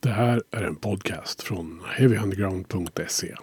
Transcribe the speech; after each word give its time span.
Det 0.00 0.08
här 0.10 0.42
är 0.50 0.62
en 0.62 0.76
podcast 0.76 1.42
från 1.42 1.82
heavyunderground.se. 1.96 3.34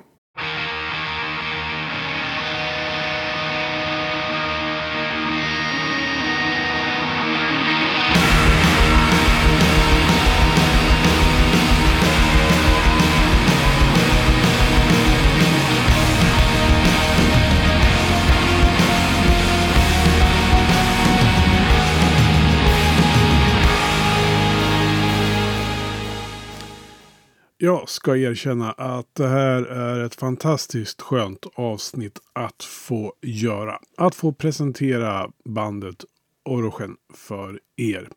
Jag 27.58 27.90
ska 27.90 28.18
erkänna 28.18 28.72
att 28.72 29.16
det 29.16 29.28
här 29.28 29.64
är 29.64 30.00
ett 30.00 30.16
fantastiskt 30.16 31.02
skönt 31.02 31.46
avsnitt 31.56 32.20
att 32.34 32.64
få 32.64 33.14
göra. 33.22 33.80
Att 33.98 34.16
få 34.16 34.34
presentera 34.34 35.30
bandet 35.46 36.06
Orogen 36.46 36.98
för 37.14 37.60
er. 37.76 38.10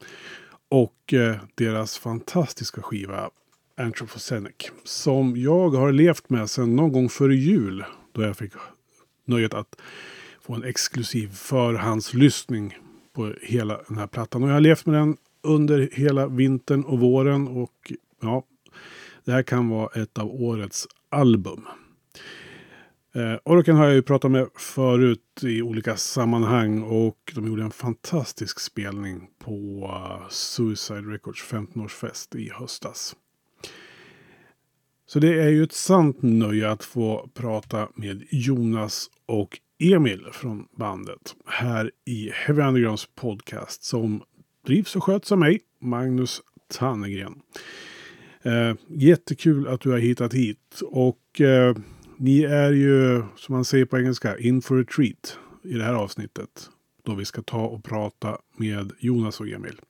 Och 0.69 1.15
eh, 1.15 1.37
deras 1.55 1.99
fantastiska 1.99 2.83
skiva 2.83 3.31
Anthropocenic. 3.77 4.71
Som 4.85 5.37
jag 5.37 5.71
har 5.71 5.93
levt 5.93 6.31
med 6.31 6.51
sedan 6.51 6.77
någon 6.77 6.93
gång 6.93 7.09
före 7.09 7.35
jul. 7.35 7.85
Då 8.13 8.23
jag 8.23 8.37
fick 8.37 8.53
nöjet 9.25 9.55
att 9.55 9.81
få 10.43 10.55
en 10.55 10.65
exklusiv 10.65 11.29
förhandslyssning 11.29 12.79
på 13.13 13.35
hela 13.43 13.81
den 13.89 13.99
här 13.99 14.07
plattan. 14.07 14.43
Och 14.43 14.49
jag 14.49 14.55
har 14.55 14.61
levt 14.61 14.87
med 14.87 14.95
den 14.95 15.17
under 15.43 15.89
hela 15.93 16.27
vintern 16.27 16.85
och 16.85 17.01
våren. 17.01 17.49
Och 17.49 17.93
ja, 18.21 18.45
det 19.29 19.35
här 19.35 19.43
kan 19.43 19.69
vara 19.69 20.03
ett 20.03 20.19
av 20.19 20.31
årets 20.31 20.89
album. 21.09 21.67
Eh, 23.15 23.35
Oroken 23.45 23.77
har 23.77 23.85
jag 23.85 23.95
ju 23.95 24.03
pratat 24.03 24.31
med 24.31 24.49
förut 24.57 25.41
i 25.43 25.63
olika 25.63 25.97
sammanhang 25.97 26.83
och 26.83 27.33
de 27.35 27.47
gjorde 27.47 27.63
en 27.63 27.71
fantastisk 27.71 28.61
spelning 28.61 29.31
på 29.39 29.87
uh, 29.87 30.29
Suicide 30.29 31.01
Records 31.01 31.45
15-årsfest 31.45 32.37
i 32.37 32.51
höstas. 32.51 33.17
Så 35.07 35.19
det 35.19 35.43
är 35.43 35.49
ju 35.49 35.63
ett 35.63 35.73
sant 35.73 36.23
nöje 36.23 36.71
att 36.71 36.85
få 36.85 37.31
prata 37.35 37.89
med 37.95 38.25
Jonas 38.31 39.11
och 39.27 39.61
Emil 39.79 40.27
från 40.33 40.69
bandet 40.77 41.37
här 41.47 41.91
i 42.05 42.31
Heavy 42.35 42.63
Undergrounds 42.63 43.09
podcast 43.15 43.83
som 43.83 44.23
drivs 44.67 44.97
och 44.97 45.05
sköts 45.05 45.33
av 45.33 45.39
mig, 45.39 45.61
Magnus 45.81 46.43
Tannegren. 46.69 47.35
Eh, 48.43 48.75
jättekul 48.89 49.69
att 49.69 49.81
du 49.81 49.91
har 49.91 49.99
hittat 49.99 50.35
hit. 50.35 50.81
Och 50.83 51.41
eh, 51.41 51.77
ni 52.17 52.43
är 52.43 52.73
ju, 52.73 53.23
som 53.37 53.55
man 53.55 53.65
säger 53.65 53.85
på 53.85 53.99
engelska, 53.99 54.39
in 54.39 54.63
for 54.63 54.81
a 54.81 54.85
treat 54.97 55.39
i 55.63 55.73
det 55.73 55.85
här 55.85 55.95
avsnittet. 55.95 56.71
Då 57.03 57.15
vi 57.15 57.25
ska 57.25 57.43
ta 57.43 57.67
och 57.67 57.85
prata 57.85 58.39
med 58.57 58.93
Jonas 58.99 59.41
och 59.41 59.49
Emil. 59.49 59.81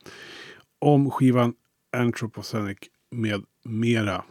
Om 0.78 1.10
skivan 1.10 1.54
Anthropocenic 1.92 2.78
med 3.10 3.44
mera. 3.64 4.24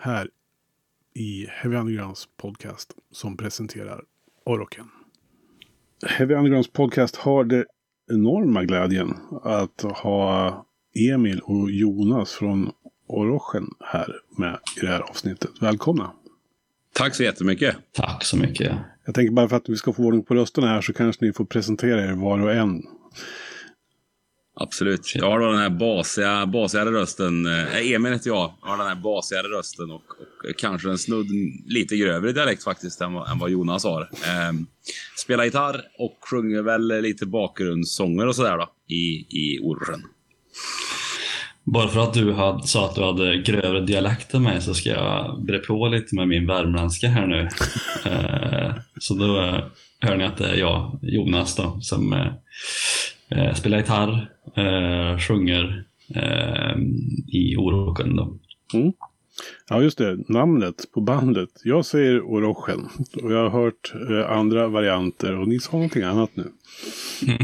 Här 0.00 0.30
i 1.14 1.46
Heavy 1.50 1.76
Undergrounds 1.76 2.28
podcast 2.36 2.94
som 3.12 3.36
presenterar 3.36 4.04
Oroken. 4.44 4.88
Heavy 6.06 6.34
Undergrounds 6.34 6.72
podcast 6.72 7.16
har 7.16 7.44
det 7.44 7.66
enorma 8.10 8.64
glädjen 8.64 9.14
att 9.42 9.82
ha 9.82 10.66
Emil 10.94 11.40
och 11.40 11.70
Jonas 11.70 12.32
från 12.32 12.72
Orochen 13.08 13.70
här 13.80 14.20
med 14.36 14.58
i 14.76 14.80
det 14.80 14.86
här 14.86 15.00
avsnittet. 15.00 15.50
Välkomna! 15.60 16.12
Tack 16.94 17.14
så 17.14 17.22
jättemycket! 17.22 17.76
Tack 17.92 18.24
så 18.24 18.36
mycket! 18.36 18.72
Jag 19.04 19.14
tänker 19.14 19.32
bara 19.32 19.48
för 19.48 19.56
att 19.56 19.68
vi 19.68 19.76
ska 19.76 19.92
få 19.92 20.02
ordning 20.02 20.24
på 20.24 20.34
rösterna 20.34 20.68
här 20.68 20.80
så 20.80 20.92
kanske 20.92 21.24
ni 21.24 21.32
får 21.32 21.44
presentera 21.44 22.04
er 22.04 22.12
var 22.12 22.42
och 22.42 22.52
en. 22.52 22.82
Absolut. 24.60 25.14
Jag 25.14 25.30
har 25.30 25.40
den 25.40 25.58
här 25.58 25.70
basiga, 25.70 26.46
basigare 26.46 26.90
rösten. 26.90 27.46
Äh, 27.46 27.92
Emil 27.92 28.12
heter 28.12 28.30
jag. 28.30 28.52
Jag 28.62 28.68
har 28.68 28.78
den 28.78 28.86
här 28.86 28.94
basigare 28.94 29.48
rösten 29.48 29.90
och, 29.90 30.02
och 30.50 30.58
kanske 30.58 30.90
en 30.90 30.98
snudd 30.98 31.26
lite 31.66 31.96
grövre 31.96 32.32
dialekt 32.32 32.64
faktiskt 32.64 33.00
än, 33.00 33.16
än 33.16 33.38
vad 33.38 33.50
Jonas 33.50 33.84
har. 33.84 34.02
Eh, 34.02 34.52
spelar 35.16 35.44
gitarr 35.44 35.82
och 35.98 36.18
sjunger 36.30 36.62
väl 36.62 37.02
lite 37.02 37.26
bakgrundssånger 37.26 38.26
och 38.26 38.36
sådär 38.36 38.58
då 38.58 38.68
i, 38.94 39.26
i 39.30 39.60
Orren. 39.62 40.02
Bara 41.72 41.88
för 41.88 42.00
att 42.00 42.14
du 42.14 42.32
hade, 42.32 42.66
sa 42.66 42.84
att 42.84 42.94
du 42.94 43.04
hade 43.04 43.36
grövre 43.36 43.80
dialekt 43.80 44.34
än 44.34 44.42
mig 44.42 44.60
så 44.60 44.74
ska 44.74 44.90
jag 44.90 45.44
bre 45.44 45.58
på 45.58 45.88
lite 45.88 46.14
med 46.14 46.28
min 46.28 46.46
värmländska 46.46 47.08
här 47.08 47.26
nu. 47.26 47.40
eh, 48.04 48.74
så 49.00 49.14
då 49.14 49.40
eh, 49.40 49.64
hör 50.00 50.16
ni 50.16 50.24
att 50.24 50.36
det 50.36 50.48
är 50.48 50.56
jag, 50.56 50.98
Jonas, 51.02 51.56
då, 51.56 51.80
som 51.80 52.12
eh, 52.12 52.32
eh 53.30 53.54
spelar 53.54 53.78
gitarr, 53.78 54.30
eh, 54.56 55.18
sjunger 55.18 55.84
eh, 56.14 56.76
i 57.26 57.56
Oroken. 57.56 58.16
Då. 58.16 58.38
Mm. 58.74 58.92
Ja, 59.68 59.82
just 59.82 59.98
det. 59.98 60.18
Namnet 60.28 60.92
på 60.94 61.00
bandet. 61.00 61.48
Jag 61.64 61.86
säger 61.86 62.20
Orochen. 62.20 62.88
Och 63.22 63.32
jag 63.32 63.50
har 63.50 63.62
hört 63.62 63.92
eh, 64.10 64.30
andra 64.30 64.68
varianter 64.68 65.38
och 65.38 65.48
ni 65.48 65.60
sa 65.60 65.72
någonting 65.72 66.02
annat 66.02 66.30
nu. 66.34 66.52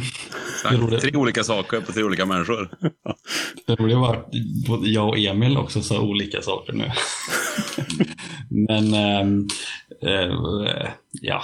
Mm. 0.71 1.00
Tre 1.00 1.16
olika 1.16 1.44
saker 1.44 1.81
på 1.81 1.93
tre 1.93 2.03
olika 2.03 2.27
människor. 2.27 2.71
Det 3.66 3.75
roliga 3.75 3.99
var 3.99 4.16
att 4.16 4.32
både 4.69 4.88
jag 4.88 5.09
och 5.09 5.19
Emil 5.19 5.56
också 5.56 5.82
sa 5.82 6.00
olika 6.00 6.43
saker 6.43 6.72
nu. 6.72 6.91
Men 8.69 8.94
ähm, 8.94 9.49
äh, 10.03 10.88
ja, 11.21 11.43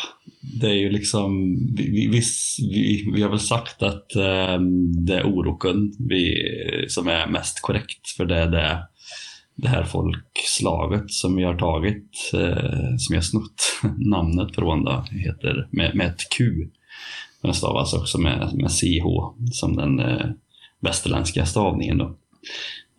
det 0.61 0.67
är 0.67 0.75
ju 0.75 0.91
liksom, 0.91 1.57
vi, 1.77 2.09
vi, 2.09 2.23
vi, 2.71 3.13
vi 3.15 3.23
har 3.23 3.31
väl 3.31 3.41
sagt 3.41 3.83
att 3.83 4.17
äh, 4.17 4.61
det 5.07 5.15
är 5.15 5.25
Oroken 5.25 5.93
vi, 6.09 6.35
som 6.89 7.09
är 7.09 7.27
mest 7.27 7.61
korrekt 7.61 8.09
för 8.17 8.25
det 8.25 8.37
är 8.37 8.47
det 8.47 8.87
det 9.57 9.69
här 9.69 9.85
folkslaget 9.85 11.11
som 11.11 11.37
vi 11.37 11.45
har 11.45 11.59
tagit, 11.59 12.31
eh, 12.35 12.97
som 12.99 13.15
jag 13.15 13.25
snott 13.25 13.81
namnet 13.99 14.55
från, 14.55 14.85
då, 14.85 15.05
heter 15.11 15.69
med, 15.71 15.97
med 15.97 16.07
ett 16.07 16.31
Q. 16.37 16.45
Men 17.43 17.51
det 17.51 17.57
stavas 17.57 17.95
också 17.95 18.19
med, 18.19 18.51
med 18.55 18.71
CH 18.71 19.05
som 19.53 19.77
den 19.77 20.01
eh, 20.01 20.27
västerländska 20.81 21.47
stavningen. 21.47 21.99
Då. 21.99 22.17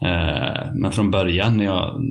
Eh, 0.01 0.73
men 0.73 0.91
från 0.91 1.11
början, 1.11 1.57
när 1.57 1.65
jag, 1.65 2.01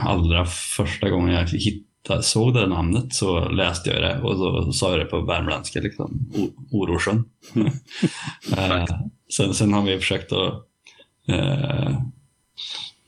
allra 0.00 0.44
första 0.76 1.10
gången 1.10 1.34
jag 1.34 1.48
hittade, 1.48 2.22
såg 2.22 2.54
det 2.54 2.66
namnet 2.66 3.14
så 3.14 3.48
läste 3.48 3.90
jag 3.90 4.02
det 4.02 4.20
och 4.22 4.36
så 4.36 4.72
sa 4.72 4.90
jag 4.90 5.00
det 5.00 5.04
på 5.04 5.20
värmländska, 5.20 5.80
liksom, 5.80 6.30
Orosjön. 6.70 7.24
eh, 8.56 8.84
sen, 9.36 9.54
sen 9.54 9.72
har 9.72 9.82
vi 9.82 9.98
försökt 9.98 10.32
att 10.32 10.54
eh, 11.28 12.00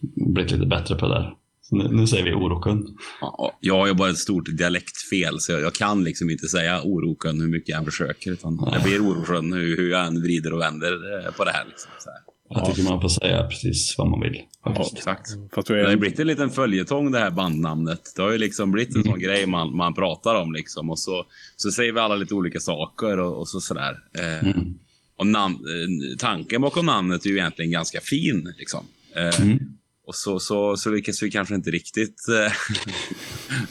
blivit 0.00 0.52
lite 0.52 0.66
bättre 0.66 0.94
på 0.94 1.08
det 1.08 1.14
där. 1.14 1.34
Så 1.62 1.76
nu, 1.76 1.88
nu 1.88 2.06
säger 2.06 2.24
vi 2.24 2.32
Orokun. 2.32 2.96
Ja, 3.20 3.58
jag 3.60 3.74
har 3.74 3.86
ju 3.86 3.94
bara 3.94 4.10
ett 4.10 4.18
stort 4.18 4.56
dialektfel, 4.56 5.40
så 5.40 5.52
jag, 5.52 5.60
jag, 5.60 5.74
kan 5.74 6.04
liksom 6.04 6.30
inte 6.30 6.48
säga 6.48 6.82
Orokun 6.82 7.40
hur 7.40 7.48
mycket 7.48 7.68
jag 7.68 7.78
än 7.78 7.84
försöker. 7.84 8.32
Utan 8.32 8.56
det 8.56 8.80
blir 8.84 9.00
Orosjön 9.00 9.52
hur, 9.52 9.76
hur 9.76 9.90
jag 9.90 10.06
än 10.06 10.22
vrider 10.22 10.52
och 10.52 10.60
vänder 10.60 10.92
eh, 11.26 11.32
på 11.32 11.44
det 11.44 11.50
här. 11.50 11.64
Liksom, 11.64 11.90
så 11.98 12.10
här. 12.10 12.18
Jag 12.50 12.66
tycker 12.66 12.90
man 12.90 13.00
får 13.00 13.08
säga 13.08 13.46
precis 13.46 13.94
vad 13.98 14.08
man 14.08 14.20
vill. 14.20 14.42
Ja, 14.64 14.88
exakt. 14.96 15.28
Fast 15.54 15.70
är... 15.70 15.74
Det 15.74 15.88
har 15.88 15.96
blivit 15.96 16.18
en 16.18 16.26
liten 16.26 16.50
följetong 16.50 17.12
det 17.12 17.18
här 17.18 17.30
bandnamnet. 17.30 18.12
Det 18.16 18.22
har 18.22 18.32
ju 18.32 18.38
liksom 18.38 18.70
blivit 18.70 18.94
en 18.94 19.00
mm. 19.00 19.12
sån 19.12 19.20
grej 19.20 19.46
man, 19.46 19.76
man 19.76 19.94
pratar 19.94 20.34
om 20.34 20.52
liksom. 20.52 20.90
Och 20.90 20.98
så, 20.98 21.24
så 21.56 21.70
säger 21.70 21.92
vi 21.92 22.00
alla 22.00 22.16
lite 22.16 22.34
olika 22.34 22.60
saker 22.60 23.18
och, 23.18 23.40
och 23.40 23.48
så 23.48 23.60
sådär. 23.60 23.98
Eh, 24.18 24.48
mm. 24.48 24.78
Och 25.16 25.26
nam 25.26 25.52
eh, 25.52 26.16
tanken 26.18 26.62
bakom 26.62 26.86
namnet 26.86 27.24
är 27.24 27.30
ju 27.30 27.36
egentligen 27.36 27.70
ganska 27.70 28.00
fin. 28.00 28.54
Liksom. 28.58 28.84
Eh, 29.16 29.40
mm. 29.40 29.58
Och 30.08 30.14
så, 30.14 30.40
så, 30.40 30.76
så 30.76 30.90
lyckas 30.90 31.22
vi 31.22 31.30
kanske 31.30 31.54
inte 31.54 31.70
riktigt 31.70 32.28
äh, 32.28 32.52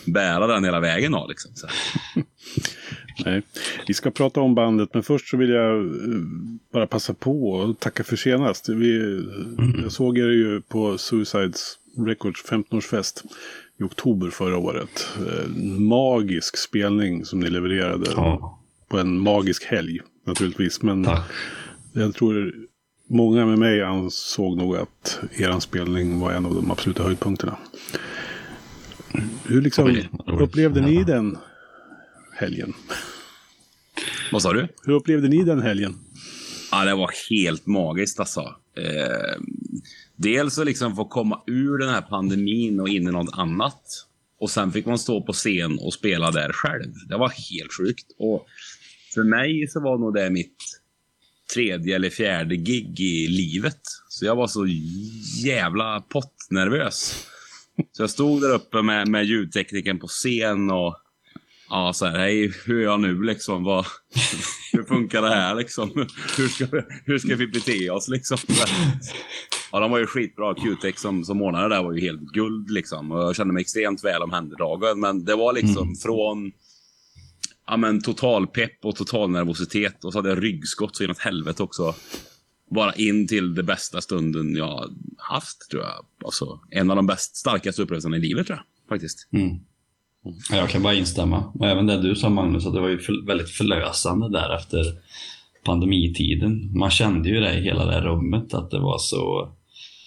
bära 0.13 0.47
den 0.47 0.63
hela 0.63 0.79
vägen 0.79 1.11
då. 1.11 1.27
Liksom, 1.29 1.51
så. 1.56 1.67
Nej. 3.25 3.41
Vi 3.88 3.94
ska 3.94 4.11
prata 4.11 4.41
om 4.41 4.56
bandet, 4.56 4.94
men 4.94 5.03
först 5.03 5.29
så 5.29 5.38
vill 5.38 5.50
jag 5.50 5.85
eh, 5.85 5.91
bara 6.73 6.88
passa 6.88 7.13
på 7.13 7.50
och 7.50 7.79
tacka 7.79 8.03
för 8.03 8.15
senast. 8.15 8.69
Vi, 8.69 8.97
mm. 8.97 9.79
Jag 9.83 9.91
såg 9.91 10.17
er 10.17 10.29
ju 10.29 10.61
på 10.61 10.97
Suicides 10.97 11.79
Records 12.07 12.45
15-årsfest 12.45 13.25
i 13.79 13.83
oktober 13.83 14.29
förra 14.29 14.57
året. 14.57 15.07
En 15.53 15.83
magisk 15.83 16.57
spelning 16.57 17.25
som 17.25 17.39
ni 17.39 17.50
levererade 17.50 18.11
ja. 18.15 18.59
på 18.88 18.97
en 18.97 19.19
magisk 19.19 19.65
helg 19.65 20.00
naturligtvis. 20.25 20.81
Men 20.81 21.03
Tack. 21.03 21.31
jag 21.94 22.15
tror 22.15 22.53
många 23.07 23.45
med 23.45 23.59
mig 23.59 23.81
ansåg 23.81 24.57
nog 24.57 24.75
att 24.75 25.19
er 25.38 25.59
spelning 25.59 26.19
var 26.19 26.31
en 26.31 26.45
av 26.45 26.56
de 26.56 26.71
absoluta 26.71 27.04
höjdpunkterna. 27.04 27.57
Hur 29.45 29.62
liksom 29.62 29.98
upplevde 30.25 30.81
ni 30.81 31.04
den 31.04 31.38
helgen? 32.33 32.74
Vad 34.31 34.42
sa 34.42 34.54
du? 34.54 34.68
Hur 34.83 34.94
upplevde 34.94 35.27
ni 35.27 35.44
den 35.44 35.62
helgen? 35.62 35.95
Ja, 36.71 36.86
det 36.86 36.95
var 36.95 37.12
helt 37.30 37.65
magiskt 37.65 38.19
alltså. 38.19 38.42
Eh, 38.77 39.42
dels 40.15 40.59
att 40.59 40.65
liksom 40.65 40.95
få 40.95 41.06
komma 41.06 41.44
ur 41.48 41.77
den 41.77 41.89
här 41.89 42.01
pandemin 42.01 42.80
och 42.80 42.89
in 42.89 43.07
i 43.07 43.12
något 43.12 43.38
annat. 43.38 43.81
Och 44.39 44.50
sen 44.50 44.71
fick 44.71 44.86
man 44.86 45.00
stå 45.00 45.21
på 45.21 45.33
scen 45.33 45.80
och 45.80 45.94
spela 45.94 46.31
där 46.31 46.51
själv. 46.54 46.94
Det 47.09 47.18
var 47.18 47.30
helt 47.30 47.74
sjukt. 47.74 48.06
Och 48.19 48.45
för 49.13 49.24
mig 49.24 49.68
så 49.68 49.80
var 49.80 49.98
nog 49.98 50.13
det 50.13 50.30
mitt 50.30 50.76
tredje 51.53 51.95
eller 51.95 52.09
fjärde 52.09 52.55
gig 52.55 52.99
i 52.99 53.27
livet. 53.27 53.81
Så 54.09 54.25
jag 54.25 54.35
var 54.35 54.47
så 54.47 54.67
jävla 55.44 56.01
pottnervös. 56.01 57.27
Så 57.91 58.03
jag 58.03 58.09
stod 58.09 58.41
där 58.41 58.53
uppe 58.53 58.81
med, 58.81 59.07
med 59.07 59.25
ljudtekniken 59.25 59.99
på 59.99 60.07
scen 60.07 60.71
och 60.71 60.95
ja, 61.69 61.94
så 61.94 62.05
här, 62.05 62.17
hej, 62.17 62.53
hur 62.65 62.79
är 62.79 62.83
jag 62.83 62.99
nu 62.99 63.23
liksom? 63.23 63.63
Vad, 63.63 63.85
hur 64.71 64.83
funkar 64.83 65.21
det 65.21 65.35
här 65.35 65.55
liksom? 65.55 66.07
Hur 66.38 66.47
ska, 66.47 66.65
vi, 66.71 66.81
hur 67.05 67.19
ska 67.19 67.35
vi 67.35 67.47
bete 67.47 67.89
oss 67.89 68.07
liksom? 68.07 68.38
Ja, 69.71 69.79
de 69.79 69.91
var 69.91 69.99
ju 69.99 70.05
skitbra. 70.05 70.55
Q-Tech 70.55 70.99
som, 70.99 71.23
som 71.23 71.41
ordnade 71.41 71.69
där 71.69 71.83
var 71.83 71.94
ju 71.94 72.01
helt 72.01 72.21
guld 72.21 72.69
liksom. 72.69 73.11
Och 73.11 73.21
jag 73.21 73.35
kände 73.35 73.53
mig 73.53 73.61
extremt 73.61 74.03
väl 74.03 74.21
omhändertagen. 74.21 74.99
Men 74.99 75.25
det 75.25 75.35
var 75.35 75.53
liksom 75.53 75.83
mm. 75.83 75.95
från 75.95 76.51
ja, 77.67 77.77
men, 77.77 78.01
total 78.01 78.47
pepp 78.47 78.85
och 78.85 78.95
total 78.95 79.29
nervositet. 79.29 80.03
Och 80.05 80.13
så 80.13 80.19
hade 80.19 80.29
jag 80.29 80.43
ryggskott 80.43 80.95
så 80.95 81.03
inåt 81.03 81.19
helvete 81.19 81.63
också. 81.63 81.95
Bara 82.71 82.93
in 82.93 83.27
till 83.27 83.55
det 83.55 83.63
bästa 83.63 84.01
stunden 84.01 84.55
jag 84.55 84.89
haft, 85.17 85.69
tror 85.71 85.83
jag. 85.83 86.05
Alltså, 86.25 86.59
en 86.69 86.89
av 86.89 86.95
de 86.95 87.07
bäst, 87.07 87.35
starkaste 87.35 87.81
upplevelserna 87.81 88.17
i 88.17 88.19
livet, 88.19 88.47
tror 88.47 88.57
jag. 88.57 88.89
Faktiskt. 88.89 89.29
Mm. 89.33 89.59
Jag 90.51 90.69
kan 90.69 90.83
bara 90.83 90.93
instämma. 90.93 91.51
Och 91.59 91.67
även 91.67 91.85
det 91.85 92.01
du 92.01 92.15
sa 92.15 92.29
Magnus, 92.29 92.65
att 92.65 92.73
det 92.73 92.81
var 92.81 92.89
ju 92.89 92.99
för, 92.99 93.27
väldigt 93.27 93.49
förlösande 93.49 94.29
där 94.29 94.55
efter 94.55 94.83
pandemitiden. 95.65 96.77
Man 96.79 96.89
kände 96.89 97.29
ju 97.29 97.39
det 97.39 97.53
i 97.53 97.63
hela 97.63 97.85
det 97.85 97.91
här 97.91 98.01
rummet, 98.01 98.53
att 98.53 98.71
det 98.71 98.79
var 98.79 98.97
så, 98.97 99.51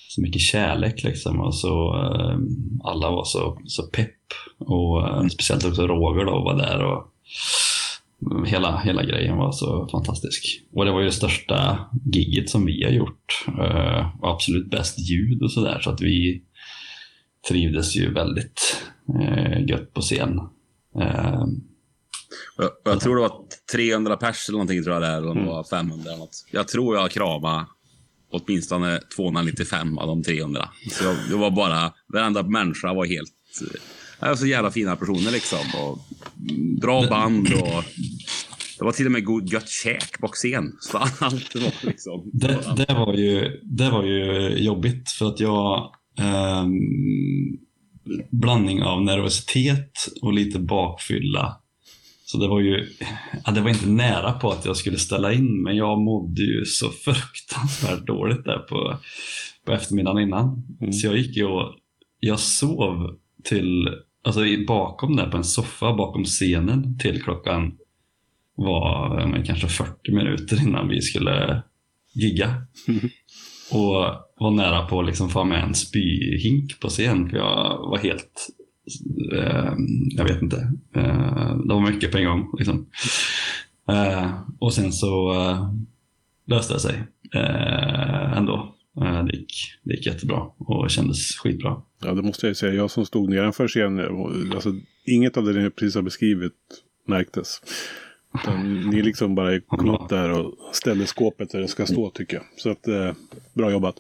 så 0.09 0.21
mycket 0.23 0.41
kärlek 0.41 1.03
liksom. 1.03 1.41
Och 1.41 1.55
så, 1.55 1.95
eh, 1.95 2.39
alla 2.85 3.11
var 3.11 3.25
så, 3.25 3.59
så 3.67 3.83
pepp. 3.83 4.17
Och 4.59 5.09
eh, 5.09 5.27
speciellt 5.27 5.65
också 5.65 5.87
Roger 5.87 6.25
då 6.25 6.45
var 6.45 6.57
där. 6.57 6.85
Och, 6.85 7.10
hela, 8.47 8.79
hela 8.79 9.05
grejen 9.05 9.37
var 9.37 9.53
så 9.53 9.89
fantastisk. 9.93 10.63
Och 10.73 10.85
det 10.85 10.93
var 10.93 11.01
ju 11.01 11.07
det 11.07 11.13
största 11.13 11.89
giget 12.05 12.51
som 12.51 12.67
vi 12.67 12.85
har 12.85 12.91
gjort. 12.91 13.45
Uh, 13.49 14.17
absolut 14.23 14.71
bäst 14.71 14.99
ljud 14.99 15.43
och 15.43 15.53
sådär. 15.53 15.81
Så 15.81 15.91
att 15.91 16.01
vi 16.01 16.43
trivdes 17.49 17.97
ju 17.97 18.13
väldigt 18.13 18.83
uh, 19.15 19.69
gött 19.69 19.95
på 19.95 20.01
scen. 20.01 20.41
Uh, 20.97 21.47
jag, 22.57 22.71
jag, 22.85 23.01
tror 23.01 23.17
det 23.17 23.23
var 23.23 23.33
300 23.73 24.17
pers 24.17 24.49
eller 24.49 24.57
någonting 24.57 24.85
tror 24.85 24.95
jag 24.95 25.03
det 25.03 25.09
är, 25.09 25.19
eller 25.19 25.31
mm. 25.31 25.45
det 25.45 25.51
var 25.51 25.65
500 25.65 26.11
eller 26.11 26.19
något. 26.19 26.47
Jag 26.51 26.69
tror 26.69 26.97
jag 26.97 27.11
kramade 27.11 27.67
åtminstone 28.33 29.01
295 29.17 29.99
av 29.99 30.07
de 30.07 30.23
300. 30.23 30.69
Så 30.91 31.05
jag, 31.05 31.17
det 31.31 31.37
var 31.37 31.51
bara, 31.51 31.93
varenda 32.13 32.43
människa 32.43 32.95
var 32.95 33.07
helt 33.07 33.33
är 34.21 34.35
så 34.35 34.47
jävla 34.47 34.71
fina 34.71 34.97
personer 34.97 35.33
liksom. 35.33 35.59
Och 35.83 35.99
bra 36.81 37.07
band 37.11 37.49
och... 37.53 37.85
Det 38.79 38.85
var 38.85 38.93
till 38.93 39.07
och 39.07 39.13
med 39.13 39.25
god, 39.25 39.53
gött 39.53 39.69
käk 39.69 40.21
på 40.21 40.29
scen. 40.29 40.73
Så 40.81 40.99
allt 40.99 41.55
var 41.55 41.87
liksom... 41.87 42.31
Det, 42.33 42.59
det, 42.77 42.95
var 42.95 43.15
ju, 43.15 43.61
det 43.63 43.91
var 43.91 44.05
ju 44.05 44.57
jobbigt 44.59 45.11
för 45.11 45.27
att 45.27 45.41
jag... 45.41 45.93
Eh, 46.19 46.67
blandning 48.31 48.83
av 48.83 49.03
nervositet 49.03 49.93
och 50.23 50.33
lite 50.33 50.59
bakfylla. 50.59 51.57
Så 52.25 52.39
det 52.39 52.49
var 52.49 52.61
ju, 52.61 52.87
ja, 53.45 53.53
det 53.53 53.61
var 53.61 53.71
inte 53.71 53.89
nära 53.89 54.33
på 54.33 54.51
att 54.51 54.65
jag 54.65 54.77
skulle 54.77 54.99
ställa 54.99 55.33
in, 55.33 55.63
men 55.63 55.77
jag 55.77 56.01
mådde 56.01 56.43
ju 56.43 56.65
så 56.65 56.89
fruktansvärt 56.89 58.07
dåligt 58.07 58.45
där 58.45 58.59
på, 58.59 58.99
på 59.65 59.73
eftermiddagen 59.73 60.23
innan. 60.23 60.63
Mm. 60.81 60.93
Så 60.93 61.07
jag 61.07 61.17
gick 61.17 61.37
ju 61.37 61.45
och 61.45 61.75
jag 62.21 62.41
sov 62.41 63.17
till 63.45 63.89
alltså 64.25 64.41
bakom 64.69 65.17
där 65.17 65.31
på 65.31 65.37
en 65.37 65.45
soffa 65.45 65.95
bakom 65.95 66.25
scenen 66.25 66.99
till 66.99 67.23
klockan 67.23 67.73
var 68.55 69.27
men, 69.27 69.45
kanske 69.45 69.69
40 69.69 70.13
minuter 70.13 70.63
innan 70.63 70.89
vi 70.89 71.01
skulle 71.01 71.63
gigga. 72.15 72.55
Och 73.73 73.95
var 74.39 74.51
nära 74.51 74.87
på 74.87 75.01
att 75.01 75.07
liksom 75.07 75.29
få 75.29 75.45
med 75.45 75.65
en 75.65 75.75
spyhink 75.75 76.81
på 76.81 76.89
scen 76.89 77.31
för 77.31 77.37
jag 77.37 77.79
var 77.79 77.99
helt 77.99 78.49
eh, 79.33 79.73
jag 80.17 80.25
vet 80.25 80.43
inte. 80.43 80.57
Eh, 80.97 81.57
det 81.57 81.75
var 81.75 81.91
mycket 81.91 82.13
på 82.13 82.19
en 82.19 82.25
gång. 82.25 82.55
Liksom. 82.59 82.87
Eh, 83.89 84.31
och 84.59 84.73
sen 84.73 84.93
så 84.93 85.33
eh, 85.33 85.73
löste 86.47 86.75
det 86.75 86.81
sig 86.81 87.03
eh, 87.35 88.33
ändå. 88.37 88.75
Eh, 88.97 89.25
det 89.25 89.37
gick, 89.37 89.55
det 89.85 89.95
gick 89.95 90.07
jättebra 90.07 90.41
och 90.59 90.91
kändes 90.91 91.37
skitbra. 91.37 91.83
Ja, 92.03 92.15
det 92.15 92.23
måste 92.23 92.47
jag 92.47 92.57
säga. 92.57 92.75
Jag 92.75 92.91
som 92.91 93.07
stod 93.07 93.31
nedanför 93.31 93.69
scenen, 93.69 94.01
alltså, 94.55 94.75
inget 95.07 95.37
av 95.37 95.45
det 95.45 95.63
ni 95.63 95.71
precis 95.71 95.95
har 95.95 96.03
beskrivit 96.03 96.53
märktes. 97.07 97.61
Utan 98.35 98.81
ni 98.91 99.03
liksom 99.03 99.35
bara 99.35 99.61
kom 99.61 99.91
upp 99.91 100.09
där 100.09 100.31
och 100.31 100.55
ställde 100.73 101.07
skåpet 101.07 101.51
där 101.51 101.61
det 101.61 101.69
ska 101.69 101.87
stå 101.87 102.11
tycker 102.11 102.37
jag. 102.37 102.45
Så 102.57 102.71
att, 102.71 102.89
eh, 102.89 103.13
bra 103.55 103.71
jobbat. 103.71 103.95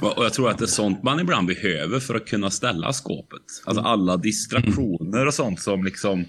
Och 0.00 0.24
jag 0.24 0.32
tror 0.32 0.50
att 0.50 0.58
det 0.58 0.64
är 0.64 0.66
sånt 0.66 1.02
man 1.02 1.20
ibland 1.20 1.46
behöver 1.46 2.00
för 2.00 2.14
att 2.14 2.26
kunna 2.26 2.50
ställa 2.50 2.92
skåpet. 2.92 3.42
Alltså 3.64 3.82
alla 3.82 4.16
distraktioner 4.16 5.26
och 5.26 5.34
sånt 5.34 5.60
som 5.60 5.84
liksom 5.84 6.24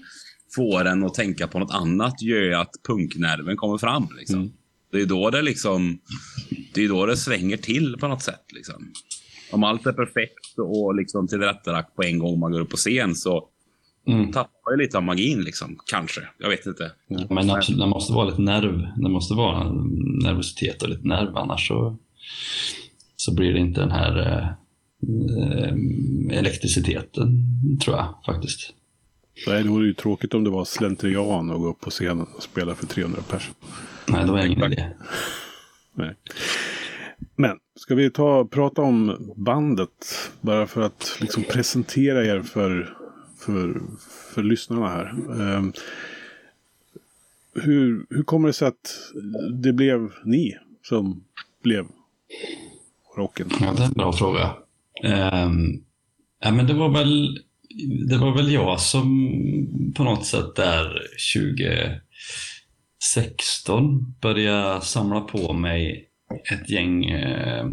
får 0.54 0.84
en 0.84 1.04
att 1.04 1.14
tänka 1.14 1.48
på 1.48 1.58
något 1.58 1.74
annat 1.74 2.22
gör 2.22 2.42
ju 2.42 2.54
att 2.54 2.70
punknerven 2.88 3.56
kommer 3.56 3.78
fram. 3.78 4.08
Liksom. 4.18 4.52
Det 4.90 5.00
är 5.00 5.06
då 5.06 5.30
det 5.30 5.42
liksom, 5.42 5.98
det 6.74 6.84
är 6.84 6.88
då 6.88 7.06
det 7.06 7.16
svänger 7.16 7.56
till 7.56 7.96
på 8.00 8.08
något 8.08 8.22
sätt. 8.22 8.44
Liksom. 8.54 8.92
Om 9.52 9.64
allt 9.64 9.86
är 9.86 9.92
perfekt 9.92 10.58
och 10.58 10.94
liksom 10.94 11.28
tillrättalagt 11.28 11.96
på 11.96 12.02
en 12.02 12.18
gång 12.18 12.40
man 12.40 12.52
går 12.52 12.60
upp 12.60 12.70
på 12.70 12.76
scen 12.76 13.14
så 13.14 13.48
mm. 14.06 14.32
tappar 14.32 14.70
jag 14.70 14.78
lite 14.78 14.96
av 14.96 15.02
magin. 15.02 15.42
Liksom. 15.42 15.78
Kanske. 15.90 16.20
Jag 16.38 16.48
vet 16.48 16.66
inte. 16.66 16.92
Ja, 17.08 17.26
men 17.30 17.50
absolut, 17.50 17.80
det 17.80 17.86
måste 17.86 18.12
vara 18.12 18.28
lite 18.28 18.42
nerv. 18.42 18.86
Det 18.96 19.08
måste 19.08 19.34
vara 19.34 19.72
nervositet 20.22 20.82
och 20.82 20.88
lite 20.88 21.08
nerv. 21.08 21.36
Annars 21.36 21.68
så, 21.68 21.96
så 23.16 23.34
blir 23.34 23.52
det 23.52 23.60
inte 23.60 23.80
den 23.80 23.90
här 23.90 24.20
eh, 24.20 24.48
elektriciteten, 26.38 27.28
tror 27.84 27.96
jag 27.96 28.14
faktiskt. 28.26 28.74
Nej, 29.46 29.62
det 29.62 29.68
vore 29.68 29.86
ju 29.86 29.94
tråkigt 29.94 30.34
om 30.34 30.44
det 30.44 30.50
var 30.50 30.64
slentrian 30.64 31.50
att 31.50 31.58
gå 31.58 31.68
upp 31.68 31.80
på 31.80 31.90
scenen 31.90 32.26
och 32.36 32.42
spela 32.42 32.74
för 32.74 32.86
300 32.86 33.22
personer. 33.30 33.56
Nej, 34.10 34.24
det 34.24 34.32
var 34.32 34.46
ingen 34.46 34.72
idé. 34.72 34.86
Nej. 35.94 36.14
Men 37.36 37.58
ska 37.74 37.94
vi 37.94 38.10
ta 38.10 38.44
prata 38.44 38.82
om 38.82 39.32
bandet 39.36 40.30
bara 40.40 40.66
för 40.66 40.82
att 40.82 41.16
liksom 41.20 41.42
presentera 41.42 42.24
er 42.24 42.42
för, 42.42 42.96
för, 43.38 43.80
för 44.34 44.42
lyssnarna 44.42 44.88
här. 44.88 45.14
Um, 45.28 45.72
hur, 47.54 48.06
hur 48.10 48.22
kommer 48.22 48.48
det 48.48 48.52
sig 48.52 48.68
att 48.68 49.12
det 49.62 49.72
blev 49.72 50.12
ni 50.24 50.56
som 50.82 51.24
blev 51.62 51.86
rocken? 53.16 53.50
Ja, 53.60 53.72
det 53.76 53.82
är 53.82 53.86
en 53.86 53.92
bra 53.92 54.12
fråga. 54.12 54.54
Um, 55.44 55.84
ja, 56.40 56.50
men 56.50 56.66
det 56.66 56.74
var 56.74 56.88
väl 56.88 57.38
det 58.08 58.18
var 58.18 58.36
väl 58.36 58.52
jag 58.52 58.80
som 58.80 59.32
på 59.96 60.04
något 60.04 60.26
sätt 60.26 60.56
där 60.56 61.02
16 63.14 64.14
började 64.20 64.42
jag 64.58 64.82
samla 64.82 65.20
på 65.20 65.52
mig 65.52 66.08
ett 66.52 66.70
gäng 66.70 67.04
eh, 67.04 67.66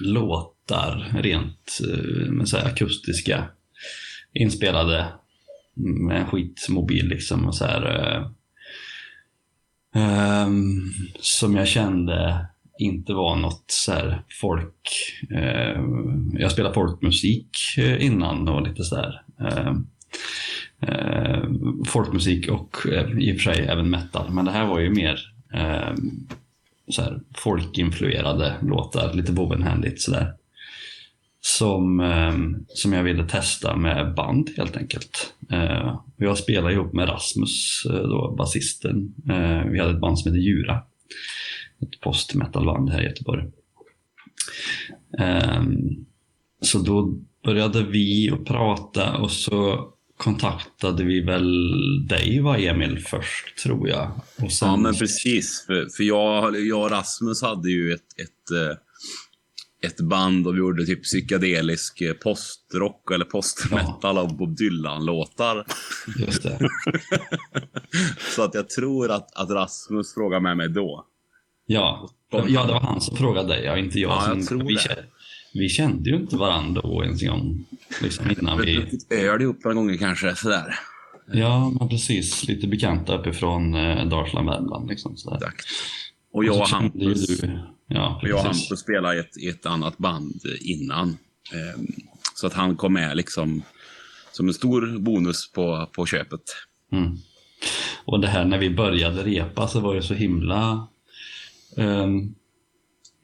låtar, 0.00 1.12
rent 1.22 1.78
eh, 1.88 2.44
så 2.44 2.56
akustiska, 2.56 3.44
inspelade 4.32 5.06
med 5.74 6.20
en 6.20 6.26
skitmobil 6.26 7.08
liksom 7.08 7.46
och 7.46 7.54
så 7.54 7.64
här, 7.64 7.82
eh, 7.84 8.26
eh, 10.02 10.48
som 11.20 11.56
jag 11.56 11.68
kände 11.68 12.46
inte 12.78 13.12
var 13.14 13.36
något 13.36 13.64
så 13.66 13.92
här 13.92 14.22
folk... 14.40 14.88
Eh, 15.30 15.82
jag 16.32 16.52
spelade 16.52 16.74
folkmusik 16.74 17.50
eh, 17.78 18.04
innan 18.06 18.48
och 18.48 18.68
lite 18.68 18.84
så 18.84 18.96
här. 18.96 19.22
Ehm, 19.40 19.86
Eh, 20.80 21.42
folkmusik 21.86 22.48
och 22.48 22.86
eh, 22.86 23.18
i 23.18 23.32
och 23.32 23.40
för 23.40 23.52
sig 23.52 23.66
även 23.66 23.90
metal, 23.90 24.30
men 24.30 24.44
det 24.44 24.50
här 24.50 24.66
var 24.66 24.78
ju 24.78 24.90
mer 24.90 25.20
eh, 25.54 25.94
så 26.88 27.02
här, 27.02 27.20
folkinfluerade 27.34 28.56
låtar, 28.62 29.14
lite 29.14 29.32
bovenhändigt 29.32 30.00
sådär. 30.00 30.34
Som, 31.40 32.00
eh, 32.00 32.34
som 32.68 32.92
jag 32.92 33.02
ville 33.02 33.28
testa 33.28 33.76
med 33.76 34.14
band 34.14 34.50
helt 34.56 34.76
enkelt. 34.76 35.34
Eh, 35.50 36.00
jag 36.16 36.38
spelade 36.38 36.74
ihop 36.74 36.92
med 36.92 37.08
Rasmus, 37.08 37.86
eh, 37.90 38.02
då, 38.02 38.34
basisten. 38.38 39.14
Eh, 39.28 39.64
vi 39.70 39.78
hade 39.78 39.92
ett 39.92 40.00
band 40.00 40.18
som 40.18 40.32
hette 40.32 40.42
Djura. 40.42 40.82
Ett 41.82 42.00
post-metalband 42.00 42.90
här 42.90 43.00
i 43.00 43.04
Göteborg. 43.04 43.44
Eh, 45.18 45.62
så 46.60 46.78
då 46.78 47.14
började 47.44 47.82
vi 47.82 48.30
att 48.30 48.44
prata 48.44 49.16
och 49.16 49.30
så 49.30 49.92
kontaktade 50.18 51.04
vi 51.04 51.20
väl 51.20 52.06
dig 52.06 52.40
va 52.40 52.58
Emil 52.58 52.98
först 52.98 53.58
tror 53.62 53.88
jag. 53.88 54.10
Och 54.42 54.52
sen... 54.52 54.68
Ja 54.68 54.76
men 54.76 54.94
precis. 54.94 55.64
För, 55.66 55.86
för 55.96 56.04
jag, 56.04 56.60
jag 56.66 56.82
och 56.82 56.90
Rasmus 56.90 57.42
hade 57.42 57.70
ju 57.70 57.92
ett, 57.92 58.20
ett, 58.20 58.78
ett 59.82 60.00
band 60.00 60.46
och 60.46 60.54
vi 60.54 60.58
gjorde 60.58 60.86
typ 60.86 61.02
psykedelisk 61.02 62.00
eh, 62.00 62.12
postrock 62.12 63.10
eller 63.10 63.24
postmetal 63.24 64.16
ja. 64.16 64.20
av 64.20 64.36
Bob 64.36 64.56
Dylan-låtar. 64.56 65.66
Just 66.18 66.42
det. 66.42 66.58
så 68.36 68.42
att 68.42 68.54
jag 68.54 68.70
tror 68.70 69.10
att, 69.10 69.36
att 69.36 69.50
Rasmus 69.50 70.14
frågade 70.14 70.42
med 70.42 70.56
mig 70.56 70.68
då. 70.68 71.04
Ja. 71.66 72.10
ja, 72.30 72.66
det 72.66 72.72
var 72.72 72.80
han 72.80 73.00
som 73.00 73.16
frågade 73.16 73.48
dig, 73.48 73.64
ja, 73.64 73.76
inte 73.76 73.98
jag. 73.98 74.10
Ja, 74.10 74.20
som, 74.20 74.38
jag 74.38 74.48
tror 74.48 74.64
vi, 74.68 74.74
det. 74.74 75.04
Vi 75.54 75.68
kände 75.68 76.10
ju 76.10 76.16
inte 76.16 76.36
varandra 76.36 76.80
då 76.82 77.04
ens 77.04 77.22
en 77.22 77.28
gång. 77.28 77.64
Liksom 78.02 78.30
innan 78.30 78.58
vi... 78.58 78.98
Öl 79.10 79.42
ihop 79.42 79.64
några 79.64 79.74
gånger 79.74 79.96
kanske, 79.96 80.34
sådär. 80.34 80.74
Ja, 81.32 81.70
men 81.78 81.88
precis. 81.88 82.48
Lite 82.48 82.66
bekanta 82.66 83.18
uppifrån 83.18 83.74
eh, 83.74 84.06
Dalsland, 84.06 84.48
Värmland. 84.48 84.88
Liksom, 84.88 85.16
sådär. 85.16 85.52
Och 86.32 86.44
jag 86.44 86.60
och 86.60 86.68
Hampus, 86.68 87.26
du, 87.26 87.58
ja, 87.86 88.20
och 88.22 88.28
jag 88.28 88.38
och 88.38 88.44
Hampus 88.44 88.80
spelade 88.80 89.16
i 89.16 89.20
ett, 89.20 89.38
i 89.38 89.48
ett 89.48 89.66
annat 89.66 89.98
band 89.98 90.40
innan. 90.60 91.08
Eh, 91.52 91.80
så 92.34 92.46
att 92.46 92.52
han 92.52 92.76
kom 92.76 92.92
med 92.92 93.16
liksom 93.16 93.62
som 94.32 94.48
en 94.48 94.54
stor 94.54 94.98
bonus 94.98 95.52
på, 95.52 95.88
på 95.92 96.06
köpet. 96.06 96.40
Mm. 96.92 97.16
Och 98.04 98.20
det 98.20 98.28
här 98.28 98.44
när 98.44 98.58
vi 98.58 98.70
började 98.70 99.22
repa 99.22 99.68
så 99.68 99.80
var 99.80 99.94
det 99.94 100.02
så 100.02 100.14
himla 100.14 100.88
um, 101.76 102.34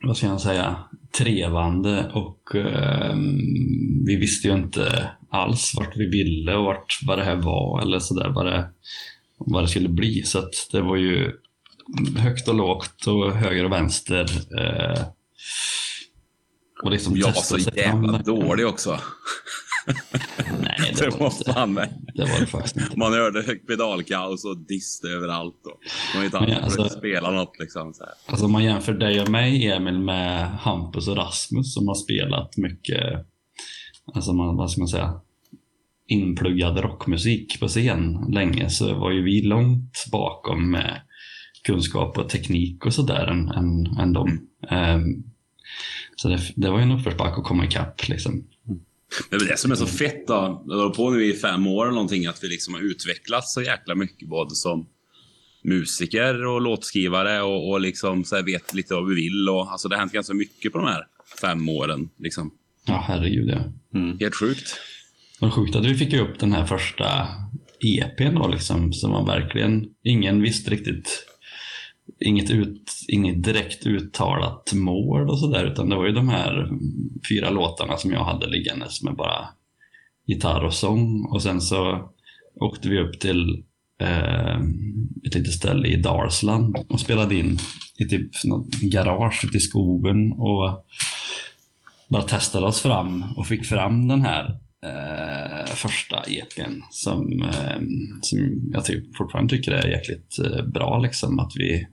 vad 0.03 0.17
ska 0.17 0.27
jag 0.27 0.41
säga, 0.41 0.77
trevande 1.19 2.11
och 2.15 2.55
um, 2.55 4.05
vi 4.07 4.17
visste 4.17 4.49
ju 4.49 4.55
inte 4.55 5.11
alls 5.31 5.75
vart 5.77 5.97
vi 5.97 6.07
ville 6.07 6.55
och 6.55 6.65
vart, 6.65 6.99
vad 7.03 7.19
det 7.19 7.25
här 7.25 7.37
var 7.37 7.83
eller 7.83 7.99
sådär, 7.99 8.29
vad 8.29 8.47
det, 8.47 8.71
vad 9.39 9.65
det 9.65 9.69
skulle 9.69 9.89
bli. 9.89 10.23
Så 10.23 10.39
att 10.39 10.69
det 10.73 10.81
var 10.81 10.97
ju 10.97 11.33
högt 12.17 12.49
och 12.49 12.55
lågt 12.55 13.07
och 13.07 13.33
höger 13.33 13.65
och 13.65 13.73
vänster. 13.73 14.27
Eh, 14.59 15.03
och 16.83 16.91
liksom 16.91 17.17
jag 17.17 17.27
var 17.27 17.43
så 17.43 17.59
jävla 17.59 18.13
fram. 18.13 18.23
dålig 18.23 18.67
också. 18.67 19.01
Nej, 20.61 20.95
det, 20.99 21.05
det 21.11 21.19
var 21.19 21.27
inte. 21.27 21.53
Fan 21.53 21.75
det 22.15 22.25
var 22.25 22.41
det 22.41 22.47
faktiskt 22.47 22.77
inte. 22.77 22.99
Man 22.99 23.13
hörde 23.13 23.43
pedalkaos 23.43 24.45
och 24.45 24.59
dist 24.59 25.05
överallt. 25.05 25.67
Och 25.67 25.81
man 26.15 26.25
inte 26.25 26.37
ja, 26.49 26.61
alltså, 26.61 26.89
spela 26.89 27.31
något 27.31 27.59
liksom. 27.59 27.95
Så 27.95 28.05
här. 28.05 28.13
Alltså 28.27 28.49
man 28.49 28.65
jämför 28.65 28.93
dig 28.93 29.21
och 29.21 29.29
mig, 29.29 29.71
Emil, 29.71 29.99
med 29.99 30.51
Hampus 30.51 31.09
och 31.09 31.17
Rasmus 31.17 31.75
som 31.75 31.89
har 31.89 31.95
spelat 31.95 32.57
mycket, 32.57 33.27
alltså 34.15 34.33
man, 34.33 34.57
vad 34.57 34.71
ska 34.71 34.81
man 34.81 34.89
säga, 34.89 35.21
inpluggad 36.07 36.79
rockmusik 36.79 37.61
på 37.61 37.69
scen 37.69 38.27
länge 38.31 38.71
så 38.71 38.95
var 38.95 39.11
ju 39.11 39.23
vi 39.23 39.43
långt 39.43 40.05
bakom 40.13 40.71
med 40.71 41.01
kunskap 41.65 42.19
och 42.19 42.29
teknik 42.29 42.87
och 42.87 42.95
sådär 42.95 43.27
än, 43.27 43.49
än, 43.49 43.87
än 43.87 44.13
dem. 44.13 44.49
Um, 44.71 45.25
så 46.17 46.29
det, 46.29 46.41
det, 46.57 46.71
var 46.71 46.79
ju 46.79 46.83
en 46.83 46.93
uppförsbacke 46.93 47.41
att 47.41 47.47
komma 47.47 47.65
ikapp. 47.65 48.09
Liksom. 48.09 48.45
Det 49.31 49.37
är 49.37 49.49
det 49.49 49.59
som 49.59 49.71
är 49.71 49.75
så 49.75 49.87
fett 49.87 50.27
då. 50.27 50.65
Jag 50.67 50.77
har 50.77 50.91
på 50.91 51.11
nu 51.11 51.25
i 51.25 51.33
fem 51.33 51.67
år 51.67 51.85
eller 51.85 51.95
någonting 51.95 52.27
att 52.27 52.45
vi 52.45 52.49
liksom 52.49 52.75
har 52.75 52.81
utvecklats 52.81 53.55
så 53.55 53.63
jäkla 53.63 53.95
mycket 53.95 54.29
både 54.29 54.55
som 54.55 54.87
musiker 55.65 56.47
och 56.47 56.61
låtskrivare 56.61 57.43
och, 57.43 57.71
och 57.71 57.81
liksom 57.81 58.25
så 58.25 58.43
vet 58.43 58.75
lite 58.75 58.95
vad 58.95 59.09
vi 59.09 59.15
vill. 59.15 59.49
Och, 59.49 59.73
alltså 59.73 59.89
det 59.89 59.95
har 59.95 60.01
hänt 60.01 60.13
ganska 60.13 60.35
mycket 60.35 60.73
på 60.73 60.79
de 60.79 60.87
här 60.87 61.03
fem 61.41 61.69
åren. 61.69 62.09
Liksom. 62.19 62.51
Ja, 62.87 63.05
herregud 63.09 63.49
ja. 63.49 63.99
Mm. 63.99 64.19
Helt 64.19 64.35
sjukt. 64.35 64.81
Vad 65.41 65.53
sjukt 65.53 65.77
att 65.77 65.85
vi 65.85 65.95
fick 65.95 66.15
upp 66.15 66.39
den 66.39 66.53
här 66.53 66.67
första 66.67 67.29
EPn 67.81 68.35
då 68.35 68.49
liksom, 68.49 68.93
som 68.93 69.11
var 69.11 69.27
verkligen, 69.27 69.87
ingen 70.03 70.43
visste 70.43 70.71
riktigt 70.71 71.27
inget, 72.21 72.51
ut, 72.51 72.93
inget 73.09 73.45
direkt 73.45 73.87
uttalat 73.87 74.73
mål 74.75 75.31
och 75.31 75.39
sådär 75.39 75.65
utan 75.65 75.89
det 75.89 75.97
var 75.97 76.07
ju 76.07 76.13
de 76.13 76.29
här 76.29 76.69
fyra 77.29 77.51
låtarna 77.51 77.97
som 77.97 78.13
jag 78.13 78.25
hade 78.25 78.47
liggandes 78.47 79.03
med 79.03 79.17
bara 79.17 79.49
gitarr 80.27 80.65
och 80.65 80.75
sång 80.75 81.25
och 81.25 81.43
sen 81.43 81.61
så 81.61 82.11
åkte 82.61 82.89
vi 82.89 83.01
upp 83.01 83.21
till 83.21 83.65
eh, 84.01 84.61
ett 85.27 85.35
litet 85.35 85.53
ställe 85.53 85.89
i 85.89 85.97
Dalsland 85.97 86.77
och 86.89 87.01
spelade 87.01 87.35
in 87.35 87.59
i 87.99 88.05
typ 88.05 88.45
något 88.45 88.81
garage 88.81 89.45
ute 89.45 89.57
i 89.57 89.61
skogen 89.61 90.33
och 90.33 90.85
bara 92.09 92.23
testade 92.23 92.67
oss 92.67 92.81
fram 92.81 93.25
och 93.37 93.47
fick 93.47 93.65
fram 93.65 94.09
den 94.09 94.23
här 94.23 94.59
eh, 94.85 95.67
första 95.75 96.23
EPn 96.23 96.81
som, 96.91 97.43
eh, 97.43 97.81
som 98.21 98.71
jag 98.73 98.85
typ 98.85 99.17
fortfarande 99.17 99.57
tycker 99.57 99.73
är 99.73 99.89
jäkligt 99.89 100.39
eh, 100.39 100.67
bra. 100.67 100.99
Liksom, 100.99 101.39
att 101.39 101.53
vi 101.57 101.87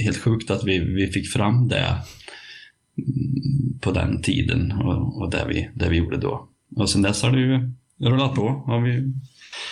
helt 0.00 0.16
sjukt 0.16 0.50
att 0.50 0.64
vi, 0.64 0.78
vi 0.78 1.06
fick 1.06 1.32
fram 1.32 1.68
det 1.68 2.02
på 3.80 3.92
den 3.92 4.22
tiden 4.22 4.72
och, 4.72 5.22
och 5.22 5.30
det, 5.30 5.44
vi, 5.48 5.70
det 5.74 5.88
vi 5.88 5.96
gjorde 5.96 6.16
då. 6.16 6.48
Och 6.76 6.90
sen 6.90 7.02
dess 7.02 7.22
har 7.22 7.30
det 7.30 7.40
ju 7.40 7.72
rullat 8.10 8.34
på. 8.34 8.48
Har 8.48 8.80
vi 8.80 9.12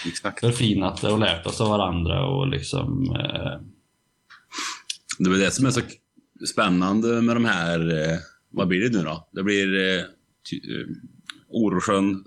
Exakt. 0.06 0.40
förfinat 0.40 1.00
det 1.00 1.08
och 1.08 1.18
lärt 1.18 1.46
oss 1.46 1.60
av 1.60 1.68
varandra 1.68 2.26
och 2.26 2.48
liksom... 2.48 3.02
Eh... 3.10 3.66
Det 5.18 5.30
är 5.30 5.38
det 5.38 5.50
som 5.50 5.66
är 5.66 5.70
så 5.70 5.80
spännande 6.52 7.22
med 7.22 7.36
de 7.36 7.44
här, 7.44 7.80
eh, 7.80 8.18
vad 8.50 8.68
blir 8.68 8.80
det 8.80 8.98
nu 8.98 9.04
då? 9.04 9.28
Det 9.32 9.42
blir 9.42 9.76
eh, 9.76 9.98
eh 10.00 10.04
Orosjön, 11.52 12.24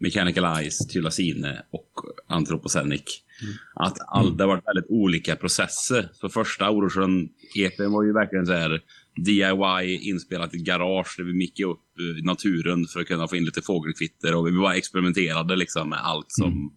Mechanical 0.00 0.64
Ice, 0.70 0.86
Tyllasine 0.86 1.62
och 1.70 1.92
Anthropocenic. 2.26 3.22
Mm. 3.42 3.54
Att 3.74 3.98
all, 4.08 4.36
det 4.36 4.44
har 4.44 4.48
varit 4.48 4.66
väldigt 4.66 4.90
olika 4.90 5.36
processer. 5.36 6.08
Så 6.12 6.28
första 6.28 6.70
Orosjön-EPn 6.70 7.92
var 7.92 8.04
ju 8.04 8.12
verkligen 8.12 8.46
så 8.46 8.52
här 8.52 8.82
DIY 9.16 10.10
inspelat 10.10 10.54
i 10.54 10.58
garage 10.58 11.14
där 11.16 11.24
vi 11.24 11.32
mickade 11.32 11.68
upp 11.68 12.00
i 12.00 12.22
naturen 12.22 12.86
för 12.86 13.00
att 13.00 13.06
kunna 13.06 13.28
få 13.28 13.36
in 13.36 13.44
lite 13.44 13.62
fågelkvitter 13.62 14.34
och 14.34 14.46
vi 14.46 14.52
bara 14.52 14.76
experimenterade 14.76 15.56
liksom 15.56 15.88
med 15.88 15.98
allt 16.04 16.26
som, 16.28 16.52
mm. 16.52 16.70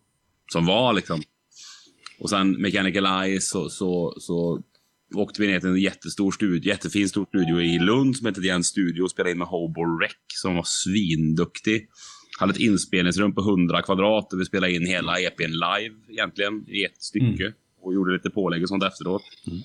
som 0.52 0.66
var 0.66 0.94
liksom. 0.94 1.22
Och 2.20 2.30
sen 2.30 2.52
Mechanical 2.52 3.40
Ice 3.40 3.50
så, 3.50 3.70
så, 3.70 4.16
så 4.20 4.62
åkte 5.16 5.42
vi 5.42 5.48
ner 5.48 5.60
till 5.60 5.70
en 5.70 5.82
jättestor 5.82 6.32
studio, 6.32 6.70
jättefin 6.70 7.10
stor 7.10 7.26
studio 7.26 7.62
i 7.62 7.80
Lund 7.80 8.18
som 8.18 8.26
hette 8.26 8.42
The 8.42 8.64
Studio 8.64 9.04
och 9.04 9.12
spelade 9.12 9.32
in 9.32 9.38
med 9.38 9.48
Hobo 9.48 9.82
Rec 9.82 10.12
som 10.28 10.56
var 10.56 10.64
svinduktig 10.66 11.88
hade 12.40 12.52
ett 12.52 12.60
inspelningsrum 12.60 13.36
på 13.36 13.42
100 13.42 13.82
kvadrat 13.82 14.34
och 14.34 14.40
vi 14.40 14.46
spelade 14.46 14.74
in 14.74 14.86
hela 14.86 15.20
EPn 15.20 15.52
live 15.52 15.96
egentligen 16.10 16.66
i 16.68 16.84
ett 16.84 17.04
stycke. 17.04 17.44
Mm. 17.44 17.54
Och 17.82 17.94
gjorde 17.94 18.14
lite 18.14 18.30
pålägg 18.30 18.64
och 18.64 18.70
sånt 18.70 18.84
efteråt. 18.84 19.24
Mm. 19.48 19.60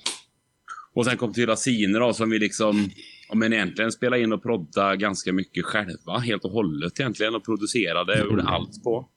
Och 0.95 1.05
sen 1.05 1.17
kom 1.17 1.33
till 1.33 1.47
Raciner 1.47 2.01
då 2.01 2.13
som 2.13 2.31
vi 2.31 2.39
liksom, 2.39 2.91
ja, 3.29 3.35
men 3.35 3.53
egentligen 3.53 3.93
spelade 3.93 4.23
in 4.23 4.33
och 4.33 4.43
prodda 4.43 4.97
ganska 4.97 5.33
mycket 5.33 5.65
själva. 5.65 6.19
Helt 6.19 6.45
och 6.45 6.51
hållet 6.51 7.01
egentligen 7.01 7.35
och 7.35 7.45
producerade 7.45 8.13
och 8.13 8.19
mm. 8.19 8.31
gjorde 8.31 8.43
allt 8.43 8.85
på. 8.85 9.09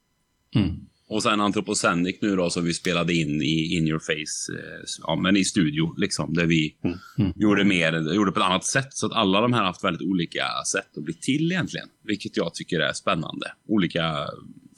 Mm. 0.55 0.70
Och 1.12 1.24
sen 1.24 1.41
Anthropocenic 1.41 2.18
nu 2.22 2.36
då 2.36 2.50
som 2.50 2.65
vi 2.65 2.74
spelade 2.74 3.13
in 3.13 3.41
i 3.41 3.75
In 3.75 3.88
Your 3.88 4.00
Face, 4.00 4.60
eh, 4.60 4.84
ja 5.01 5.15
men 5.15 5.38
i 5.38 5.44
studio 5.44 5.94
liksom. 5.98 6.34
Där 6.34 6.46
vi 6.46 6.75
mm. 6.84 6.98
Mm. 7.18 7.32
gjorde 7.36 7.63
mer, 7.63 8.13
gjorde 8.13 8.32
på 8.32 8.39
ett 8.39 8.46
annat 8.46 8.65
sätt. 8.65 8.88
Så 8.89 9.06
att 9.06 9.12
alla 9.12 9.41
de 9.41 9.53
här 9.53 9.60
har 9.60 9.68
haft 9.68 9.84
väldigt 9.84 10.08
olika 10.08 10.46
sätt 10.72 10.98
att 10.98 11.03
bli 11.03 11.13
till 11.13 11.51
egentligen. 11.51 11.88
Vilket 12.03 12.38
jag 12.38 12.53
tycker 12.53 12.80
är 12.80 12.94
spännande. 12.94 13.51
Olika, 13.68 14.27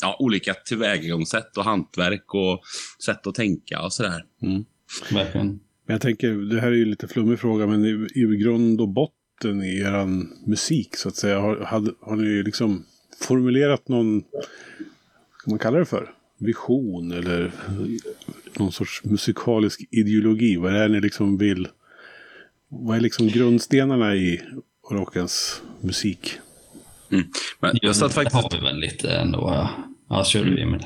ja, 0.02 0.18
olika 0.20 0.54
tillvägagångssätt 0.54 1.58
och 1.58 1.64
hantverk 1.64 2.34
och 2.34 2.62
sätt 3.06 3.28
att 3.28 3.36
tänka 3.36 3.82
och 3.82 3.94
sådär. 3.94 4.26
Mm. 4.42 4.66
Verkligen. 5.12 5.48
Men 5.86 5.94
jag 5.94 6.02
tänker, 6.02 6.34
det 6.34 6.62
här 6.62 6.68
är 6.68 6.76
ju 6.76 6.86
lite 6.86 7.08
flummig 7.08 7.40
fråga, 7.40 7.68
men 7.68 7.86
i, 7.86 8.08
i 8.16 8.38
grund 8.38 8.82
och 8.82 8.90
botten 8.90 9.64
i 9.64 9.80
er 9.80 10.06
musik 10.50 10.96
så 10.96 11.10
att 11.10 11.16
säga, 11.16 11.40
har, 11.40 11.56
har, 11.56 11.96
har 12.02 12.16
ni 12.16 12.44
liksom 12.44 12.86
formulerat 13.22 13.88
någon, 13.88 14.24
vad 15.46 15.52
man 15.52 15.60
kallar 15.60 15.80
det 15.80 15.86
för? 15.86 16.14
Vision 16.38 17.12
eller 17.12 17.52
någon 18.58 18.72
sorts 18.72 19.04
musikalisk 19.04 19.88
ideologi? 19.92 20.58
Vad 20.58 20.76
är 20.76 20.80
det 20.80 20.88
ni 20.88 21.02
liksom 21.02 21.38
vill? 21.38 21.68
Vad 22.70 22.98
är 22.98 23.02
liksom 23.02 23.28
grundstenarna 23.28 24.16
i 24.16 24.42
rockens 24.92 25.62
musik? 25.82 26.38
Mm. 27.12 27.26
Men 27.60 27.78
jag 27.82 27.96
satt 27.96 28.14
faktiskt... 28.14 28.50
Det 28.50 28.58
har 28.58 28.62
vi 28.62 28.68
väl 28.68 28.80
lite 28.80 29.12
ändå. 29.12 29.70
Ja, 30.10 30.24
kör 30.26 30.46
du 30.46 30.62
Emil. 30.62 30.86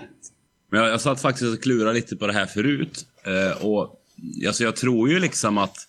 Men 0.72 0.80
jag, 0.80 0.89
jag 0.89 1.01
satt 1.01 1.22
faktiskt 1.22 1.54
och 1.54 1.63
klurade 1.63 1.94
lite 1.94 2.16
på 2.16 2.27
det 2.27 2.34
här 2.34 2.46
förut. 2.46 3.06
Eh, 3.24 3.66
och 3.66 4.01
alltså 4.48 4.63
jag 4.63 4.75
tror 4.75 5.10
ju 5.10 5.20
liksom 5.20 5.58
att 5.58 5.88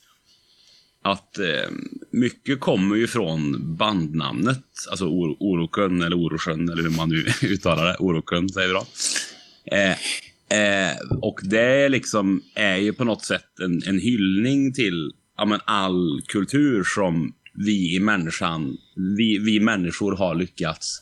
att 1.02 1.38
eh, 1.38 1.70
mycket 2.10 2.60
kommer 2.60 2.96
ju 2.96 3.06
från 3.06 3.56
bandnamnet, 3.76 4.64
alltså 4.90 5.04
Or 5.04 5.36
Orokön 5.40 6.02
eller 6.02 6.16
Orosjön 6.16 6.68
eller 6.68 6.82
hur 6.82 6.90
man 6.90 7.08
nu 7.08 7.26
uttalar 7.42 7.86
det. 7.86 7.96
Orokön 7.98 8.48
säger 8.48 8.68
vi 8.68 8.74
då. 8.74 8.86
Eh, 9.72 9.96
eh, 10.58 10.96
och 11.22 11.40
det 11.42 11.88
liksom 11.88 12.42
är 12.54 12.76
ju 12.76 12.92
på 12.92 13.04
något 13.04 13.24
sätt 13.24 13.60
en, 13.60 13.82
en 13.86 13.98
hyllning 13.98 14.72
till 14.72 15.12
ja, 15.36 15.58
all 15.64 16.22
kultur 16.28 16.84
som 16.84 17.34
vi 17.54 17.96
i 17.96 18.00
människan, 18.00 18.76
vi, 19.16 19.38
vi 19.38 19.60
människor 19.60 20.16
har 20.16 20.34
lyckats 20.34 21.00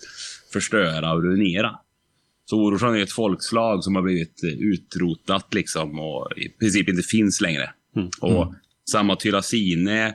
förstöra 0.52 1.12
och 1.12 1.23
ruinera. 1.23 1.70
Så 2.44 2.56
Oroshan 2.56 2.96
är 2.96 3.02
ett 3.02 3.12
folkslag 3.12 3.85
som 3.85 3.94
har 3.94 4.02
blivit 4.02 4.40
utrotat 4.44 5.54
liksom 5.54 6.00
och 6.00 6.32
i 6.37 6.49
princip 6.49 6.88
inte 6.88 7.02
finns 7.02 7.40
längre. 7.40 7.70
Mm. 7.96 8.11
Och 8.20 8.54
samma 8.90 9.16
Tylasine 9.16 10.14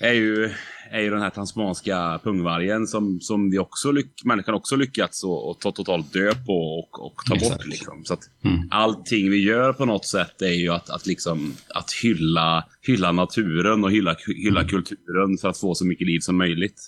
är 0.00 0.12
ju 0.12 0.50
är 0.90 1.00
ju 1.00 1.10
den 1.10 1.22
här 1.22 1.30
transmanska 1.30 2.20
pungvargen 2.24 2.86
som, 2.86 3.20
som 3.20 3.50
vi 3.50 3.58
också 3.58 3.92
lyck, 3.92 4.24
människan 4.24 4.54
också 4.54 4.76
lyckats 4.76 5.24
att 5.24 5.60
ta 5.60 5.72
totalt 5.72 6.12
dö 6.12 6.34
på 6.46 6.78
och, 6.78 7.04
och 7.06 7.14
ta 7.28 7.34
Exakt. 7.34 7.56
bort. 7.56 7.66
Liksom. 7.66 8.04
Så 8.04 8.14
att 8.14 8.20
mm. 8.44 8.68
Allting 8.70 9.30
vi 9.30 9.44
gör 9.44 9.72
på 9.72 9.84
något 9.84 10.06
sätt 10.06 10.42
är 10.42 10.52
ju 10.52 10.68
att, 10.68 10.90
att, 10.90 11.06
liksom, 11.06 11.54
att 11.74 11.92
hylla, 12.02 12.64
hylla 12.82 13.12
naturen 13.12 13.84
och 13.84 13.92
hylla, 13.92 14.16
hylla 14.26 14.60
mm. 14.60 14.70
kulturen 14.70 15.38
för 15.40 15.48
att 15.48 15.58
få 15.58 15.74
så 15.74 15.86
mycket 15.86 16.06
liv 16.06 16.20
som 16.20 16.36
möjligt. 16.36 16.80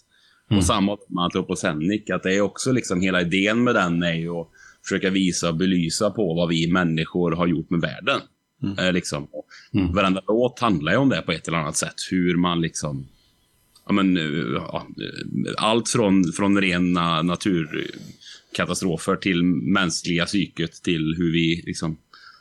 Mm. 0.51 0.59
Och 0.59 0.65
samma 0.65 0.99
med 1.09 1.25
Antropocenik, 1.25 2.11
att 2.11 2.23
det 2.23 2.35
är 2.35 2.41
också 2.41 2.73
liksom 2.73 3.01
hela 3.01 3.21
idén 3.21 3.65
med 3.65 3.75
den 3.75 4.03
är 4.03 4.15
ju 4.15 4.31
att 4.31 4.49
försöka 4.83 5.11
visa 5.11 5.49
och 5.49 5.57
belysa 5.57 6.11
på 6.11 6.35
vad 6.35 6.49
vi 6.49 6.73
människor 6.73 7.33
har 7.33 7.47
gjort 7.47 7.71
med 7.71 7.81
världen. 7.81 8.21
Mm. 8.63 8.79
Eh, 8.79 8.93
liksom. 8.93 9.29
Mm. 9.75 9.93
Varenda 9.93 10.23
låt 10.27 10.61
handlar 10.61 10.93
ju 10.93 10.99
om 10.99 11.09
det 11.09 11.23
på 11.23 11.33
ett 11.33 11.49
eller 11.49 11.59
annat 11.59 11.77
sätt. 11.77 11.95
Hur 12.11 12.37
man 12.37 12.61
liksom... 12.61 13.07
Ja, 13.87 13.93
men, 13.93 14.17
ja, 14.55 14.87
allt 15.57 15.89
från, 15.89 16.33
från 16.33 16.61
rena 16.61 17.23
naturkatastrofer 17.23 19.17
till 19.17 19.43
mänskliga 19.45 20.27
psyket 20.27 20.73
till 20.83 21.15
hur 21.19 21.33
vi 21.33 21.62
liksom... 21.67 21.99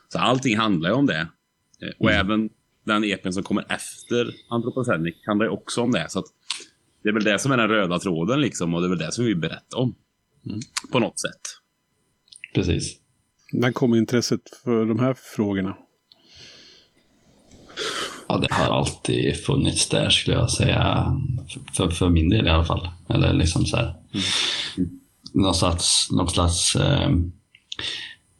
Så 0.09 0.19
allting 0.19 0.57
handlar 0.57 0.89
ju 0.89 0.95
om 0.95 1.05
det. 1.05 1.27
Eh, 1.81 1.89
och 1.99 2.11
mm. 2.11 2.25
även 2.25 2.49
den 2.85 3.03
epen 3.03 3.33
som 3.33 3.43
kommer 3.43 3.65
efter 3.69 4.33
Anthropocenic 4.49 5.15
handlar 5.25 5.45
ju 5.45 5.51
också 5.51 5.81
om 5.81 5.91
det. 5.91 6.09
Så 6.09 6.23
det 7.03 7.09
är 7.09 7.13
väl 7.13 7.23
det 7.23 7.39
som 7.39 7.51
är 7.51 7.57
den 7.57 7.67
röda 7.67 7.99
tråden 7.99 8.41
liksom 8.41 8.73
och 8.73 8.81
det 8.81 8.87
är 8.87 8.89
väl 8.89 8.97
det 8.97 9.11
som 9.11 9.25
vi 9.25 9.35
berättar 9.35 9.77
om. 9.77 9.95
Mm. 10.45 10.59
På 10.91 10.99
något 10.99 11.19
sätt. 11.19 11.41
Precis. 12.55 12.97
När 13.53 13.71
kom 13.71 13.95
intresset 13.95 14.41
för 14.63 14.85
de 14.85 14.99
här 14.99 15.13
frågorna? 15.13 15.77
Ja, 18.31 18.37
det 18.37 18.53
har 18.53 18.77
alltid 18.77 19.45
funnits 19.45 19.89
där 19.89 20.09
skulle 20.09 20.37
jag 20.37 20.51
säga. 20.51 21.13
För, 21.73 21.89
för 21.89 22.09
min 22.09 22.29
del 22.29 22.47
i 22.47 22.49
alla 22.49 22.65
fall. 22.65 22.89
Eller 23.09 23.33
liksom 23.33 23.65
så 23.65 23.77
här. 23.77 23.95
Mm. 24.77 24.89
Någon 25.33 25.55
slags, 25.55 26.11
någon 26.11 26.29
slags 26.29 26.75
eh, 26.75 27.09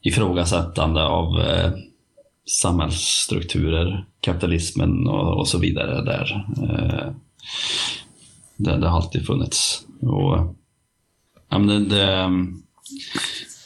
ifrågasättande 0.01 1.03
av 1.03 1.39
eh, 1.39 1.71
samhällsstrukturer, 2.61 4.05
kapitalismen 4.21 5.07
och, 5.07 5.39
och 5.39 5.47
så 5.47 5.57
vidare 5.57 6.01
där. 6.01 6.45
Eh, 6.63 7.13
det, 8.57 8.77
det 8.77 8.87
har 8.87 8.97
alltid 8.97 9.25
funnits. 9.25 9.85
Och, 10.01 10.55
ja, 11.49 11.59
men 11.59 11.67
det, 11.67 11.79
det, 11.79 12.29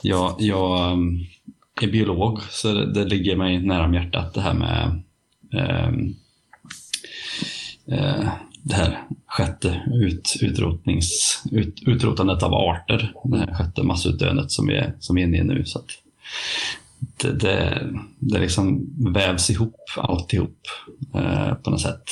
jag, 0.01 0.35
jag 0.39 0.97
är 1.81 1.91
biolog, 1.91 2.41
så 2.49 2.73
det, 2.73 2.93
det 2.93 3.05
ligger 3.05 3.35
mig 3.35 3.61
nära 3.61 3.85
om 3.85 3.93
hjärtat 3.93 4.33
det 4.33 4.41
här 4.41 4.53
med 4.53 4.85
Ehm, 4.85 5.04
Ehm, 5.53 6.15
eh, 7.87 8.29
det 8.63 8.75
här 8.75 9.03
sjätte 9.27 9.81
ut, 9.93 10.37
utrotnings, 10.41 11.41
ut, 11.51 11.83
utrotandet 11.87 12.43
av 12.43 12.53
arter, 12.53 13.13
det 13.23 13.37
här 13.37 13.53
sjätte 13.53 13.83
massutdöendet 13.83 14.51
som 14.51 14.67
vi 14.67 14.75
är, 14.75 14.95
som 14.99 15.15
vi 15.15 15.21
är 15.21 15.27
inne 15.27 15.37
i 15.37 15.43
nu. 15.43 15.65
Så 15.65 15.81
det, 17.17 17.31
det, 17.31 17.89
det 18.19 18.39
liksom 18.39 18.93
vävs 19.13 19.49
ihop 19.49 19.75
alltihop 19.97 20.59
eh, 21.15 21.53
på 21.53 21.69
något 21.69 21.81
sätt. 21.81 22.09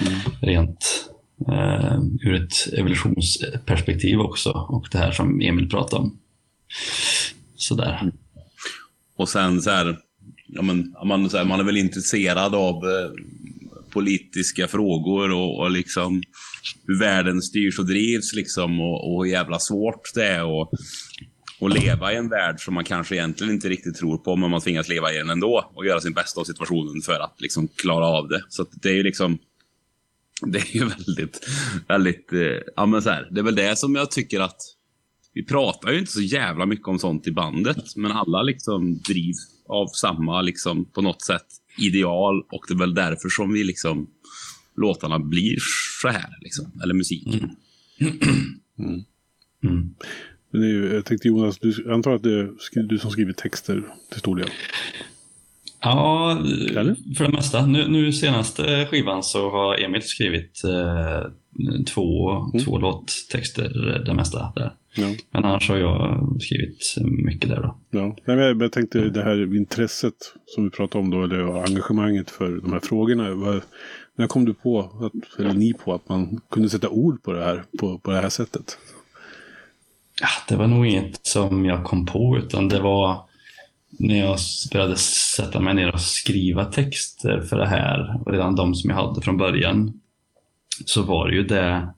Mm. 0.00 0.20
Rent 0.40 1.10
eh, 1.48 1.98
ur 2.20 2.34
ett 2.34 2.72
evolutionsperspektiv 2.72 4.20
också 4.20 4.50
och 4.50 4.88
det 4.92 4.98
här 4.98 5.12
som 5.12 5.40
Emil 5.40 5.70
pratade 5.70 6.02
om. 6.02 6.18
Sådär. 7.56 8.12
Och 9.16 9.28
sen 9.28 9.62
så 9.62 9.70
här, 9.70 9.98
ja, 10.48 10.62
men, 10.62 10.94
man, 11.04 11.30
här, 11.30 11.44
man 11.44 11.60
är 11.60 11.64
väl 11.64 11.76
intresserad 11.76 12.54
av 12.54 12.74
eh, 12.74 13.10
politiska 13.90 14.68
frågor 14.68 15.30
och, 15.30 15.60
och 15.60 15.70
liksom 15.70 16.22
hur 16.86 16.98
världen 16.98 17.42
styrs 17.42 17.78
och 17.78 17.86
drivs 17.86 18.34
liksom 18.34 18.80
och, 18.80 19.14
och 19.14 19.24
hur 19.24 19.32
jävla 19.32 19.58
svårt 19.58 20.14
det 20.14 20.26
är 20.26 20.62
att, 20.62 20.68
att 21.60 21.82
leva 21.82 22.12
i 22.12 22.16
en 22.16 22.28
värld 22.28 22.60
som 22.60 22.74
man 22.74 22.84
kanske 22.84 23.14
egentligen 23.14 23.52
inte 23.54 23.68
riktigt 23.68 23.96
tror 23.96 24.18
på, 24.18 24.36
men 24.36 24.50
man 24.50 24.60
tvingas 24.60 24.88
leva 24.88 25.12
i 25.12 25.18
den 25.18 25.30
ändå 25.30 25.70
och 25.74 25.86
göra 25.86 26.00
sin 26.00 26.12
bästa 26.12 26.40
av 26.40 26.44
situationen 26.44 27.02
för 27.02 27.20
att 27.20 27.40
liksom 27.40 27.68
klara 27.68 28.06
av 28.06 28.28
det. 28.28 28.42
Så 28.48 28.66
det 28.82 28.88
är 28.88 28.94
ju 28.94 29.02
liksom 29.02 29.38
det 30.46 30.58
är 30.58 30.76
ju 30.76 30.84
väldigt, 30.84 31.48
väldigt, 31.88 32.32
eh, 32.32 32.72
ja 32.76 32.86
men 32.86 33.02
så 33.02 33.10
här, 33.10 33.28
det 33.30 33.40
är 33.40 33.44
väl 33.44 33.54
det 33.54 33.78
som 33.78 33.94
jag 33.94 34.10
tycker 34.10 34.40
att 34.40 34.60
vi 35.32 35.44
pratar 35.44 35.92
ju 35.92 35.98
inte 35.98 36.12
så 36.12 36.20
jävla 36.20 36.66
mycket 36.66 36.88
om 36.88 36.98
sånt 36.98 37.26
i 37.26 37.32
bandet, 37.32 37.96
men 37.96 38.12
alla 38.12 38.42
liksom 38.42 38.98
drivs 38.98 39.57
av 39.68 39.86
samma, 39.86 40.42
liksom, 40.42 40.84
på 40.84 41.02
något 41.02 41.22
sätt, 41.22 41.46
ideal. 41.78 42.42
Och 42.52 42.64
det 42.68 42.74
är 42.74 42.78
väl 42.78 42.94
därför 42.94 43.28
som 43.28 43.52
vi 43.52 43.64
liksom, 43.64 44.06
låtarna 44.76 45.18
blir 45.18 45.58
så 46.02 46.08
här, 46.08 46.38
liksom. 46.40 46.80
eller 46.82 46.94
musiken. 46.94 47.50
Mm. 48.00 48.18
Mm. 48.78 49.04
Mm. 49.64 49.94
Men 50.50 50.62
är, 50.62 50.94
jag 50.94 51.04
tänkte 51.04 51.28
Jonas, 51.28 51.58
du, 51.58 51.82
jag 51.84 51.94
antar 51.94 52.14
att 52.14 52.22
det 52.22 52.32
är 52.32 52.82
du 52.82 52.98
som 52.98 53.10
skriver 53.10 53.32
texter 53.32 53.82
till 54.10 54.20
stor 54.20 54.36
del? 54.36 54.50
Ja, 55.80 56.38
Eller? 56.76 57.14
för 57.16 57.24
det 57.24 57.32
mesta. 57.32 57.66
Nu, 57.66 57.88
nu 57.88 58.12
senaste 58.12 58.86
skivan 58.90 59.22
så 59.22 59.50
har 59.50 59.84
Emil 59.84 60.02
skrivit 60.02 60.62
eh, 60.64 61.30
två, 61.84 62.30
mm. 62.30 62.64
två 62.64 62.78
låttexter 62.78 64.02
det 64.06 64.14
mesta 64.14 64.52
där. 64.56 64.74
Ja. 64.94 65.06
Men 65.30 65.44
annars 65.44 65.68
har 65.68 65.76
jag 65.76 66.36
skrivit 66.40 66.94
mycket 67.24 67.50
där 67.50 67.62
då. 67.62 67.78
Ja, 67.90 68.16
men 68.24 68.60
jag 68.60 68.72
tänkte 68.72 68.98
det 69.00 69.22
här 69.22 69.56
intresset 69.56 70.14
som 70.46 70.64
vi 70.64 70.70
pratade 70.70 71.04
om 71.04 71.10
då, 71.10 71.24
eller 71.24 71.64
engagemanget 71.64 72.30
för 72.30 72.50
de 72.50 72.72
här 72.72 72.80
frågorna. 72.80 73.34
Var, 73.34 73.62
när 74.16 74.26
kom 74.26 74.44
du 74.44 74.54
på, 74.54 74.80
att, 74.80 75.40
eller 75.40 75.54
ni 75.54 75.72
på, 75.72 75.94
att 75.94 76.08
man 76.08 76.40
kunde 76.50 76.70
sätta 76.70 76.88
ord 76.88 77.22
på 77.22 77.32
det 77.32 77.44
här 77.44 77.64
på, 77.78 77.98
på 77.98 78.10
det 78.10 78.20
här 78.20 78.28
sättet? 78.28 78.78
Ja, 80.20 80.28
det 80.48 80.56
var 80.56 80.66
nog 80.66 80.86
inget 80.86 81.26
som 81.26 81.64
jag 81.64 81.84
kom 81.84 82.06
på, 82.06 82.38
utan 82.38 82.68
det 82.68 82.80
var 82.80 83.27
när 83.90 84.18
jag 84.18 84.38
började 84.72 84.96
sätta 84.96 85.60
mig 85.60 85.74
ner 85.74 85.92
och 85.92 86.00
skriva 86.00 86.64
texter 86.64 87.40
för 87.40 87.58
det 87.58 87.68
här, 87.68 88.20
och 88.24 88.32
redan 88.32 88.56
de 88.56 88.74
som 88.74 88.90
jag 88.90 88.96
hade 88.96 89.20
från 89.20 89.36
början, 89.36 90.00
så 90.84 91.02
var 91.02 91.28
det 91.28 91.36
ju 91.36 91.42
det 91.42 91.88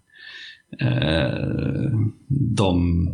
eh, 0.80 1.98
de 2.28 3.08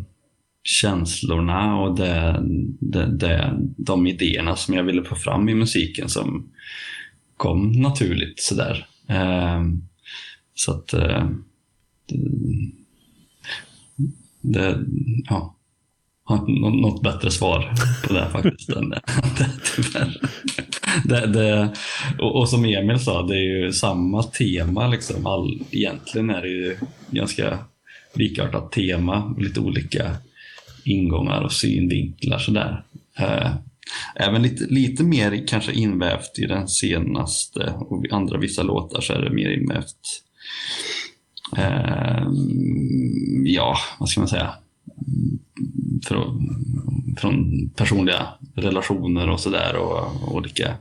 känslorna 0.62 1.80
och 1.80 1.96
det, 1.96 2.42
det, 2.80 3.06
det, 3.06 3.58
de 3.76 4.06
idéerna 4.06 4.56
som 4.56 4.74
jag 4.74 4.84
ville 4.84 5.04
få 5.04 5.14
fram 5.14 5.48
i 5.48 5.54
musiken 5.54 6.08
som 6.08 6.50
kom 7.36 7.72
naturligt 7.72 8.40
sådär. 8.40 8.86
Eh, 9.08 9.62
så 10.54 10.72
att 10.72 10.92
eh, 10.92 11.28
det, 14.40 14.84
ja, 15.24 15.55
har 16.26 16.70
något 16.80 17.02
bättre 17.02 17.30
svar 17.30 17.72
på 18.06 18.12
det 18.12 18.28
faktiskt. 18.32 18.68
än 18.68 18.90
det. 18.90 19.00
Det, 21.04 21.26
det, 21.26 21.72
och, 22.18 22.36
och, 22.36 22.48
som 22.48 22.64
Emil 22.64 22.98
sa, 22.98 23.22
det 23.22 23.34
är 23.34 23.64
ju 23.64 23.72
samma 23.72 24.22
tema. 24.22 24.88
Liksom. 24.88 25.26
All, 25.26 25.62
egentligen 25.70 26.30
är 26.30 26.42
det 26.42 26.48
ju 26.48 26.76
ganska 27.10 27.58
likartat 28.14 28.72
tema, 28.72 29.34
lite 29.38 29.60
olika 29.60 30.16
ingångar 30.84 31.40
och 31.40 31.52
synvinklar. 31.52 32.38
Sådär. 32.38 32.82
Eh, 33.18 33.54
även 34.14 34.42
lite, 34.42 34.64
lite 34.64 35.04
mer 35.04 35.46
kanske 35.48 35.72
invävt 35.72 36.38
i 36.38 36.46
den 36.46 36.68
senaste 36.68 37.74
och 37.76 38.12
andra 38.12 38.38
vissa 38.38 38.62
låtar 38.62 39.00
så 39.00 39.12
är 39.12 39.22
det 39.22 39.30
mer 39.30 39.50
invävt. 39.50 40.22
Eh, 41.56 42.26
ja, 43.44 43.76
vad 43.98 44.08
ska 44.08 44.20
man 44.20 44.28
säga? 44.28 44.54
Från, 46.06 46.56
från 47.18 47.68
personliga 47.68 48.28
relationer 48.54 49.30
och 49.30 49.40
sådär 49.40 49.76
och 49.76 50.34
olika 50.34 50.76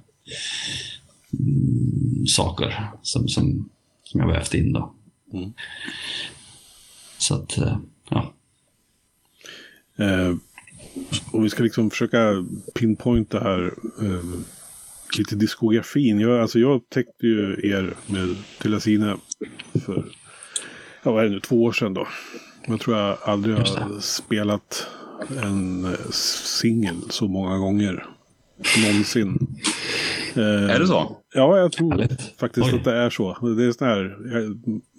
mm, 1.39 2.27
saker 2.27 2.89
som, 3.01 3.27
som, 3.27 3.69
som 4.03 4.19
jag 4.19 4.27
vävt 4.27 4.53
in. 4.53 4.73
Då. 4.73 4.93
Mm. 5.33 5.53
Så 7.17 7.35
att, 7.35 7.57
eh, 7.57 7.77
ja. 8.09 8.33
Eh, 9.97 10.35
om 11.31 11.43
vi 11.43 11.49
ska 11.49 11.63
liksom 11.63 11.89
försöka 11.89 12.45
pinpointa 12.75 13.39
här 13.39 13.73
eh, 14.01 14.39
lite 15.17 15.35
diskografin. 15.35 16.19
Jag, 16.19 16.41
alltså 16.41 16.59
jag 16.59 16.75
upptäckte 16.75 17.27
ju 17.27 17.59
er 17.63 17.93
med 18.05 18.35
Telasina 18.61 19.17
för 19.85 20.05
ja, 21.03 21.11
vad 21.11 21.19
är 21.19 21.29
det 21.29 21.33
nu, 21.33 21.39
två 21.39 21.63
år 21.63 21.71
sedan 21.71 21.93
då. 21.93 22.07
Jag 22.67 22.79
tror 22.79 22.97
jag 22.97 23.17
aldrig 23.23 23.55
har 23.55 23.99
spelat 23.99 24.87
en 25.43 25.85
eh, 25.85 26.09
singel 26.11 26.95
så 27.09 27.27
många 27.27 27.57
gånger. 27.57 28.05
Någonsin. 28.85 29.57
Eh, 30.35 30.69
är 30.69 30.79
det 30.79 30.87
så? 30.87 31.17
Ja, 31.33 31.57
jag 31.57 31.71
tror 31.71 31.91
Härligt. 31.91 32.39
faktiskt 32.39 32.67
Oj. 32.67 32.75
att 32.75 32.83
det 32.83 32.93
är 32.95 33.09
så. 33.09 33.55
Det 33.55 33.65
är 33.65 33.71
sån 33.71 33.87
här, 33.87 34.17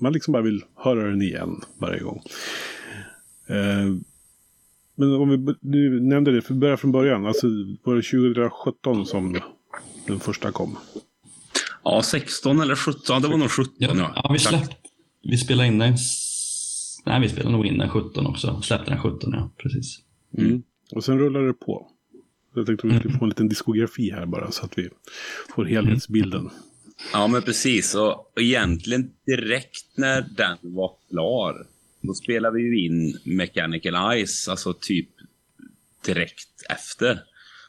man 0.00 0.12
liksom 0.12 0.32
bara 0.32 0.42
vill 0.42 0.62
höra 0.76 1.02
den 1.10 1.22
igen 1.22 1.60
varje 1.78 2.00
gång. 2.00 2.22
Eh, 3.48 3.96
men 4.96 5.14
om 5.14 5.28
vi 5.28 5.54
du 5.60 6.00
nämnde 6.00 6.32
det, 6.32 6.42
för 6.42 6.54
börja 6.54 6.76
från 6.76 6.92
början. 6.92 7.26
Alltså, 7.26 7.46
var 7.84 7.94
det 7.94 8.02
2017 8.02 9.06
som 9.06 9.40
den 10.06 10.20
första 10.20 10.52
kom? 10.52 10.78
Ja, 11.84 12.02
16 12.02 12.60
eller 12.60 12.76
17. 12.76 13.22
Det 13.22 13.28
var 13.28 13.36
nog 13.36 13.50
17. 13.50 13.74
Ja, 13.78 14.12
ja 14.14 14.30
vi, 14.32 14.38
släpp, 14.38 14.70
vi 15.22 15.36
spelade 15.36 15.68
in 15.68 15.78
den... 15.78 15.96
Nej, 17.06 17.20
vi 17.20 17.28
spelade 17.28 17.56
nog 17.56 17.66
in 17.66 17.78
den 17.78 17.88
17 17.88 18.26
också. 18.26 18.60
Släppte 18.62 18.90
den 18.90 19.00
17, 19.00 19.32
ja. 19.32 19.50
Precis. 19.56 20.05
Mm. 20.38 20.62
Och 20.92 21.04
sen 21.04 21.18
rullade 21.18 21.46
det 21.46 21.52
på. 21.54 21.86
Jag 22.54 22.66
tänkte 22.66 22.86
att 22.86 22.92
vi 22.94 22.98
skulle 22.98 23.18
få 23.18 23.24
en 23.24 23.28
liten 23.28 23.48
diskografi 23.48 24.10
här 24.10 24.26
bara 24.26 24.50
så 24.50 24.64
att 24.64 24.78
vi 24.78 24.88
får 25.54 25.64
helhetsbilden. 25.64 26.50
Ja, 27.12 27.26
men 27.26 27.42
precis. 27.42 27.94
Och 27.94 28.32
egentligen 28.36 29.10
direkt 29.26 29.86
när 29.96 30.26
den 30.36 30.58
var 30.62 30.92
klar, 31.10 31.66
då 32.00 32.14
spelade 32.14 32.56
vi 32.56 32.62
ju 32.62 32.84
in 32.84 33.18
Mechanical 33.24 34.26
Ice, 34.26 34.48
alltså 34.48 34.72
typ 34.72 35.08
direkt 36.06 36.62
efter. 36.70 37.20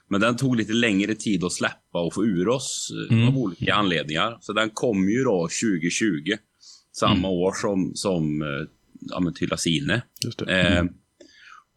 Men 0.08 0.22
den 0.22 0.38
tog 0.38 0.56
lite 0.56 0.74
längre 0.74 1.16
tid 1.16 1.44
att 1.44 1.52
släppa 1.52 2.00
och 2.00 2.14
få 2.14 2.26
ur 2.26 2.48
oss 2.48 2.92
eh, 3.10 3.18
mm. 3.18 3.28
av 3.28 3.38
olika 3.38 3.74
anledningar. 3.74 4.38
Så 4.42 4.54
den 4.54 4.70
kom 4.70 5.10
ju 5.10 5.24
då 5.24 5.42
2020. 5.42 6.34
Samma 6.92 7.14
mm. 7.14 7.26
år 7.26 7.54
som, 7.54 7.92
som 7.96 8.42
eh, 8.42 8.68
ja, 9.00 9.20
men 9.20 9.34
Tyllasine. 9.34 10.02
Mm. 10.48 10.74
Eh, 10.78 10.92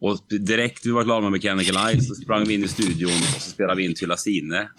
och 0.01 0.19
direkt 0.29 0.85
vi 0.85 0.91
var 0.91 1.03
klara 1.03 1.21
med 1.21 1.31
Mechanical 1.31 1.75
Ice 1.95 2.07
så 2.07 2.15
sprang 2.15 2.45
vi 2.45 2.53
in 2.53 2.63
i 2.63 2.67
studion 2.67 3.11
och 3.11 3.41
så 3.41 3.49
spelade 3.49 3.77
vi 3.77 3.85
in 3.85 3.95
Tyllasine. 3.95 4.69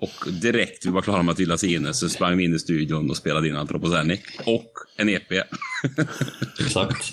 Och 0.00 0.32
direkt 0.32 0.86
vi 0.86 0.90
var 0.90 1.02
klara 1.02 1.22
med 1.22 1.36
Tyllasine 1.36 1.94
så 1.94 2.08
sprang 2.08 2.36
vi 2.36 2.44
in 2.44 2.54
i 2.54 2.58
studion 2.58 3.10
och 3.10 3.16
spelade 3.16 3.48
in 3.48 3.56
Anthropocenic. 3.56 4.20
Och 4.46 4.72
en 4.96 5.08
EP. 5.08 5.32
Exakt. 6.60 7.12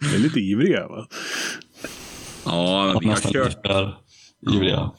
Det 0.00 0.14
är 0.14 0.18
lite 0.18 0.40
ivriga 0.40 0.88
va? 0.88 1.08
Ja, 2.44 2.98
vi 3.00 3.08
har 3.08 3.32
kört... 3.32 3.66
Ivriga. 4.54 4.90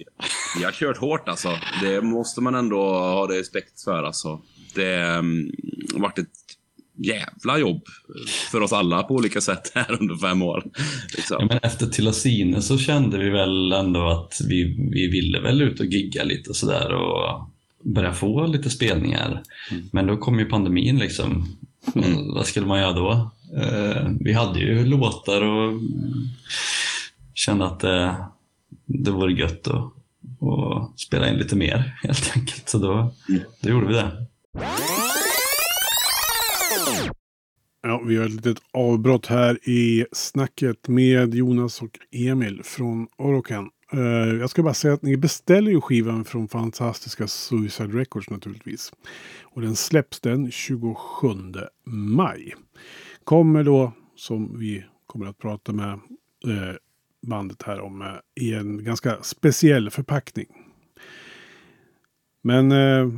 Vi 0.58 0.63
har 0.63 0.72
kört 0.72 0.98
hårt 0.98 1.28
alltså. 1.28 1.60
Det 1.82 2.02
måste 2.02 2.42
man 2.42 2.56
ändå 2.56 2.82
ha 2.90 3.32
respekt 3.32 3.82
för 3.84 4.04
alltså. 4.04 4.42
Det 4.76 4.96
har 4.96 5.18
um, 5.20 5.52
varit 5.94 6.20
ett 6.20 6.28
jävla 6.98 7.58
jobb 7.58 7.82
för 8.52 8.62
oss 8.62 8.74
alla 8.74 9.04
på 9.04 9.14
olika 9.14 9.42
sätt 9.42 9.72
här 9.76 9.98
under 10.00 10.16
fem 10.16 10.42
år. 10.42 10.64
Liksom. 11.18 11.38
Ja, 11.40 11.46
men 11.46 11.60
efter 11.64 11.88
Tillasine 11.88 12.62
så 12.62 12.78
kände 12.78 13.18
vi 13.18 13.30
väl 13.30 13.72
ändå 13.72 14.08
att 14.08 14.42
vi, 14.48 14.64
vi 14.92 15.08
ville 15.08 15.40
väl 15.40 15.62
ut 15.62 15.80
och 15.80 15.86
gigga 15.86 16.24
lite 16.24 16.50
och 16.50 16.56
sådär 16.56 16.94
och 16.94 17.50
börja 17.84 18.14
få 18.14 18.46
lite 18.46 18.70
spelningar. 18.70 19.44
Mm. 19.72 19.84
Men 19.92 20.08
då 20.08 20.18
kom 20.18 20.40
ju 20.40 20.46
pandemin 20.46 21.00
liksom. 21.00 21.58
Mm. 21.96 22.34
Vad 22.34 22.46
skulle 22.46 22.66
man 22.66 22.80
göra 22.80 22.94
då? 22.94 23.32
Uh, 23.56 24.12
vi 24.20 24.34
hade 24.34 24.60
ju 24.60 24.86
låtar 24.86 25.42
och 25.42 25.82
kände 27.34 27.66
att 27.66 27.80
det, 27.80 28.16
det 28.86 29.12
vore 29.12 29.34
gött 29.34 29.68
att, 29.68 29.94
att 30.42 31.00
spela 31.00 31.30
in 31.30 31.38
lite 31.38 31.56
mer 31.56 32.00
helt 32.04 32.32
enkelt. 32.36 32.70
Så 32.70 32.78
då, 32.78 33.14
mm. 33.30 33.42
då 33.62 33.70
gjorde 33.70 33.88
vi 33.88 33.94
det. 33.94 34.28
Ja, 37.82 38.04
vi 38.06 38.18
har 38.18 38.26
ett 38.26 38.32
litet 38.32 38.58
avbrott 38.72 39.26
här 39.26 39.70
i 39.70 40.06
snacket 40.12 40.88
med 40.88 41.36
Jonas 41.36 41.82
och 41.82 42.00
Emil 42.12 42.62
från 42.63 43.08
Oroken. 43.18 43.70
Uh, 43.94 44.02
eh, 44.02 44.36
jag 44.36 44.50
ska 44.50 44.63
bara 44.63 44.74
säga 44.74 44.94
att 44.94 45.02
ni 45.02 45.18
beställer 45.18 45.72
ju 45.72 45.82
skivan 45.82 46.26
från 46.26 46.48
fantastiska 46.48 47.28
Suicide 47.28 47.98
Records 47.98 48.30
naturligtvis. 48.30 48.94
Och 49.44 49.62
den 49.62 49.76
släpps 49.76 50.20
den 50.20 50.52
27 50.52 51.28
maj. 51.86 52.56
Kommer 53.24 53.63
då, 53.63 53.92
som 54.16 54.60
vi 54.60 54.86
kommer 55.06 55.26
att 55.28 55.38
prata 55.38 55.74
med 55.74 55.94
uh, 56.48 56.74
bandet 57.28 57.63
här 57.63 57.80
om, 57.80 58.02
uh, 58.02 58.08
i 58.36 58.54
en 58.54 58.84
ganska 58.84 59.18
speciell 59.22 59.90
förpackning. 59.90 60.48
Men 62.42 62.72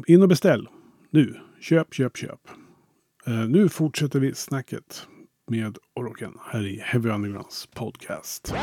in 0.07 0.21
och 0.21 0.29
beställ 0.29 0.67
nu. 1.09 1.39
Köp, 1.59 1.93
köp, 1.93 2.17
köp. 2.17 2.39
Uh, 3.27 3.49
nu 3.49 3.69
fortsätter 3.69 4.19
vi 4.19 4.35
snacket 4.35 5.07
med 5.47 5.77
Oroken 5.95 6.33
här 6.45 6.67
i 6.67 6.79
Heavy 6.83 7.09
Undergrounds 7.09 7.65
podcast. 7.65 8.53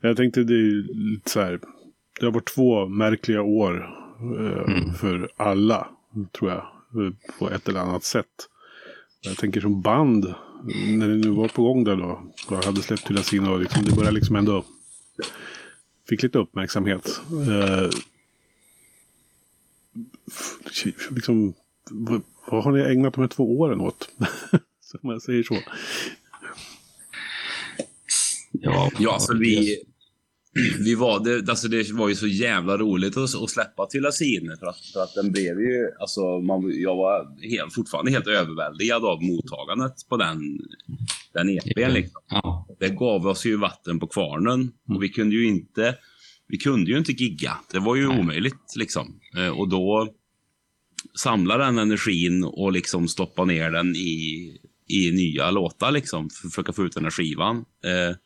Jag 0.00 0.16
tänkte 0.16 0.44
det 0.44 0.54
är 0.54 0.94
lite 0.94 1.30
så 1.30 1.40
här. 1.40 1.60
Det 2.20 2.26
har 2.26 2.32
varit 2.32 2.54
två 2.54 2.88
märkliga 2.88 3.42
år 3.42 3.74
uh, 4.20 4.74
mm. 4.76 4.94
för 4.94 5.30
alla, 5.36 5.88
tror 6.38 6.50
jag, 6.50 6.66
på 7.38 7.50
ett 7.50 7.68
eller 7.68 7.80
annat 7.80 8.04
sätt. 8.04 8.48
Jag 9.20 9.36
tänker 9.36 9.60
som 9.60 9.82
band, 9.82 10.34
när 10.86 11.08
det 11.08 11.14
nu 11.14 11.30
var 11.30 11.48
på 11.48 11.62
gång 11.62 11.84
där 11.84 11.96
då, 11.96 12.32
och 12.48 12.64
hade 12.64 12.82
släppt 12.82 13.06
till 13.06 13.18
Asino, 13.18 13.50
och 13.50 13.60
liksom, 13.60 13.84
det 13.84 13.94
började 13.94 14.14
liksom 14.14 14.36
ändå 14.36 14.64
fick 16.08 16.22
lite 16.22 16.38
uppmärksamhet. 16.38 17.20
Uh, 17.32 17.90
liksom, 21.10 21.54
vad, 21.90 22.22
vad 22.50 22.64
har 22.64 22.72
ni 22.72 22.80
ägnat 22.80 23.14
de 23.14 23.20
här 23.20 23.28
två 23.28 23.58
åren 23.58 23.80
åt? 23.80 24.08
Om 25.02 25.10
jag 25.10 25.22
säger 25.22 25.42
så. 25.42 25.58
Ja, 28.52 28.90
ja 28.98 29.12
alltså 29.12 29.34
vi, 29.34 29.82
vi 30.78 30.94
var, 30.94 31.24
det, 31.24 31.50
alltså 31.50 31.68
det 31.68 31.92
var 31.92 32.08
ju 32.08 32.14
så 32.14 32.26
jävla 32.26 32.76
roligt 32.76 33.16
att, 33.16 33.42
att 33.42 33.50
släppa 33.50 33.86
till 33.86 34.06
Asine 34.06 34.56
för 34.60 34.66
att, 34.66 34.86
för 34.92 35.02
att 35.02 35.14
den 35.14 35.32
blev 35.32 35.60
ju, 35.60 35.90
alltså 36.00 36.38
man, 36.40 36.80
jag 36.80 36.96
var 36.96 37.48
helt, 37.48 37.74
fortfarande 37.74 38.10
helt 38.10 38.26
överväldigad 38.26 39.04
av 39.04 39.22
mottagandet 39.22 39.94
på 40.08 40.16
den, 40.16 40.58
den 41.32 41.50
EPn. 41.50 41.92
Liksom. 41.92 42.22
Ja. 42.28 42.66
Det 42.78 42.88
gav 42.88 43.26
oss 43.26 43.46
ju 43.46 43.56
vatten 43.56 44.00
på 44.00 44.06
kvarnen 44.06 44.72
och 44.88 45.02
vi 45.02 45.08
kunde 45.08 45.36
ju 45.36 45.46
inte 45.46 45.94
vi 46.48 46.58
kunde 46.58 46.90
ju 46.90 46.98
inte 46.98 47.12
gigga. 47.12 47.58
Det 47.72 47.78
var 47.78 47.96
ju 47.96 48.08
Nej. 48.08 48.20
omöjligt 48.20 48.76
liksom. 48.76 49.20
Eh, 49.36 49.48
och 49.48 49.68
då 49.68 50.14
samla 51.18 51.56
den 51.58 51.78
energin 51.78 52.44
och 52.44 52.72
liksom 52.72 53.08
stoppa 53.08 53.44
ner 53.44 53.70
den 53.70 53.96
i, 53.96 54.52
i 54.88 55.10
nya 55.10 55.50
låtar 55.50 55.90
liksom. 55.90 56.30
För 56.30 56.46
att 56.46 56.52
försöka 56.52 56.72
få 56.72 56.84
ut 56.84 56.94
den 56.94 57.04
här 57.04 57.10
skivan. 57.10 57.56
Eh, 57.56 58.16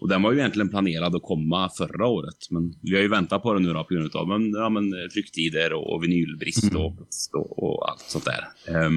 och 0.00 0.08
den 0.08 0.22
var 0.22 0.32
ju 0.32 0.38
egentligen 0.38 0.68
planerad 0.68 1.16
att 1.16 1.22
komma 1.22 1.70
förra 1.78 2.06
året. 2.06 2.50
Men 2.50 2.74
vi 2.82 2.94
har 2.94 3.02
ju 3.02 3.08
väntat 3.08 3.42
på 3.42 3.54
den 3.54 3.62
nu 3.62 3.72
då 3.72 3.84
på 3.84 3.94
grund 3.94 4.16
av 4.16 4.28
men, 4.28 4.50
ja, 4.50 4.68
men, 4.68 4.92
trycktider 5.14 5.72
och, 5.72 5.94
och 5.94 6.04
vinylbrist 6.04 6.70
mm. 6.70 6.76
och, 6.76 6.96
och, 7.32 7.62
och, 7.62 7.90
allt 7.90 8.00
sånt 8.00 8.24
där. 8.24 8.48
Eh, 8.66 8.90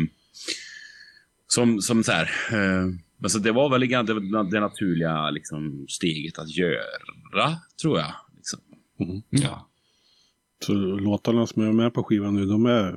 som, 1.47 1.81
som 1.81 2.03
så 2.03 2.11
här. 2.11 2.29
Eh, 2.51 2.87
alltså 3.23 3.39
det 3.39 3.51
var 3.51 3.69
väl 3.69 3.89
det, 3.89 4.49
det 4.51 4.59
naturliga 4.59 5.29
liksom, 5.29 5.85
steget 5.89 6.39
att 6.39 6.57
göra, 6.57 7.57
tror 7.81 7.99
jag. 7.99 8.13
Mm. 9.01 9.21
Ja. 9.29 9.67
Så 10.65 10.73
låtarna 10.73 11.47
som 11.47 11.63
är 11.63 11.71
med 11.71 11.93
på 11.93 12.03
skivan 12.03 12.35
nu, 12.35 12.45
de 12.45 12.65
är... 12.65 12.95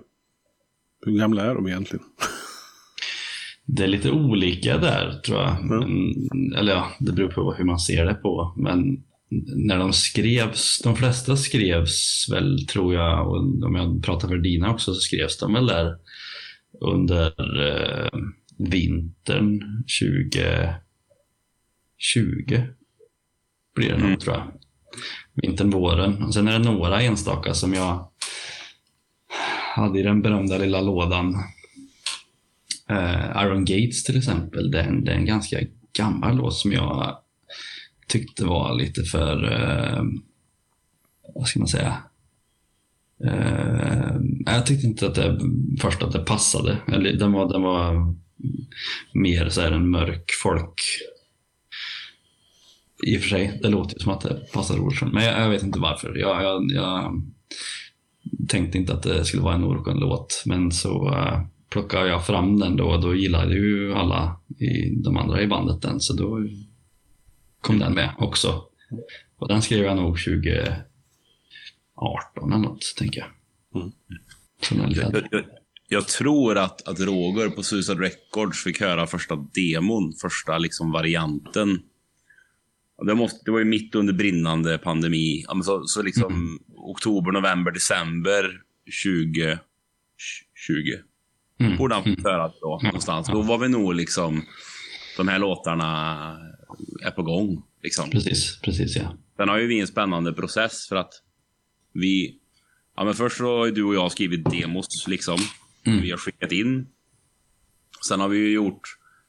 Hur 1.07 1.19
gamla 1.19 1.43
är 1.43 1.55
de 1.55 1.67
egentligen? 1.67 2.05
Det 3.67 3.85
är 3.85 3.89
lite 3.89 4.11
olika 4.11 4.79
där 4.79 5.13
tror 5.13 5.39
jag. 5.39 5.49
Ja. 5.49 5.61
Men, 5.61 6.15
eller 6.59 6.73
ja, 6.73 6.91
det 7.01 7.13
beror 7.13 7.29
på 7.29 7.53
hur 7.53 7.65
man 7.65 7.79
ser 7.79 8.05
det 8.05 8.15
på. 8.15 8.55
Men 8.57 9.05
när 9.57 9.79
de 9.79 9.93
skrevs, 9.93 10.81
de 10.83 10.97
flesta 10.97 11.37
skrevs 11.37 12.27
väl 12.33 12.67
tror 12.67 12.95
jag, 12.95 13.29
och 13.29 13.37
om 13.65 13.75
jag 13.75 14.05
pratar 14.05 14.29
för 14.29 14.39
Dina 14.39 14.73
också, 14.73 14.95
så 14.95 15.01
skrevs 15.01 15.39
de 15.39 15.53
väl 15.53 15.67
där 15.67 15.97
under 16.81 17.33
eh, 17.67 18.11
vintern 18.59 19.61
2020. 20.01 20.75
Blir 23.75 23.89
det 23.89 23.99
nog 23.99 24.07
mm. 24.07 24.19
tror 24.19 24.35
jag 24.35 24.53
vintern, 25.35 25.71
våren. 25.71 26.23
Och 26.23 26.35
sen 26.35 26.49
är 26.49 26.53
det 26.53 26.65
några 26.65 27.03
enstaka 27.03 27.55
som 27.55 27.75
jag 27.75 28.09
hade 29.75 30.01
i 30.01 30.03
den 30.03 30.23
berömda 30.23 30.59
lilla 30.59 30.81
lådan. 30.81 31.35
Uh, 32.91 33.45
Iron 33.45 33.65
Gates 33.65 34.05
till 34.05 34.19
exempel, 34.19 34.71
det 34.71 34.81
är, 34.81 34.89
en, 34.89 35.05
det 35.05 35.13
är 35.13 35.17
en 35.17 35.27
ganska 35.27 35.61
gammal 35.99 36.37
låt 36.37 36.55
som 36.55 36.73
jag 36.73 37.19
tyckte 38.09 38.45
var 38.45 38.75
lite 38.75 39.03
för, 39.03 39.45
uh, 39.45 40.03
vad 41.35 41.47
ska 41.47 41.59
man 41.59 41.69
säga, 41.69 41.97
uh, 43.25 44.17
jag 44.47 44.67
tyckte 44.67 44.87
inte 44.87 45.07
att 45.07 45.15
det, 45.15 45.41
först 45.81 46.03
att 46.03 46.13
det 46.13 46.19
passade. 46.19 46.79
Eller, 46.93 47.13
den, 47.13 47.33
var, 47.33 47.53
den 47.53 47.63
var 47.63 48.15
mer 49.13 49.49
så 49.49 49.61
här 49.61 49.73
en 49.73 49.91
mörk 49.91 50.31
folk 50.43 50.83
i 53.07 53.19
och 53.19 53.21
för 53.21 53.29
sig, 53.29 53.59
det 53.63 53.69
låter 53.69 53.95
ju 53.95 53.99
som 53.99 54.13
att 54.13 54.21
det 54.21 54.53
passar 54.53 54.79
Orson. 54.79 55.11
Men 55.13 55.25
jag, 55.25 55.41
jag, 55.41 55.49
vet 55.49 55.63
inte 55.63 55.79
varför. 55.79 56.15
Jag, 56.17 56.43
jag, 56.43 56.71
jag, 56.71 57.23
tänkte 58.49 58.79
inte 58.79 58.93
att 58.93 59.03
det 59.03 59.25
skulle 59.25 59.43
vara 59.43 59.55
en 59.55 59.65
Orson-låt. 59.65 60.43
Men 60.47 60.73
så 60.73 61.09
uh, 61.09 61.41
plockade 61.71 62.09
jag 62.09 62.27
fram 62.27 62.59
den 62.59 62.77
då 62.77 62.85
och 62.85 63.01
då 63.01 63.15
gillade 63.15 63.55
ju 63.55 63.95
alla 63.95 64.41
i, 64.59 64.91
de 64.91 65.17
andra 65.17 65.43
i 65.43 65.47
bandet 65.47 65.83
den. 65.83 66.01
Så 66.01 66.13
då 66.13 66.49
kom 67.61 67.79
den 67.79 67.95
med 67.95 68.15
också. 68.19 68.63
Och 69.39 69.49
den 69.49 69.63
skrev 69.63 69.85
jag 69.85 69.97
nog 69.97 70.19
2018 70.19 70.85
eller 72.47 72.59
något, 72.59 72.95
tänker 72.99 73.21
jag. 73.21 73.29
Mm. 73.83 73.93
Jag, 74.71 75.23
jag, 75.31 75.45
jag, 75.89 76.09
tror 76.09 76.59
att, 76.59 76.89
att 76.89 77.01
Roger 77.01 77.49
på 77.49 77.63
Suicide 77.63 78.01
Records 78.01 78.65
fick 78.65 78.81
höra 78.81 79.07
första 79.07 79.37
demon, 79.37 80.13
första 80.13 80.59
liksom 80.59 80.93
varianten 80.93 81.83
det, 83.03 83.15
måste, 83.15 83.45
det 83.45 83.51
var 83.51 83.59
ju 83.59 83.65
mitt 83.65 83.95
under 83.95 84.13
brinnande 84.13 84.79
pandemi. 84.79 85.45
så, 85.65 85.87
så 85.87 86.03
liksom 86.03 86.33
mm. 86.33 86.59
oktober, 86.77 87.33
november, 87.33 87.71
december 87.71 88.61
2020. 89.05 89.59
Mm. 91.61 91.77
Borde 91.77 91.95
han 91.95 92.05
fått 92.05 92.25
höra 92.25 92.53
då 92.61 92.81
någonstans. 92.83 93.29
Då 93.29 93.43
var 93.43 93.59
vi 93.59 93.69
nog 93.69 93.95
liksom, 93.95 94.43
de 95.17 95.29
här 95.29 95.39
låtarna 95.39 95.91
är 97.05 97.11
på 97.11 97.23
gång. 97.23 97.63
Liksom. 97.83 98.11
Precis, 98.11 98.61
precis 98.61 98.97
ja. 98.97 99.17
Sen 99.37 99.49
har 99.49 99.59
ju 99.59 99.67
vi 99.67 99.81
en 99.81 99.87
spännande 99.87 100.33
process 100.33 100.89
för 100.89 100.97
att 100.97 101.13
vi, 101.93 102.39
ja 102.97 103.05
men 103.05 103.15
först 103.15 103.37
så 103.37 103.59
har 103.59 103.71
du 103.71 103.85
och 103.85 103.95
jag 103.95 104.13
skrivit 104.13 104.51
demos 104.51 105.09
liksom. 105.09 105.39
Mm. 105.87 106.03
Vi 106.03 106.11
har 106.11 106.19
skickat 106.19 106.53
in. 106.53 106.87
Sen 108.09 108.21
har 108.21 108.29
vi 108.29 108.39
ju 108.39 108.53
gjort 108.53 108.81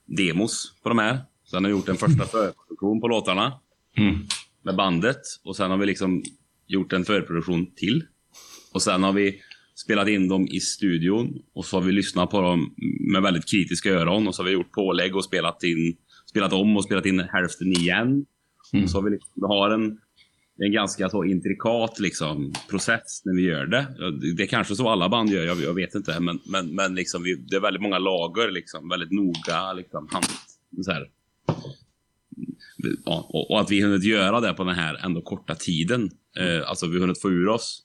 demos 0.05 0.73
på 0.83 0.89
de 0.89 0.99
här. 0.99 1.19
Sen 1.45 1.63
har 1.63 1.71
vi 1.71 1.77
gjort 1.77 1.89
en 1.89 1.97
första 1.97 2.25
förproduktion 2.25 3.01
på 3.01 3.07
låtarna. 3.07 3.59
Mm. 3.97 4.15
Med 4.63 4.75
bandet. 4.75 5.21
Och 5.43 5.55
sen 5.55 5.71
har 5.71 5.77
vi 5.77 5.85
liksom 5.85 6.23
gjort 6.67 6.93
en 6.93 7.05
förproduktion 7.05 7.65
till. 7.75 8.03
Och 8.73 8.81
sen 8.81 9.03
har 9.03 9.13
vi 9.13 9.41
spelat 9.75 10.07
in 10.07 10.27
dem 10.27 10.47
i 10.47 10.59
studion 10.59 11.41
och 11.53 11.65
så 11.65 11.77
har 11.77 11.81
vi 11.81 11.91
lyssnat 11.91 12.29
på 12.29 12.41
dem 12.41 12.75
med 13.13 13.21
väldigt 13.21 13.49
kritiska 13.49 13.89
öron 13.89 14.27
och 14.27 14.35
så 14.35 14.41
har 14.41 14.45
vi 14.47 14.53
gjort 14.53 14.71
pålägg 14.71 15.15
och 15.15 15.23
spelat, 15.23 15.63
in, 15.63 15.97
spelat 16.25 16.53
om 16.53 16.77
och 16.77 16.83
spelat 16.83 17.05
in 17.05 17.19
hälften 17.19 17.71
igen. 17.71 18.25
Mm. 18.73 18.87
Så 18.87 18.97
har 18.97 19.03
vi, 19.03 19.11
liksom, 19.11 19.31
vi 19.35 19.47
har 19.47 19.69
en, 19.69 19.97
en 20.57 20.71
ganska 20.71 21.09
så 21.09 21.23
intrikat 21.23 21.99
liksom, 21.99 22.53
process 22.69 23.21
när 23.25 23.35
vi 23.35 23.41
gör 23.41 23.65
det. 23.65 23.87
Det 24.35 24.43
är 24.43 24.47
kanske 24.47 24.75
så 24.75 24.89
alla 24.89 25.09
band 25.09 25.29
gör, 25.29 25.45
jag, 25.45 25.61
jag 25.61 25.73
vet 25.73 25.95
inte. 25.95 26.19
Men, 26.19 26.39
men, 26.45 26.75
men 26.75 26.95
liksom 26.95 27.23
vi, 27.23 27.35
det 27.35 27.55
är 27.55 27.59
väldigt 27.59 27.81
många 27.81 27.99
lager, 27.99 28.51
liksom, 28.51 28.89
väldigt 28.89 29.11
noga 29.11 29.73
liksom, 29.73 30.07
hand, 30.11 30.25
så 30.85 30.91
här. 30.91 31.07
Ja, 33.05 33.27
och, 33.29 33.51
och, 33.51 33.61
att 33.61 33.71
vi 33.71 33.81
hunnit 33.81 34.03
göra 34.03 34.39
det 34.39 34.53
på 34.53 34.63
den 34.63 34.75
här 34.75 35.05
ändå 35.05 35.21
korta 35.21 35.55
tiden. 35.55 36.11
Eh, 36.39 36.69
alltså 36.69 36.87
vi 36.87 36.99
hunnit 36.99 37.21
få 37.21 37.31
ur 37.31 37.47
oss 37.47 37.81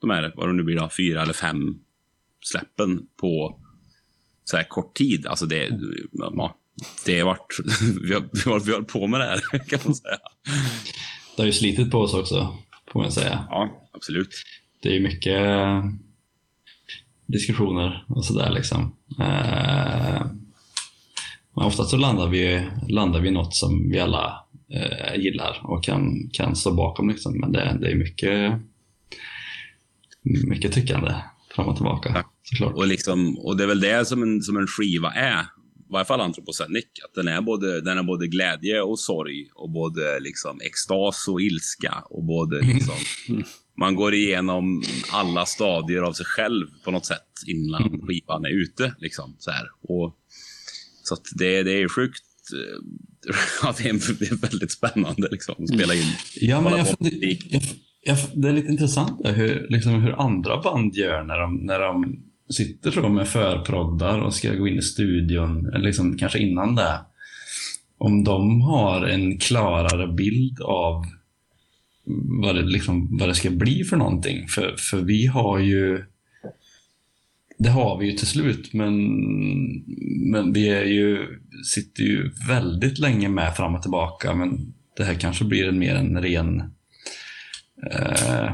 de 0.00 0.10
här, 0.10 0.32
vad 0.36 0.48
det 0.48 0.52
nu 0.52 0.62
blir, 0.62 0.76
då, 0.76 0.88
fyra 0.96 1.22
eller 1.22 1.32
fem 1.32 1.78
släppen 2.44 3.06
på 3.20 3.60
så 4.44 4.56
här 4.56 4.64
kort 4.64 4.96
tid. 4.96 5.26
Alltså 5.26 5.46
det, 5.46 5.80
ja, 6.12 6.56
det 7.06 7.18
har 7.18 7.26
varit, 7.26 7.56
vi 8.02 8.14
har, 8.14 8.28
vi 8.44 8.50
har, 8.50 8.60
vi 8.60 8.72
har 8.72 8.82
på 8.82 9.06
med 9.06 9.20
det 9.20 9.26
här 9.26 9.58
kan 9.68 9.80
man 9.84 9.94
säga. 9.94 10.18
Det 11.36 11.42
har 11.42 11.46
ju 11.46 11.52
slitit 11.52 11.90
på 11.90 11.98
oss 11.98 12.14
också, 12.14 12.56
får 12.92 13.00
man 13.00 13.12
säga. 13.12 13.46
Ja, 13.50 13.88
absolut. 13.92 14.30
Det 14.82 14.88
är 14.88 14.92
ju 14.92 15.00
mycket 15.00 15.42
diskussioner 17.26 18.04
och 18.08 18.24
sådär 18.24 18.50
liksom. 18.50 18.96
Eh, 19.20 20.26
men 21.58 21.66
oftast 21.66 21.90
så 21.90 21.96
landar 21.96 22.28
vi, 22.28 22.66
landar 22.88 23.20
vi 23.20 23.30
något 23.30 23.54
som 23.54 23.90
vi 23.90 24.00
alla 24.00 24.46
eh, 24.72 25.20
gillar 25.20 25.60
och 25.62 25.84
kan, 25.84 26.30
kan 26.32 26.56
stå 26.56 26.74
bakom. 26.74 27.08
Liksom. 27.08 27.40
Men 27.40 27.52
det, 27.52 27.78
det 27.80 27.90
är 27.90 27.94
mycket 27.94 28.60
mycket 30.22 30.72
tyckande 30.72 31.14
fram 31.54 31.68
och 31.68 31.76
tillbaka. 31.76 32.12
Ja. 32.14 32.32
Såklart. 32.42 32.74
Och, 32.74 32.86
liksom, 32.86 33.38
och 33.38 33.56
det 33.56 33.62
är 33.62 33.68
väl 33.68 33.80
det 33.80 34.04
som 34.04 34.22
en, 34.22 34.42
som 34.42 34.56
en 34.56 34.66
skiva 34.66 35.10
är, 35.10 35.40
i 35.40 35.92
varje 35.92 36.04
fall 36.04 36.20
Anthropocenic, 36.20 36.84
att 37.04 37.14
den 37.14 37.28
är 37.28 37.40
både, 37.40 37.80
den 37.80 37.98
är 37.98 38.02
både 38.02 38.26
glädje 38.26 38.80
och 38.80 38.98
sorg 38.98 39.48
och 39.54 39.70
både 39.70 40.20
liksom 40.20 40.60
extas 40.60 41.28
och 41.28 41.42
ilska 41.42 42.02
och 42.10 42.24
både 42.24 42.60
liksom, 42.74 42.94
man 43.78 43.94
går 43.94 44.14
igenom 44.14 44.82
alla 45.12 45.46
stadier 45.46 46.02
av 46.02 46.12
sig 46.12 46.26
själv 46.26 46.66
på 46.84 46.90
något 46.90 47.06
sätt 47.06 47.28
innan 47.46 48.00
skivan 48.06 48.44
är 48.44 48.62
ute. 48.62 48.94
Liksom, 48.98 49.36
så 49.38 49.50
här. 49.50 49.68
Och, 49.82 50.14
så 51.08 51.14
att 51.14 51.26
det, 51.34 51.62
det 51.62 51.82
är 51.82 51.88
sjukt 51.88 52.22
eh, 52.52 52.78
ja, 53.62 53.74
det 53.78 53.88
är 53.88 54.40
väldigt 54.40 54.72
spännande 54.72 55.28
liksom, 55.30 55.54
att 55.58 55.68
spela 55.68 55.94
in. 55.94 56.12
Ja, 56.34 56.60
men 56.60 56.72
jag, 56.72 56.86
jag, 58.02 58.16
det 58.34 58.48
är 58.48 58.52
lite 58.52 58.68
intressant 58.68 59.20
hur, 59.24 59.66
liksom, 59.70 60.02
hur 60.02 60.20
andra 60.20 60.62
band 60.62 60.94
gör 60.94 61.24
när 61.24 61.38
de, 61.38 61.56
när 61.56 61.80
de 61.80 62.18
sitter 62.50 62.90
så 62.90 63.08
med 63.08 63.28
förproddar 63.28 64.18
och 64.18 64.34
ska 64.34 64.54
gå 64.54 64.68
in 64.68 64.78
i 64.78 64.82
studion, 64.82 65.70
liksom, 65.76 66.18
kanske 66.18 66.38
innan 66.38 66.74
det. 66.74 67.00
Om 67.98 68.24
de 68.24 68.60
har 68.60 69.06
en 69.06 69.38
klarare 69.38 70.12
bild 70.12 70.60
av 70.60 71.04
vad 72.42 72.54
det, 72.54 72.62
liksom, 72.62 73.18
vad 73.18 73.28
det 73.28 73.34
ska 73.34 73.50
bli 73.50 73.84
för 73.84 73.96
någonting. 73.96 74.48
För, 74.48 74.74
för 74.78 75.00
vi 75.00 75.26
har 75.26 75.58
ju 75.58 76.04
det 77.58 77.68
har 77.68 77.98
vi 77.98 78.06
ju 78.06 78.12
till 78.12 78.26
slut, 78.26 78.72
men, 78.72 78.94
men 80.30 80.52
vi 80.52 80.68
är 80.68 80.84
ju, 80.84 81.26
sitter 81.64 82.02
ju 82.02 82.30
väldigt 82.48 82.98
länge 82.98 83.28
med 83.28 83.56
fram 83.56 83.74
och 83.74 83.82
tillbaka. 83.82 84.34
Men 84.34 84.74
det 84.96 85.04
här 85.04 85.14
kanske 85.14 85.44
blir 85.44 85.68
en 85.68 85.78
mer 85.78 85.94
en 85.94 86.22
ren 86.22 86.62
eh, 87.92 88.50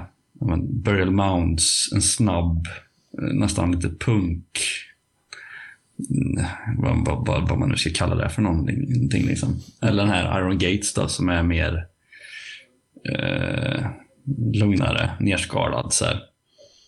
Burial 0.85 1.11
Mounds, 1.11 1.93
en 1.95 2.03
snabb, 2.03 2.67
eh, 3.19 3.35
nästan 3.35 3.73
lite 3.73 3.89
punk, 3.89 4.59
mm, 6.11 6.45
Vad, 6.79 7.07
vad, 7.07 7.27
vad, 7.27 7.49
vad, 7.49 7.59
man 7.59 7.69
nu 7.69 7.77
ska 7.77 7.91
kalla 7.91 8.15
det 8.15 8.29
för 8.29 8.43
någonting. 8.43 9.27
Liksom. 9.27 9.57
Eller 9.83 10.03
den 10.03 10.13
här 10.13 10.39
Iron 10.39 10.59
Gates 10.59 10.95
då, 10.95 11.09
som 11.09 11.29
är 11.29 11.43
mer 11.43 11.87
eh, 13.09 13.87
lugnare, 14.53 15.11
nerskalad. 15.21 15.93
Så, 15.93 16.05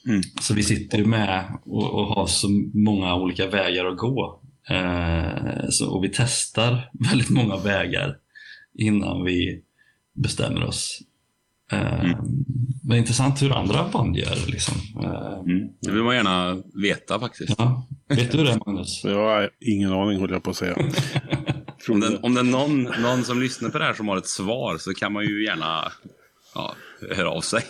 mm. 0.07 0.23
så 0.41 0.55
vi 0.55 0.63
sitter 0.63 0.99
ju 0.99 1.05
med 1.05 1.45
och, 1.65 1.95
och, 1.95 2.07
har 2.07 2.27
så 2.27 2.49
många 2.75 3.15
olika 3.15 3.47
vägar 3.47 3.85
att 3.85 3.99
gå. 3.99 4.41
Eh, 4.69 5.69
så, 5.71 5.91
och 5.91 6.05
vi 6.05 6.11
testar 6.15 6.91
väldigt 7.11 7.31
många 7.31 7.57
vägar 7.57 8.17
innan 8.79 9.25
vi 9.25 9.63
bestämmer 10.15 10.65
oss 10.65 11.03
Mm. 11.73 12.17
Men 12.83 12.99
intressant 12.99 13.43
hur 13.43 13.53
andra 13.53 13.89
band 13.93 14.17
gör. 14.17 14.37
Liksom. 14.47 14.75
Mm. 15.47 15.69
Det 15.81 15.91
vill 15.91 16.03
man 16.03 16.15
gärna 16.15 16.63
veta 16.75 17.21
faktiskt. 17.21 17.55
Ja. 17.59 17.87
Vet 18.09 18.33
du 18.33 18.45
det 18.45 18.59
Magnus? 18.67 19.01
Jag 19.05 19.19
har 19.19 19.51
ingen 19.61 19.93
aning 19.93 20.21
håller 20.21 20.35
jag 20.35 20.43
på 20.43 20.51
att 20.51 20.57
säga. 20.57 20.77
om 21.89 22.01
det, 22.01 22.19
om 22.23 22.35
det 22.35 22.41
är 22.41 22.45
någon, 22.45 22.83
någon 22.83 23.25
som 23.25 23.41
lyssnar 23.41 23.71
på 23.71 23.79
det 23.79 23.85
här 23.85 23.95
som 23.95 24.09
har 24.09 24.17
ett 24.17 24.29
svar 24.29 24.79
så 24.79 24.95
kan 24.95 25.13
man 25.13 25.25
ju 25.25 25.45
gärna 25.45 25.93
ja, 26.55 26.75
höra 27.11 27.31
av 27.31 27.41
sig. 27.41 27.63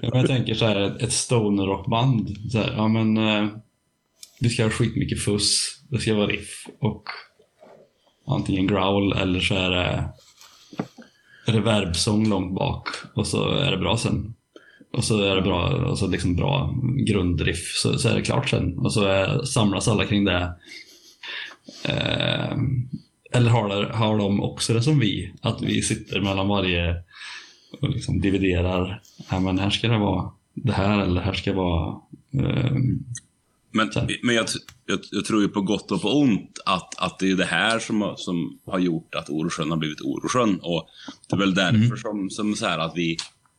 jag 0.00 0.26
tänker 0.26 0.54
så 0.54 0.66
här, 0.66 1.02
ett 1.04 1.12
stoner 1.12 1.66
rockband. 1.66 2.36
Så 2.52 2.58
här, 2.58 2.72
ja, 2.76 2.88
men, 2.88 3.16
eh, 3.16 3.48
det 4.40 4.48
ska 4.48 4.62
vara 4.62 4.72
skitmycket 4.72 5.22
fuss, 5.22 5.80
det 5.88 5.98
ska 5.98 6.14
vara 6.14 6.26
riff 6.26 6.66
och 6.80 7.04
antingen 8.26 8.66
growl 8.66 9.12
eller 9.12 9.40
så 9.40 9.54
eh, 9.54 9.60
är 9.60 9.70
det 9.70 10.10
reverbsång 11.46 12.28
långt 12.28 12.54
bak 12.54 12.88
och 13.14 13.26
så 13.26 13.50
är 13.50 13.70
det 13.70 13.76
bra 13.76 13.96
sen. 13.96 14.34
Och 14.92 15.04
så 15.04 15.22
är 15.22 15.36
det 15.36 15.42
bra, 15.42 15.88
alltså 15.88 16.06
liksom 16.06 16.36
bra 16.36 16.74
grundriff, 17.06 17.72
så, 17.76 17.98
så 17.98 18.08
är 18.08 18.14
det 18.14 18.22
klart 18.22 18.48
sen. 18.48 18.78
Och 18.78 18.92
så 18.92 19.04
är, 19.04 19.44
samlas 19.44 19.88
alla 19.88 20.04
kring 20.04 20.24
det. 20.24 20.52
Eh, 21.84 22.56
eller 23.32 23.50
har, 23.50 23.68
det, 23.68 23.96
har 23.96 24.18
de 24.18 24.42
också 24.42 24.74
det 24.74 24.82
som 24.82 24.98
vi? 24.98 25.34
Att 25.42 25.62
vi 25.62 25.82
sitter 25.82 26.20
mellan 26.20 26.48
varje 26.48 26.94
och 27.80 27.90
liksom 27.90 28.20
dividerar. 28.20 29.02
Ja, 29.30 29.40
men 29.40 29.58
här 29.58 29.70
ska 29.70 29.88
det 29.88 29.98
vara 29.98 30.30
det 30.54 30.72
här 30.72 31.02
eller 31.02 31.20
här 31.20 31.32
ska 31.32 31.50
det 31.50 31.56
vara 31.56 32.00
eh, 32.32 32.76
men, 33.72 33.90
men 34.22 34.34
jag, 34.34 34.46
jag, 34.86 34.98
jag, 35.10 35.24
tror 35.24 35.42
ju 35.42 35.48
på 35.48 35.60
gott 35.60 35.90
och 35.90 36.02
på 36.02 36.08
ont 36.08 36.58
att, 36.66 36.98
att 36.98 37.18
det 37.18 37.30
är 37.30 37.36
det 37.36 37.44
här 37.44 37.78
som, 37.78 38.14
som 38.16 38.58
har 38.66 38.78
gjort 38.78 39.14
att 39.14 39.30
Orosjön 39.30 39.70
har 39.70 39.78
blivit 39.78 40.00
Orosjön. 40.00 40.58
Och 40.62 40.88
det 41.28 41.36
är 41.36 41.38
väl 41.38 41.54
därför 41.54 41.76
mm. 41.76 41.96
som, 41.96 42.30
som 42.30 42.54
så 42.54 42.66
här 42.66 42.78
att 42.78 42.92
vi... 42.96 43.16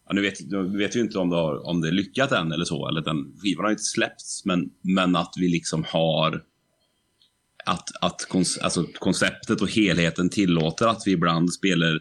Ja, 0.08 0.13
nu, 0.13 0.21
vet, 0.21 0.50
nu 0.50 0.78
vet 0.78 0.95
vi 0.95 1.00
inte 1.00 1.19
om 1.19 1.30
det, 1.30 1.36
har, 1.36 1.67
om 1.67 1.82
det 1.82 1.88
är 1.88 1.91
lyckat 1.91 2.32
än 2.32 2.52
eller 2.52 2.65
så, 2.65 2.88
eller 2.88 3.02
den 3.02 3.34
skivan 3.41 3.65
har 3.65 3.71
inte 3.71 3.84
släppts, 3.84 4.45
men, 4.45 4.69
men 4.82 5.15
att 5.15 5.34
vi 5.38 5.47
liksom 5.47 5.86
har... 5.88 6.43
Att, 7.65 7.89
att 8.02 8.28
alltså 8.62 8.86
konceptet 9.00 9.62
och 9.62 9.69
helheten 9.69 10.30
tillåter 10.30 10.88
att 10.88 11.04
vi 11.06 11.12
ibland 11.12 11.54
spelar 11.54 12.00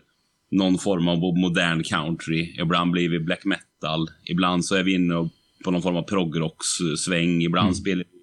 någon 0.50 0.78
form 0.78 1.08
av 1.08 1.18
modern 1.18 1.82
country, 1.82 2.56
ibland 2.60 2.90
blir 2.92 3.08
vi 3.08 3.20
black 3.20 3.44
metal, 3.44 4.10
ibland 4.24 4.64
så 4.64 4.74
är 4.74 4.82
vi 4.82 4.94
inne 4.94 5.30
på 5.64 5.70
någon 5.70 5.82
form 5.82 5.96
av 5.96 6.02
progrocksväng. 6.02 7.42
Ibland 7.42 7.66
mm. 7.66 7.74
spelar 7.74 8.04
vi 8.04 8.20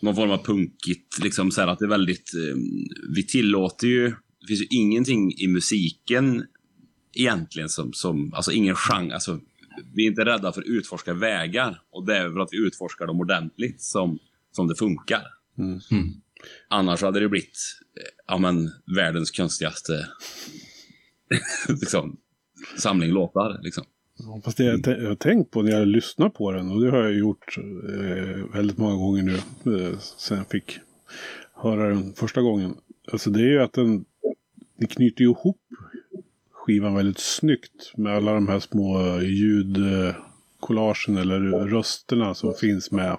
någon 0.00 0.14
form 0.14 0.30
av 0.30 0.44
punkigt. 0.44 1.18
Liksom 1.22 1.50
så 1.50 1.62
att 1.62 1.78
det 1.78 1.84
är 1.84 1.88
väldigt... 1.88 2.34
Eh, 2.34 2.56
vi 3.14 3.26
tillåter 3.26 3.86
ju... 3.86 4.08
Det 4.40 4.46
finns 4.46 4.60
ju 4.60 4.66
ingenting 4.70 5.32
i 5.38 5.46
musiken 5.48 6.44
egentligen 7.14 7.68
som... 7.68 7.92
som 7.92 8.34
alltså 8.34 8.52
ingen 8.52 8.74
genre. 8.74 9.14
Alltså, 9.14 9.40
vi 9.94 10.04
är 10.04 10.10
inte 10.10 10.24
rädda 10.24 10.52
för 10.52 10.60
att 10.60 10.66
utforska 10.66 11.14
vägar. 11.14 11.80
Och 11.90 12.06
det 12.06 12.16
är 12.16 12.30
för 12.30 12.40
att 12.40 12.52
vi 12.52 12.56
utforskar 12.56 13.06
dem 13.06 13.20
ordentligt 13.20 13.82
som, 13.82 14.18
som 14.52 14.68
det 14.68 14.74
funkar. 14.74 15.22
Mm. 15.58 15.80
Mm. 15.90 16.14
Annars 16.68 17.02
hade 17.02 17.20
det 17.20 17.28
blivit 17.28 17.58
eh, 18.00 18.10
ja, 18.26 18.38
men, 18.38 18.70
världens 18.96 19.30
konstigaste 19.30 20.08
liksom, 21.68 22.16
samling 22.78 23.10
låtar. 23.10 23.60
Liksom. 23.62 23.84
Ja, 24.18 24.40
fast 24.44 24.56
det 24.56 24.64
jag, 24.64 24.80
jag 24.86 25.08
har 25.08 25.14
tänkt 25.14 25.50
på 25.50 25.62
när 25.62 25.70
jag 25.70 25.88
lyssnar 25.88 26.28
på 26.28 26.52
den, 26.52 26.70
och 26.70 26.80
det 26.80 26.90
har 26.90 26.98
jag 26.98 27.14
gjort 27.14 27.58
eh, 27.58 28.54
väldigt 28.54 28.78
många 28.78 28.96
gånger 28.96 29.22
nu, 29.22 29.34
eh, 29.76 29.98
sen 29.98 30.38
jag 30.38 30.48
fick 30.48 30.78
höra 31.54 31.88
den 31.88 32.12
första 32.12 32.40
gången. 32.40 32.74
Alltså 33.12 33.30
det 33.30 33.40
är 33.40 33.50
ju 33.50 33.62
att 33.62 33.72
den, 33.72 34.04
den 34.76 34.88
knyter 34.88 35.22
ihop 35.22 35.60
skivan 36.68 36.94
väldigt 36.94 37.18
snyggt 37.18 37.92
med 37.96 38.16
alla 38.16 38.32
de 38.32 38.48
här 38.48 38.60
små 38.60 39.20
ljudkollagen 39.20 41.16
eller 41.16 41.40
rösterna 41.66 42.34
som 42.34 42.54
finns 42.54 42.90
med. 42.90 43.16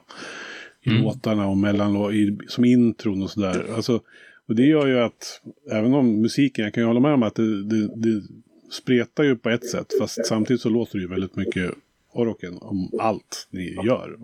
i 0.84 0.90
mm. 0.90 1.02
låtarna 1.02 1.48
och 1.48 1.58
mellan, 1.58 2.14
i, 2.14 2.38
som 2.48 2.66
intron 2.66 3.24
och 3.24 3.30
sådär. 3.30 3.66
Alltså, 3.76 4.02
och 4.50 4.56
det 4.56 4.66
gör 4.66 4.88
ju 4.88 5.00
att, 5.00 5.42
även 5.72 5.94
om 5.94 6.22
musiken, 6.22 6.64
jag 6.64 6.74
kan 6.74 6.84
ju 6.84 6.88
hålla 6.88 7.00
med 7.00 7.14
om 7.14 7.24
att 7.24 7.36
det, 7.36 7.64
det, 7.64 7.88
det 7.96 8.24
spretar 8.72 9.24
ju 9.24 9.36
på 9.36 9.50
ett 9.50 9.70
sätt, 9.70 9.94
fast 10.00 10.26
samtidigt 10.26 10.62
så 10.62 10.70
låter 10.70 10.98
det 10.98 11.02
ju 11.02 11.08
väldigt 11.08 11.36
mycket 11.36 11.72
Oroken 12.14 12.58
om 12.62 12.92
allt 13.00 13.48
ni 13.50 13.78
gör. 13.86 14.18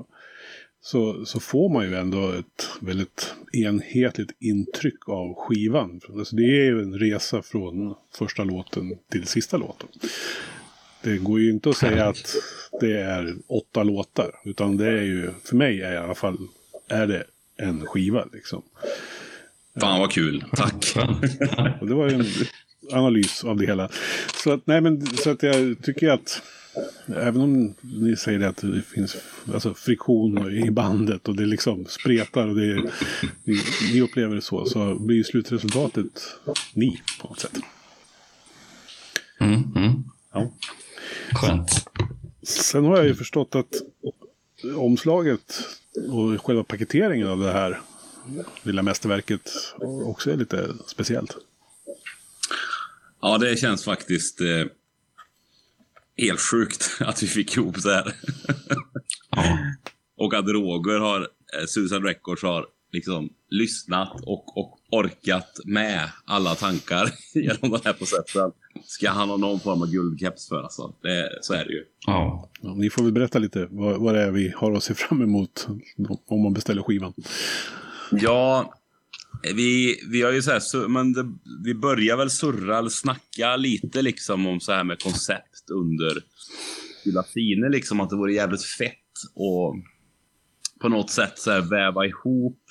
Så, 0.81 1.25
så 1.25 1.39
får 1.39 1.69
man 1.69 1.85
ju 1.85 1.95
ändå 1.95 2.31
ett 2.31 2.69
väldigt 2.81 3.33
enhetligt 3.53 4.31
intryck 4.39 5.09
av 5.09 5.33
skivan. 5.33 6.01
Alltså 6.09 6.35
det 6.35 6.43
är 6.43 6.65
ju 6.65 6.81
en 6.81 6.99
resa 6.99 7.41
från 7.41 7.95
första 8.17 8.43
låten 8.43 8.97
till 9.11 9.27
sista 9.27 9.57
låten. 9.57 9.89
Det 11.03 11.17
går 11.17 11.39
ju 11.39 11.51
inte 11.51 11.69
att 11.69 11.77
säga 11.77 12.05
att 12.05 12.35
det 12.81 13.01
är 13.01 13.35
åtta 13.47 13.83
låtar. 13.83 14.31
Utan 14.45 14.77
det 14.77 14.87
är 14.87 15.03
ju, 15.03 15.29
för 15.43 15.55
mig 15.55 15.81
är 15.81 15.93
i 15.93 15.97
alla 15.97 16.15
fall, 16.15 16.37
är 16.87 17.07
det 17.07 17.23
en 17.57 17.85
skiva 17.85 18.25
liksom. 18.33 18.61
Fan 19.79 19.99
vad 19.99 20.11
kul, 20.11 20.45
tack. 20.55 20.93
Det 21.81 21.93
var 21.93 22.09
ju 22.09 22.15
en 22.15 22.25
analys 22.91 23.43
av 23.43 23.57
det 23.57 23.65
hela. 23.65 23.89
Så 24.43 24.51
att, 24.51 24.67
nej 24.67 24.81
men, 24.81 25.05
så 25.05 25.29
att 25.29 25.43
jag 25.43 25.75
tycker 25.83 26.09
att 26.09 26.41
Även 27.07 27.41
om 27.41 27.73
ni 27.81 28.15
säger 28.15 28.47
att 28.47 28.57
det 28.57 28.81
finns 28.81 29.17
alltså, 29.53 29.73
friktion 29.73 30.51
i 30.51 30.71
bandet 30.71 31.27
och 31.27 31.35
det 31.35 31.45
liksom 31.45 31.85
spretar 31.85 32.47
och 32.47 32.55
det, 32.55 32.91
ni, 33.43 33.59
ni 33.93 34.01
upplever 34.01 34.35
det 34.35 34.41
så, 34.41 34.65
så 34.65 34.95
blir 34.95 35.23
slutresultatet 35.23 36.37
ni 36.73 37.01
på 37.21 37.27
något 37.27 37.39
sätt. 37.39 37.59
Mm, 39.39 39.63
mm. 39.75 40.03
Ja. 40.33 40.51
Skönt. 41.33 41.85
Sen 42.43 42.85
har 42.85 42.97
jag 42.97 43.05
ju 43.05 43.15
förstått 43.15 43.55
att 43.55 43.73
omslaget 44.77 45.63
och 46.09 46.45
själva 46.45 46.63
paketeringen 46.63 47.27
av 47.27 47.39
det 47.39 47.51
här 47.51 47.79
lilla 48.63 48.81
mästerverket 48.81 49.51
också 50.05 50.31
är 50.31 50.37
lite 50.37 50.73
speciellt. 50.87 51.37
Ja, 53.21 53.37
det 53.37 53.59
känns 53.59 53.83
faktiskt 53.83 54.41
eh, 54.41 54.65
helt 56.17 56.41
sjukt 56.41 56.97
att 56.99 57.23
vi 57.23 57.27
fick 57.27 57.57
ihop 57.57 57.83
det 57.83 57.93
här. 57.93 58.15
ja. 59.29 59.57
Och 60.17 60.33
att 60.33 60.47
Roger 60.47 60.99
har, 60.99 61.21
eh, 61.21 61.65
Susan 61.67 62.03
Records 62.03 62.43
har 62.43 62.65
liksom 62.91 63.29
lyssnat 63.49 64.21
och, 64.21 64.57
och 64.57 64.79
orkat 64.91 65.59
med 65.65 66.09
alla 66.25 66.55
tankar 66.55 67.11
genom 67.33 67.71
den 67.71 67.81
här 67.85 67.93
processen. 67.93 68.51
Ska 68.85 69.09
han 69.09 69.29
ha 69.29 69.37
någon 69.37 69.59
form 69.59 69.81
av 69.81 69.91
guldkeps 69.91 70.49
för 70.49 70.63
alltså. 70.63 70.93
Det, 71.01 71.29
så 71.41 71.53
är 71.53 71.65
det 71.65 71.71
ju. 71.71 71.83
Ja. 72.05 72.49
ja. 72.61 72.73
Ni 72.73 72.89
får 72.89 73.03
väl 73.03 73.11
berätta 73.11 73.39
lite 73.39 73.67
vad, 73.71 74.01
vad 74.01 74.15
det 74.15 74.21
är 74.21 74.31
vi 74.31 74.53
har 74.55 74.71
att 74.71 74.83
se 74.83 74.93
fram 74.93 75.21
emot 75.21 75.67
om 76.27 76.41
man 76.41 76.53
beställer 76.53 76.81
skivan. 76.81 77.13
Ja, 78.11 78.73
vi, 79.53 80.01
vi 80.11 80.21
har 80.21 80.31
ju 80.31 80.41
så 80.41 80.51
här, 80.51 80.87
men 80.87 81.13
det, 81.13 81.33
vi 81.63 81.73
börjar 81.73 82.17
väl 82.17 82.29
surra 82.29 82.77
eller 82.77 82.89
snacka 82.89 83.55
lite 83.55 84.01
liksom 84.01 84.47
om 84.47 84.59
så 84.59 84.71
här 84.71 84.83
med 84.83 85.03
koncept 85.03 85.69
under 85.71 86.23
Gyllafine 87.05 87.69
liksom 87.69 87.99
att 87.99 88.09
det 88.09 88.15
vore 88.15 88.33
jävligt 88.33 88.63
fett 88.63 88.91
och 89.33 89.75
på 90.81 90.89
något 90.89 91.11
sätt 91.11 91.39
så 91.39 91.51
här 91.51 91.61
väva 91.61 92.05
ihop 92.05 92.61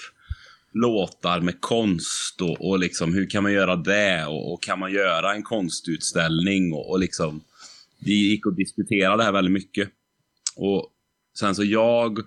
låtar 0.73 1.41
med 1.41 1.61
konst 1.61 2.41
och, 2.41 2.69
och 2.69 2.79
liksom 2.79 3.15
hur 3.15 3.31
kan 3.31 3.43
man 3.43 3.53
göra 3.53 3.77
det 3.77 4.27
och, 4.27 4.53
och 4.53 4.63
kan 4.63 4.79
man 4.79 4.93
göra 4.93 5.35
en 5.35 5.43
konstutställning 5.43 6.73
och, 6.73 6.91
och 6.91 6.99
liksom 6.99 7.41
vi 7.99 8.13
gick 8.13 8.47
och 8.47 8.55
diskuterade 8.55 9.17
det 9.17 9.25
här 9.25 9.33
väldigt 9.33 9.53
mycket. 9.53 9.89
Och 10.57 10.91
sen 11.39 11.55
så 11.55 11.65
jag 11.65 12.19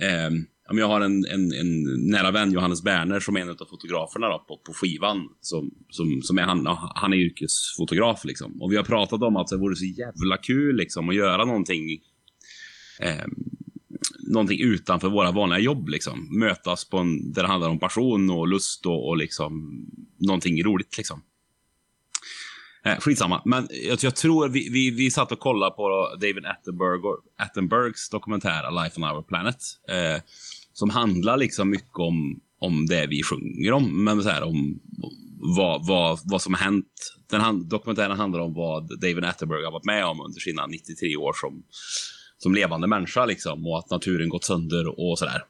eh, 0.00 0.30
jag 0.68 0.88
har 0.88 1.00
en, 1.00 1.24
en, 1.24 1.52
en, 1.52 1.82
nära 2.10 2.30
vän, 2.30 2.52
Johannes 2.52 2.82
Berner, 2.82 3.20
som 3.20 3.36
är 3.36 3.40
en 3.40 3.50
av 3.50 3.66
fotograferna 3.70 4.28
då, 4.28 4.44
på, 4.48 4.56
på 4.56 4.74
skivan. 4.74 5.28
Som, 5.40 5.70
som, 5.90 6.22
som 6.22 6.38
är, 6.38 6.42
han, 6.42 6.66
han 6.94 7.12
är 7.12 7.16
yrkesfotograf. 7.16 8.24
Liksom. 8.24 8.62
Och 8.62 8.72
vi 8.72 8.76
har 8.76 8.84
pratat 8.84 9.22
om 9.22 9.36
att 9.36 9.48
det 9.48 9.56
vore 9.56 9.76
så 9.76 9.84
jävla 9.84 10.36
kul 10.36 10.76
liksom, 10.76 11.08
att 11.08 11.14
göra 11.14 11.44
någonting, 11.44 11.90
eh, 13.00 13.26
någonting 14.28 14.60
utanför 14.60 15.08
våra 15.08 15.32
vanliga 15.32 15.58
jobb. 15.58 15.88
Liksom. 15.88 16.38
Mötas 16.38 16.84
på 16.84 16.98
en, 16.98 17.32
där 17.32 17.42
det 17.42 17.48
handlar 17.48 17.70
om 17.70 17.78
passion 17.78 18.30
och 18.30 18.48
lust 18.48 18.86
och, 18.86 19.08
och 19.08 19.16
liksom, 19.16 19.84
någonting 20.18 20.64
roligt. 20.64 20.96
Liksom. 20.96 21.22
Eh, 22.86 22.98
skitsamma. 22.98 23.42
Men 23.44 23.68
jag, 23.70 23.98
jag 24.02 24.16
tror 24.16 24.48
vi, 24.48 24.68
vi, 24.68 24.90
vi 24.90 25.10
satt 25.10 25.32
och 25.32 25.38
kollade 25.38 25.76
på 25.76 26.16
David 26.20 26.46
Attenberg, 26.46 27.00
Attenbergs 27.38 28.10
dokumentär 28.10 28.82
Life 28.84 29.00
on 29.00 29.04
Our 29.04 29.22
Planet. 29.22 29.56
Eh, 29.88 30.22
som 30.76 30.90
handlar 30.90 31.36
liksom 31.36 31.70
mycket 31.70 31.98
om, 31.98 32.40
om 32.58 32.86
det 32.86 33.06
vi 33.06 33.22
sjunger 33.22 33.72
om. 33.72 34.04
Men 34.04 34.22
så 34.22 34.28
här, 34.28 34.42
om 34.42 34.80
vad, 35.56 35.86
vad, 35.86 36.18
vad 36.24 36.42
som 36.42 36.54
har 36.54 36.60
hänt. 36.60 37.16
Den 37.30 37.40
hand, 37.40 37.68
dokumentären 37.68 38.18
handlar 38.18 38.40
om 38.40 38.54
vad 38.54 39.00
David 39.00 39.24
Attenberg 39.24 39.64
har 39.64 39.72
varit 39.72 39.84
med 39.84 40.06
om 40.06 40.20
under 40.20 40.40
sina 40.40 40.66
93 40.66 41.16
år 41.16 41.32
som, 41.32 41.62
som 42.38 42.54
levande 42.54 42.86
människa. 42.86 43.26
Liksom, 43.26 43.66
och 43.66 43.78
att 43.78 43.90
naturen 43.90 44.28
gått 44.28 44.44
sönder 44.44 45.00
och 45.00 45.18
sådär. 45.18 45.42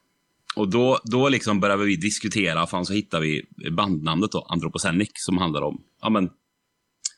Och 0.57 0.71
då, 0.71 0.99
då 1.05 1.29
liksom 1.29 1.61
började 1.61 1.85
vi 1.85 1.97
diskutera, 1.97 2.67
fan 2.67 2.87
så 2.87 2.93
hittade 2.93 3.23
vi 3.23 3.43
bandnamnet 3.71 4.33
då, 4.33 4.47
Anthropocenic, 4.49 5.11
som 5.15 5.39
handlar 5.39 5.63
om 5.63 5.83
ja, 6.03 6.11
men, 6.11 6.31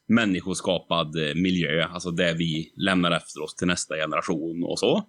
människoskapad 0.08 1.16
eh, 1.16 1.34
miljö, 1.34 1.84
alltså 1.84 2.10
det 2.10 2.34
vi 2.34 2.72
lämnar 2.76 3.10
efter 3.10 3.42
oss 3.42 3.54
till 3.54 3.66
nästa 3.66 3.94
generation 3.94 4.64
och 4.64 4.78
så. 4.78 5.04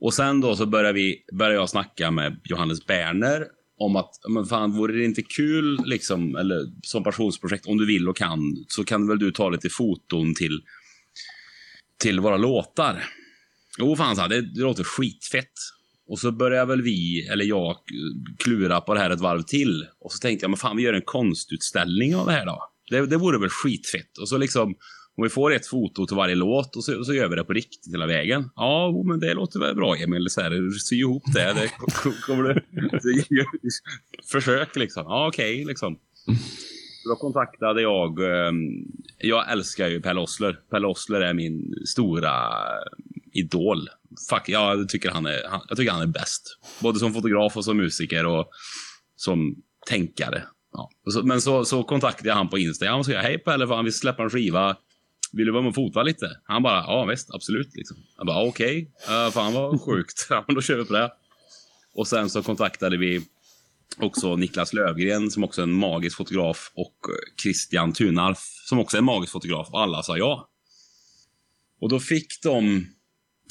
Och 0.00 0.14
sen 0.14 0.40
då 0.40 0.56
så 0.56 0.66
började, 0.66 0.92
vi, 0.92 1.24
började 1.32 1.54
jag 1.54 1.70
snacka 1.70 2.10
med 2.10 2.40
Johannes 2.44 2.86
Berner 2.86 3.46
om 3.78 3.96
att, 3.96 4.10
men 4.28 4.46
fan, 4.46 4.72
vore 4.72 4.96
det 4.96 5.04
inte 5.04 5.22
kul, 5.22 5.80
liksom, 5.84 6.36
eller 6.36 6.60
som 6.82 7.04
passionsprojekt, 7.04 7.66
om 7.66 7.78
du 7.78 7.86
vill 7.86 8.08
och 8.08 8.16
kan, 8.16 8.64
så 8.68 8.84
kan 8.84 9.08
väl 9.08 9.18
du 9.18 9.30
ta 9.30 9.50
lite 9.50 9.68
foton 9.70 10.34
till, 10.34 10.62
till 11.98 12.20
våra 12.20 12.36
låtar. 12.36 13.04
Jo, 13.78 13.96
fan, 13.96 14.16
så 14.16 14.26
det, 14.26 14.40
det 14.40 14.60
låter 14.60 14.84
skitfett. 14.84 15.52
Och 16.06 16.18
så 16.18 16.32
började 16.32 16.66
väl 16.66 16.82
vi, 16.82 17.28
eller 17.28 17.44
jag, 17.44 17.76
klura 18.38 18.80
på 18.80 18.94
det 18.94 19.00
här 19.00 19.10
ett 19.10 19.20
varv 19.20 19.42
till. 19.42 19.86
Och 20.00 20.12
så 20.12 20.18
tänkte 20.18 20.44
jag, 20.44 20.50
men 20.50 20.56
fan, 20.56 20.76
vi 20.76 20.82
gör 20.82 20.92
en 20.92 21.02
konstutställning 21.04 22.16
av 22.16 22.26
det 22.26 22.32
här 22.32 22.46
då. 22.46 22.70
Det, 22.90 23.06
det 23.06 23.16
vore 23.16 23.38
väl 23.38 23.48
skitfett. 23.48 24.18
Och 24.18 24.28
så 24.28 24.38
liksom 24.38 24.74
om 25.16 25.22
vi 25.22 25.28
får 25.28 25.54
ett 25.54 25.66
foto 25.66 26.06
till 26.06 26.16
varje 26.16 26.34
låt 26.34 26.76
och 26.76 26.84
så, 26.84 27.04
så 27.04 27.14
gör 27.14 27.28
vi 27.28 27.36
det 27.36 27.44
på 27.44 27.52
riktigt 27.52 27.92
hela 27.92 28.06
vägen. 28.06 28.50
Ja, 28.56 29.02
men 29.04 29.20
det 29.20 29.34
låter 29.34 29.60
väl 29.60 29.74
bra 29.74 29.96
Emil. 29.96 30.30
Så 30.30 30.40
här, 30.40 30.78
sy 30.78 30.96
ihop 30.96 31.22
det. 31.34 31.52
det 31.52 31.70
kommer 32.26 32.42
du, 32.44 32.62
försök 34.32 34.76
liksom. 34.76 35.04
Ja, 35.06 35.28
okej 35.28 35.54
okay, 35.54 35.66
liksom. 35.66 35.98
Då 37.08 37.16
kontaktade 37.16 37.82
jag, 37.82 38.18
ehm, 38.18 38.56
jag 39.18 39.52
älskar 39.52 39.88
ju 39.88 40.00
Per 40.00 40.14
Lossler. 40.14 40.58
Per 40.70 40.80
Lossler 40.80 41.20
är 41.20 41.34
min 41.34 41.74
stora 41.86 42.32
idol. 43.32 43.88
Fuck, 44.30 44.48
jag 44.48 44.88
tycker 44.88 45.10
han 45.10 45.26
är, 45.26 45.40
jag 45.68 45.76
tycker 45.76 45.92
han 45.92 46.02
är 46.02 46.06
bäst. 46.06 46.58
Både 46.80 46.98
som 46.98 47.14
fotograf 47.14 47.56
och 47.56 47.64
som 47.64 47.76
musiker 47.76 48.26
och 48.26 48.48
som 49.16 49.54
tänkare. 49.86 50.42
Ja. 50.72 50.90
Men 51.24 51.40
så, 51.40 51.64
så 51.64 51.82
kontaktade 51.82 52.28
jag 52.28 52.36
han 52.36 52.48
på 52.48 52.58
Instagram 52.58 52.98
och 52.98 53.06
sa 53.06 53.12
hej 53.12 53.38
Pelle, 53.38 53.66
fan 53.66 53.84
vi 53.84 53.92
släpper 53.92 54.22
en 54.22 54.30
skiva 54.30 54.76
vill 55.36 55.46
du 55.46 55.52
vara 55.52 55.62
med 55.62 55.68
och 55.68 55.74
fota 55.74 56.02
lite? 56.02 56.40
Han 56.44 56.62
bara, 56.62 56.84
ja 56.86 57.04
visst, 57.04 57.30
absolut. 57.30 57.74
Liksom. 57.74 57.96
Jag 58.16 58.26
bara, 58.26 58.42
okej, 58.42 58.90
okay. 59.04 59.26
uh, 59.26 59.30
fan 59.30 59.54
vad 59.54 59.80
sjukt. 59.80 60.26
ja, 60.30 60.44
då 60.48 60.60
kör 60.60 60.76
vi 60.76 60.84
på 60.84 60.92
det. 60.92 61.12
Och 61.94 62.08
sen 62.08 62.30
så 62.30 62.42
kontaktade 62.42 62.96
vi 62.96 63.20
också 63.96 64.36
Niklas 64.36 64.72
Lövgren 64.72 65.30
som 65.30 65.44
också 65.44 65.60
är 65.60 65.62
en 65.62 65.72
magisk 65.72 66.16
fotograf 66.16 66.72
och 66.74 66.96
Christian 67.42 67.92
Tunarf 67.92 68.38
som 68.68 68.78
också 68.78 68.96
är 68.96 68.98
en 68.98 69.04
magisk 69.04 69.32
fotograf 69.32 69.68
och 69.70 69.80
alla 69.80 70.02
sa 70.02 70.18
ja. 70.18 70.48
Och 71.80 71.88
då 71.88 72.00
fick 72.00 72.42
de, 72.42 72.86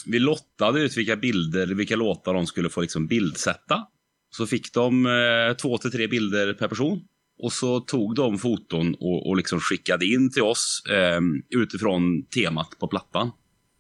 vi 0.06 0.20
lottade 0.20 0.82
ut 0.82 0.98
vilka 0.98 1.16
bilder, 1.16 1.68
vilka 1.68 1.96
låtar 1.96 2.34
de 2.34 2.48
skulle 2.48 2.70
få 2.70 2.82
liksom 2.82 3.08
bildsätta. 3.08 3.88
Så 4.30 4.48
fick 4.48 4.74
de 4.74 5.06
eh, 5.06 5.56
två 5.56 5.78
till 5.78 5.92
tre 5.92 6.08
bilder 6.08 6.54
per 6.54 6.68
person. 6.68 7.08
Och 7.40 7.54
så 7.54 7.80
tog 7.80 8.16
de 8.16 8.38
foton 8.38 8.96
och, 8.96 9.28
och 9.28 9.38
liksom 9.38 9.60
skickade 9.60 10.06
in 10.06 10.32
till 10.32 10.44
oss 10.44 10.84
eh, 10.90 11.22
utifrån 11.50 12.26
temat 12.26 12.80
på 12.80 12.88
plattan. 12.88 13.32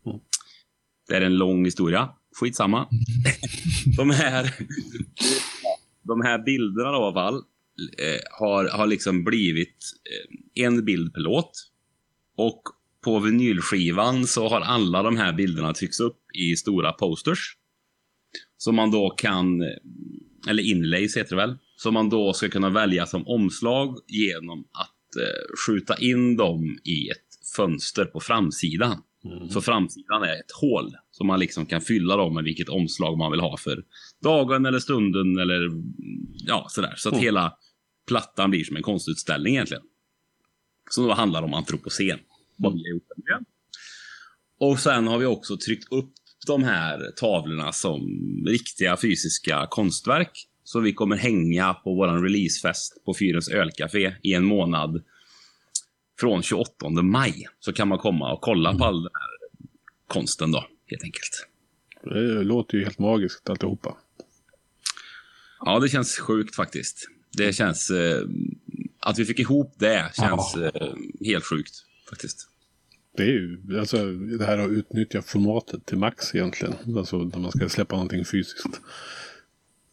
Mm. 0.05 0.19
Det 1.07 1.15
är 1.15 1.21
en 1.21 1.37
lång 1.37 1.65
historia. 1.65 2.09
Skitsamma. 2.39 2.87
de, 3.97 4.09
här, 4.09 4.53
de 6.03 6.21
här 6.21 6.43
bilderna 6.45 6.91
då, 6.91 6.97
i 6.97 7.03
alla 7.03 7.13
fall 7.13 7.35
eh, 7.97 8.19
har, 8.39 8.69
har 8.69 8.87
liksom 8.87 9.23
blivit 9.23 9.77
eh, 10.55 10.65
en 10.65 10.85
bild 10.85 11.13
per 11.13 11.21
låt. 11.21 11.51
Och 12.37 12.61
på 13.03 13.19
vinylskivan 13.19 14.27
så 14.27 14.49
har 14.49 14.61
alla 14.61 15.03
de 15.03 15.17
här 15.17 15.33
bilderna 15.33 15.73
tryckts 15.73 15.99
upp 15.99 16.19
i 16.33 16.55
stora 16.55 16.91
posters. 16.91 17.57
Som 18.57 18.75
man 18.75 18.91
då 18.91 19.09
kan, 19.09 19.61
eh, 19.61 19.67
eller 20.49 20.63
inlays 20.63 21.17
heter 21.17 21.35
det 21.35 21.41
väl, 21.41 21.57
som 21.83 21.93
man 21.93 22.09
då 22.09 22.33
ska 22.33 22.49
kunna 22.49 22.69
välja 22.69 23.05
som 23.05 23.27
omslag 23.27 23.97
genom 24.07 24.59
att 24.59 25.15
eh, 25.15 25.55
skjuta 25.65 25.97
in 25.97 26.37
dem 26.37 26.79
i 26.83 27.09
ett 27.09 27.55
fönster 27.55 28.05
på 28.05 28.19
framsidan. 28.19 29.01
Mm. 29.25 29.49
Så 29.49 29.61
framsidan 29.61 30.23
är 30.23 30.33
ett 30.33 30.51
hål 30.61 30.91
Som 31.11 31.27
man 31.27 31.39
liksom 31.39 31.65
kan 31.65 31.81
fylla 31.81 32.15
dem 32.17 32.33
med 32.33 32.43
vilket 32.43 32.69
omslag 32.69 33.17
man 33.17 33.31
vill 33.31 33.39
ha 33.39 33.57
för 33.57 33.83
dagen 34.21 34.65
eller 34.65 34.79
stunden 34.79 35.37
eller 35.37 35.69
ja, 36.47 36.67
sådär. 36.69 36.93
Så 36.97 37.09
att 37.09 37.13
mm. 37.13 37.23
hela 37.23 37.53
plattan 38.07 38.49
blir 38.51 38.63
som 38.63 38.75
en 38.75 38.83
konstutställning 38.83 39.53
egentligen. 39.53 39.83
Som 40.89 41.07
då 41.07 41.13
handlar 41.13 41.43
om 41.43 41.53
antropocen. 41.53 42.19
Vad 42.55 42.73
vi 42.73 42.79
har 42.79 42.89
gjort 42.89 43.07
med. 43.17 43.45
Och 44.59 44.79
sen 44.79 45.07
har 45.07 45.17
vi 45.17 45.25
också 45.25 45.57
tryckt 45.57 45.91
upp 45.91 46.13
de 46.47 46.63
här 46.63 47.11
tavlorna 47.15 47.71
som 47.71 48.01
riktiga 48.47 48.97
fysiska 48.97 49.67
konstverk. 49.69 50.47
Så 50.63 50.79
vi 50.79 50.93
kommer 50.93 51.15
hänga 51.15 51.73
på 51.73 51.95
vår 51.95 52.07
releasefest 52.07 53.05
på 53.05 53.13
Fyrens 53.13 53.49
ölcafé 53.49 54.15
i 54.21 54.33
en 54.33 54.45
månad 54.45 55.03
från 56.19 56.43
28 56.43 56.89
maj. 56.89 57.47
Så 57.59 57.73
kan 57.73 57.87
man 57.87 57.97
komma 57.97 58.33
och 58.33 58.41
kolla 58.41 58.69
mm. 58.69 58.79
på 58.79 58.85
all 58.85 59.03
den 59.03 59.11
här 59.13 59.67
konsten 60.07 60.51
då, 60.51 60.65
helt 60.87 61.03
enkelt. 61.03 61.47
Det 62.03 62.43
låter 62.43 62.77
ju 62.77 62.83
helt 62.83 62.99
magiskt 62.99 63.49
alltihopa. 63.49 63.97
Ja, 65.59 65.79
det 65.79 65.89
känns 65.89 66.17
sjukt 66.19 66.55
faktiskt. 66.55 67.09
Det 67.37 67.53
känns... 67.53 67.91
Eh, 67.91 68.27
att 68.99 69.19
vi 69.19 69.25
fick 69.25 69.39
ihop 69.39 69.75
det 69.77 70.11
känns 70.15 70.55
eh, 70.55 70.93
helt 71.25 71.45
sjukt 71.45 71.73
faktiskt. 72.09 72.49
Det 73.17 73.23
är 73.23 73.27
ju 73.27 73.79
alltså, 73.79 74.11
det 74.11 74.45
här 74.45 74.57
att 74.57 74.69
utnyttja 74.69 75.21
formatet 75.21 75.85
till 75.85 75.97
max 75.97 76.35
egentligen. 76.35 76.97
Alltså 76.97 77.17
när 77.17 77.39
man 77.39 77.51
ska 77.51 77.69
släppa 77.69 77.95
någonting 77.95 78.25
fysiskt. 78.25 78.81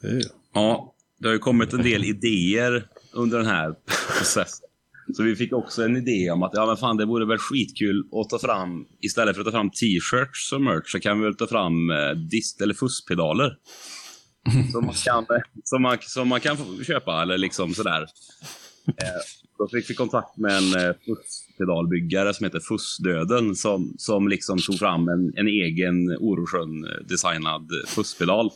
Det 0.00 0.08
är... 0.08 0.39
Ja, 0.55 0.94
det 1.18 1.28
har 1.28 1.32
ju 1.32 1.38
kommit 1.38 1.72
en 1.72 1.82
del 1.82 2.05
idéer 2.05 2.86
under 3.12 3.38
den 3.38 3.46
här 3.46 3.74
processen. 4.18 4.66
Så 5.14 5.22
vi 5.22 5.36
fick 5.36 5.53
också 5.53 5.82
en 5.82 5.96
idé 5.96 6.30
om 6.30 6.42
att 6.42 6.51
ja, 6.55 6.66
men 6.66 6.76
fan, 6.76 6.96
det 6.96 7.05
vore 7.05 7.26
väl 7.26 7.38
skitkul 7.38 8.09
att 8.12 8.28
ta 8.28 8.38
fram, 8.38 8.86
istället 9.01 9.36
för 9.36 9.40
att 9.40 9.46
ta 9.46 9.53
fram 9.53 9.70
t-shirts 9.70 10.48
som 10.48 10.64
merch, 10.64 10.92
så 10.92 11.01
kan 11.01 11.18
vi 11.18 11.24
väl 11.24 11.36
ta 11.36 11.46
fram 11.46 11.90
eh, 11.90 12.11
dist 12.11 12.61
eller 12.61 12.74
fusspedaler. 12.74 13.57
som, 14.72 14.84
man 14.86 14.94
kan, 14.94 15.26
som, 15.64 15.82
man, 15.82 15.98
som 16.01 16.28
man 16.28 16.40
kan 16.40 16.57
köpa 16.84 17.22
eller 17.22 17.38
liksom 17.38 17.74
sådär. 17.74 18.03
Eh, 18.86 19.20
då 19.59 19.68
fick 19.68 19.90
vi 19.90 19.94
kontakt 19.94 20.36
med 20.36 20.57
en 20.57 20.86
eh, 20.86 20.94
fusspedalbyggare 21.07 22.34
som 22.34 22.44
heter 22.44 22.61
Fussdöden 22.61 23.55
som, 23.57 23.94
som 23.98 24.28
liksom 24.28 24.59
tog 24.59 24.78
fram 24.78 25.09
en, 25.09 25.32
en 25.36 25.48
egen 25.48 26.16
Orosjön-designad 26.18 27.70
fusspedal. 27.86 28.51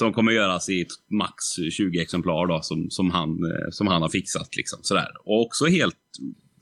Som 0.00 0.12
kommer 0.12 0.32
göras 0.32 0.68
i 0.68 0.86
max 1.10 1.34
20 1.72 2.00
exemplar 2.00 2.46
då, 2.46 2.62
som, 2.62 2.90
som, 2.90 3.10
han, 3.10 3.30
eh, 3.30 3.70
som 3.70 3.86
han 3.86 4.02
har 4.02 4.08
fixat. 4.08 4.56
Liksom, 4.56 4.78
sådär. 4.82 5.08
Och 5.24 5.40
också 5.40 5.66
helt 5.66 5.96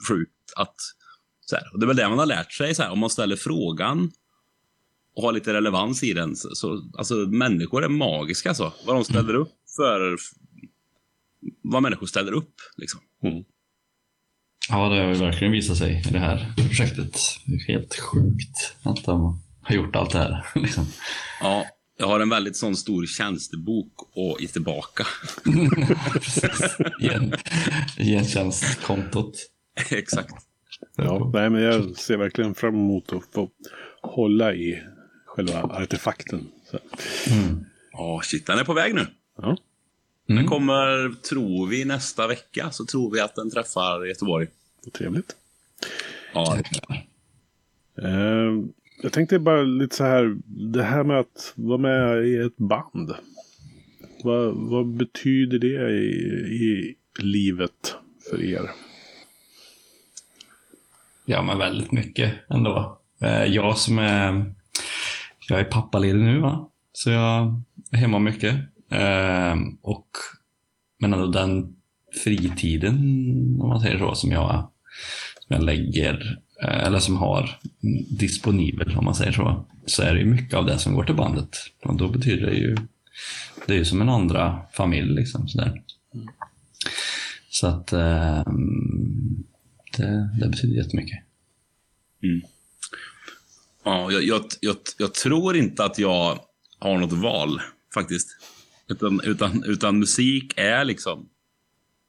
sjukt 0.09 0.33
att... 0.57 0.75
Sådär. 1.41 1.65
Och 1.73 1.81
det 1.81 1.85
är 1.85 1.87
väl 1.87 1.97
det 1.97 2.09
man 2.09 2.19
har 2.19 2.27
lärt 2.27 2.53
sig. 2.53 2.75
Såhär, 2.75 2.91
om 2.91 2.99
man 2.99 3.11
ställer 3.11 3.37
frågan 3.37 4.11
och 5.17 5.23
har 5.23 5.33
lite 5.33 5.53
relevans 5.53 6.03
i 6.03 6.13
den. 6.13 6.37
Så, 6.37 6.55
så, 6.55 6.91
alltså, 6.99 7.15
människor 7.15 7.85
är 7.85 7.89
magiska. 7.89 8.55
Så. 8.55 8.73
Vad 8.87 8.97
de 8.97 9.05
ställer 9.05 9.35
upp 9.35 9.53
för... 9.77 10.17
Vad 11.63 11.83
människor 11.83 12.07
ställer 12.07 12.33
upp. 12.33 12.55
Liksom. 12.77 13.01
Mm. 13.23 13.45
Ja, 14.69 14.89
det 14.89 15.03
har 15.03 15.09
ju 15.09 15.15
verkligen 15.15 15.53
visat 15.53 15.77
sig 15.77 16.03
i 16.09 16.13
det 16.13 16.19
här 16.19 16.53
projektet. 16.57 17.17
Det 17.47 17.55
är 17.55 17.73
helt 17.73 18.01
sjukt 18.01 18.75
att 18.83 19.05
de 19.05 19.43
har 19.63 19.75
gjort 19.75 19.97
allt 19.97 20.11
det 20.11 20.19
här. 20.19 20.47
Liksom. 20.61 20.87
Ja, 21.41 21.65
jag 22.01 22.07
har 22.07 22.21
en 22.21 22.29
väldigt 22.29 22.57
sån 22.57 22.77
stor 22.77 23.07
tjänstebok 23.07 23.93
och 24.13 24.41
ge 24.41 24.49
tillbaka. 24.49 25.07
Igen, 27.01 27.35
gentjänstkontot. 27.97 29.37
Exakt. 29.91 30.35
Ja, 30.97 31.31
nej, 31.35 31.51
men 31.51 31.63
jag 31.63 31.97
ser 31.97 32.17
verkligen 32.17 32.55
fram 32.55 32.75
emot 32.75 33.13
att 33.13 33.23
få 33.33 33.51
hålla 34.03 34.55
i 34.55 34.83
själva 35.27 35.63
artefakten. 35.63 36.49
Så. 36.71 36.79
Mm. 37.33 37.65
Oh, 37.93 38.21
shit, 38.21 38.47
den 38.47 38.59
är 38.59 38.65
på 38.65 38.73
väg 38.73 38.95
nu. 38.95 39.07
Ja. 39.37 39.57
Den 40.27 40.39
mm. 40.39 40.49
kommer, 40.49 41.15
tror 41.29 41.67
vi, 41.67 41.85
nästa 41.85 42.27
vecka. 42.27 42.71
Så 42.71 42.85
tror 42.85 43.11
vi 43.11 43.21
att 43.21 43.35
den 43.35 43.51
träffar 43.51 44.05
Göteborg. 44.05 44.47
Trevligt. 44.93 45.37
Ja. 46.35 46.59
Uh, 48.03 48.65
jag 49.03 49.13
tänkte 49.13 49.39
bara 49.39 49.63
lite 49.63 49.97
så 49.97 50.05
här. 50.05 50.37
Det 50.47 50.83
här 50.83 51.05
med 51.05 51.19
att 51.19 51.53
vara 51.55 51.79
med 51.79 52.27
i 52.27 52.37
ett 52.37 52.57
band. 52.57 53.15
Vad, 54.25 54.55
vad 54.55 54.87
betyder 54.87 55.59
det 55.59 55.91
i, 55.91 56.09
i 56.55 56.97
livet 57.19 57.97
för 58.31 58.45
er? 58.45 58.71
Ja, 61.25 61.43
men 61.43 61.59
väldigt 61.59 61.93
mycket 61.93 62.35
ändå. 62.51 62.99
Eh, 63.21 63.45
jag 63.45 63.79
som 63.79 63.99
är, 63.99 64.55
jag 65.49 65.61
är 65.61 65.65
pappaledig 65.65 66.21
nu, 66.21 66.41
va? 66.41 66.71
så 66.93 67.11
jag 67.11 67.63
är 67.91 67.97
hemma 67.97 68.19
mycket. 68.19 68.55
Eh, 68.91 69.57
och, 69.83 70.09
men 70.99 71.13
ändå 71.13 71.27
den 71.27 71.77
fritiden, 72.25 72.97
om 73.61 73.69
man 73.69 73.81
säger 73.81 73.99
så, 73.99 74.15
som 74.15 74.31
jag, 74.31 74.71
som 75.47 75.57
jag 75.57 75.63
lägger 75.63 76.39
Eh, 76.63 76.85
eller 76.87 76.99
som 76.99 77.17
har 77.17 77.59
disponibel, 78.09 78.97
om 78.97 79.05
man 79.05 79.15
säger 79.15 79.33
så, 79.33 79.65
så 79.87 80.03
är 80.03 80.15
det 80.15 80.21
ju 80.21 80.27
mycket 80.27 80.55
av 80.55 80.67
det 80.67 80.79
som 80.79 80.95
går 80.95 81.05
till 81.05 81.15
bandet. 81.15 81.57
Och 81.85 81.97
då 81.97 82.09
betyder 82.09 82.47
det 82.47 82.57
ju, 82.57 82.77
det 83.67 83.73
är 83.73 83.77
ju 83.77 83.85
som 83.85 84.01
en 84.01 84.09
andra 84.09 84.61
familj 84.73 85.15
liksom. 85.15 85.49
Sådär. 85.49 85.83
Så 87.51 87.67
att 87.67 87.93
eh, 87.93 88.43
det, 89.97 90.31
det 90.41 90.49
betyder 90.49 90.77
jättemycket. 90.77 91.19
Mm. 92.23 92.41
Ja, 93.85 94.13
jag, 94.13 94.23
jag, 94.23 94.45
jag, 94.61 94.77
jag, 94.99 95.15
tror 95.15 95.57
inte 95.57 95.85
att 95.85 95.99
jag 95.99 96.39
har 96.79 96.99
något 96.99 97.13
val 97.13 97.61
faktiskt. 97.95 98.29
Utan, 98.89 99.21
utan, 99.25 99.65
utan 99.65 99.99
musik 99.99 100.53
är 100.57 100.85
liksom 100.85 101.29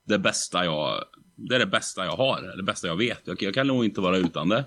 det 0.07 0.19
bästa 0.19 0.65
jag 0.65 1.03
det 1.49 1.55
är 1.55 1.59
det 1.59 1.65
bästa 1.65 2.05
jag 2.05 2.17
har, 2.17 2.57
det 2.57 2.63
bästa 2.63 2.87
jag 2.87 2.95
vet. 2.95 3.21
Jag, 3.25 3.43
jag 3.43 3.53
kan 3.53 3.67
nog 3.67 3.85
inte 3.85 4.01
vara 4.01 4.17
utan 4.17 4.49
det. 4.49 4.65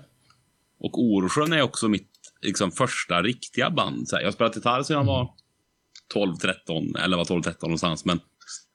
Och 0.79 1.03
Orsjön 1.03 1.53
är 1.53 1.61
också 1.61 1.87
mitt 1.87 2.09
liksom, 2.41 2.71
första 2.71 3.21
riktiga 3.21 3.69
band. 3.69 4.07
Så 4.07 4.15
här, 4.15 4.23
jag 4.23 4.27
har 4.27 4.33
spelat 4.33 4.55
gitarr 4.55 4.83
sedan 4.83 4.97
jag 4.97 5.03
var 5.03 5.29
12, 6.13 6.35
13, 6.35 6.95
eller 6.95 7.17
var 7.17 7.25
12, 7.25 7.41
13 7.41 7.69
någonstans. 7.69 8.05
Men 8.05 8.19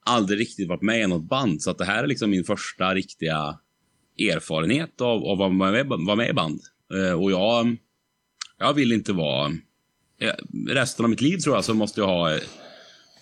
aldrig 0.05 0.41
riktigt 0.41 0.69
varit 0.69 0.83
med 0.83 1.01
i 1.01 1.07
något 1.07 1.29
band. 1.29 1.63
Så 1.63 1.71
att 1.71 1.79
det 1.79 1.85
här 1.85 2.03
är 2.03 2.07
liksom 2.07 2.31
min 2.31 2.45
första 2.45 2.95
riktiga 2.95 3.59
erfarenhet 4.19 5.01
av, 5.01 5.25
av 5.25 5.43
att 5.43 5.59
vara 5.59 5.71
med, 5.71 5.87
var 5.87 6.17
med 6.17 6.29
i 6.29 6.33
band. 6.33 6.61
Eh, 6.95 7.23
och 7.23 7.31
jag, 7.33 7.77
jag 8.59 8.75
vill 8.75 8.93
inte 8.93 9.13
vara... 9.13 9.53
Eh, 10.21 10.35
resten 10.69 11.05
av 11.05 11.11
mitt 11.11 11.21
liv 11.21 11.39
tror 11.39 11.55
jag 11.55 11.65
så 11.65 11.75
måste 11.75 12.01
jag 12.01 12.07
ha 12.07 12.39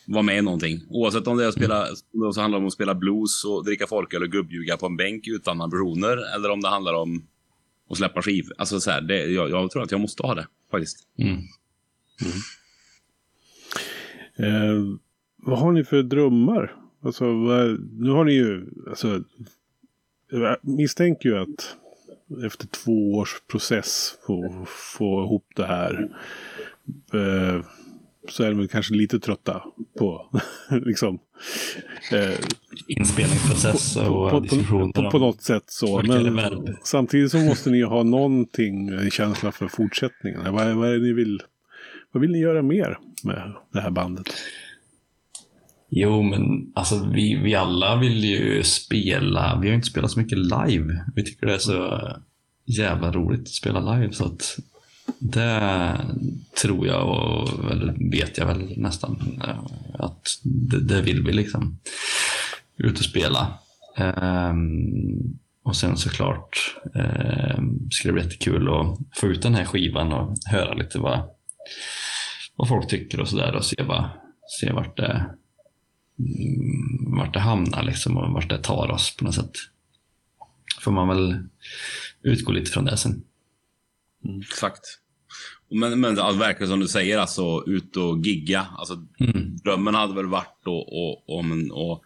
vara 0.06 0.22
med 0.22 0.38
i 0.38 0.42
någonting. 0.42 0.80
Oavsett 0.88 1.26
om 1.26 1.36
det, 1.36 1.44
är 1.44 1.48
att 1.48 1.54
spela, 1.54 1.86
om 2.14 2.32
det 2.34 2.40
handlar 2.40 2.58
om 2.58 2.66
att 2.66 2.72
spela 2.72 2.94
blues 2.94 3.44
och 3.44 3.64
dricka 3.64 3.86
folköl 3.86 4.22
och 4.22 4.28
gubbjuga 4.28 4.76
på 4.76 4.86
en 4.86 4.96
bänk 4.96 5.28
utan 5.28 5.60
ambitioner. 5.60 6.34
Eller 6.34 6.50
om 6.50 6.60
det 6.60 6.68
handlar 6.68 6.94
om 6.94 7.26
att 7.90 7.96
släppa 7.96 8.22
skiv. 8.22 8.44
Alltså 8.58 8.80
så 8.80 8.90
här, 8.90 9.00
det, 9.00 9.24
jag, 9.26 9.50
jag, 9.50 9.70
tror 9.70 9.82
att 9.82 9.90
jag 9.90 10.00
måste 10.00 10.22
ha 10.22 10.34
det 10.34 10.46
faktiskt. 10.70 11.08
Mm. 11.18 11.32
Mm. 12.22 12.36
Eh, 14.38 14.98
vad 15.36 15.58
har 15.58 15.72
ni 15.72 15.84
för 15.84 16.02
drömmar? 16.02 16.76
Alltså, 17.02 17.24
vad, 17.24 17.90
nu 18.00 18.10
har 18.10 18.24
ni 18.24 18.32
ju... 18.32 18.66
Alltså, 18.88 19.22
jag 20.30 20.56
misstänker 20.62 21.28
ju 21.28 21.38
att 21.38 21.76
efter 22.44 22.66
två 22.66 23.14
års 23.14 23.40
process 23.50 24.18
få 24.26 24.66
få 24.66 25.24
ihop 25.24 25.46
det 25.56 25.66
här. 25.66 26.08
Eh, 27.12 27.64
så 28.28 28.42
är 28.42 28.54
de 28.54 28.68
kanske 28.68 28.94
lite 28.94 29.20
trötta 29.20 29.62
på 29.98 30.30
liksom, 30.70 31.18
eh, 32.12 32.38
inspelningsprocess 32.86 33.96
och 33.96 34.30
på, 34.30 34.40
diskussioner. 34.40 34.92
På, 34.92 35.10
på, 35.10 35.18
något 35.18 35.42
sätt 35.42 35.64
så. 35.66 36.02
Men 36.02 36.50
samtidigt 36.84 37.30
så 37.30 37.38
måste 37.38 37.70
ni 37.70 37.82
ha 37.82 38.02
någonting, 38.02 38.88
en 38.88 39.10
känsla 39.10 39.52
för 39.52 39.68
fortsättningen. 39.68 40.52
Vad, 40.52 40.76
vad, 40.76 40.94
är 40.94 40.98
ni 40.98 41.12
vill, 41.12 41.42
vad 42.12 42.20
vill 42.20 42.30
ni 42.30 42.38
göra 42.38 42.62
mer 42.62 42.98
med 43.24 43.52
det 43.72 43.80
här 43.80 43.90
bandet? 43.90 44.34
Jo, 45.88 46.22
men 46.22 46.72
alltså 46.74 47.10
vi, 47.14 47.34
vi 47.34 47.54
alla 47.54 47.96
vill 47.96 48.24
ju 48.24 48.62
spela. 48.62 49.58
Vi 49.62 49.68
har 49.68 49.74
inte 49.74 49.86
spelat 49.86 50.10
så 50.10 50.20
mycket 50.20 50.38
live. 50.38 51.04
Vi 51.14 51.24
tycker 51.24 51.46
det 51.46 51.54
är 51.54 51.58
så 51.58 52.00
jävla 52.64 53.12
roligt 53.12 53.40
att 53.40 53.48
spela 53.48 53.94
live. 53.94 54.12
Så 54.12 54.24
att 54.24 54.58
det 55.18 55.98
tror 56.62 56.86
jag 56.86 57.08
och 57.08 57.70
eller 57.70 58.10
vet 58.10 58.38
jag 58.38 58.46
väl 58.46 58.74
nästan 58.76 59.40
eh, 59.44 59.64
att 59.98 60.40
det, 60.42 60.80
det 60.80 61.02
vill 61.02 61.22
vi 61.22 61.32
liksom. 61.32 61.78
Ut 62.76 62.98
och 62.98 63.04
spela. 63.04 63.58
Um, 63.98 64.04
ehm, 64.06 65.38
och 65.62 65.76
sen 65.76 65.96
såklart 65.96 66.76
um, 66.94 67.88
skulle 67.90 68.12
det 68.12 68.12
bli 68.12 68.22
jättekul 68.22 68.68
att 68.68 68.98
få 69.20 69.26
ut 69.26 69.42
den 69.42 69.54
här 69.54 69.64
skivan 69.64 70.12
och 70.12 70.36
höra 70.46 70.74
lite 70.74 70.98
vad, 70.98 71.30
vad 72.56 72.68
folk 72.68 72.88
tycker 72.88 73.20
och 73.20 73.28
sådär 73.28 73.54
och 73.54 73.64
se, 73.64 73.82
vad, 73.82 74.08
se 74.60 74.72
vart, 74.72 74.96
det, 74.96 75.30
vart 77.06 77.34
det 77.34 77.40
hamnar 77.40 77.82
liksom 77.82 78.16
och 78.16 78.32
vart 78.32 78.50
det 78.50 78.58
tar 78.58 78.90
oss 78.90 79.16
på 79.16 79.24
något 79.24 79.34
sätt. 79.34 79.52
Får 80.80 80.92
man 80.92 81.08
väl 81.08 81.38
utgå 82.22 82.52
lite 82.52 82.70
från 82.70 82.84
det 82.84 82.96
sen. 82.96 83.22
Mm. 84.24 84.40
Exakt. 84.40 85.00
Men, 85.70 86.00
men 86.00 86.18
alltså, 86.18 86.38
verkligen 86.38 86.70
som 86.70 86.80
du 86.80 86.88
säger, 86.88 87.18
alltså 87.18 87.64
ut 87.66 87.96
och 87.96 88.26
gigga. 88.26 88.66
Alltså, 88.78 88.94
mm. 89.20 89.56
Drömmen 89.56 89.94
hade 89.94 90.14
väl 90.14 90.26
varit 90.26 90.66
att 90.66 92.02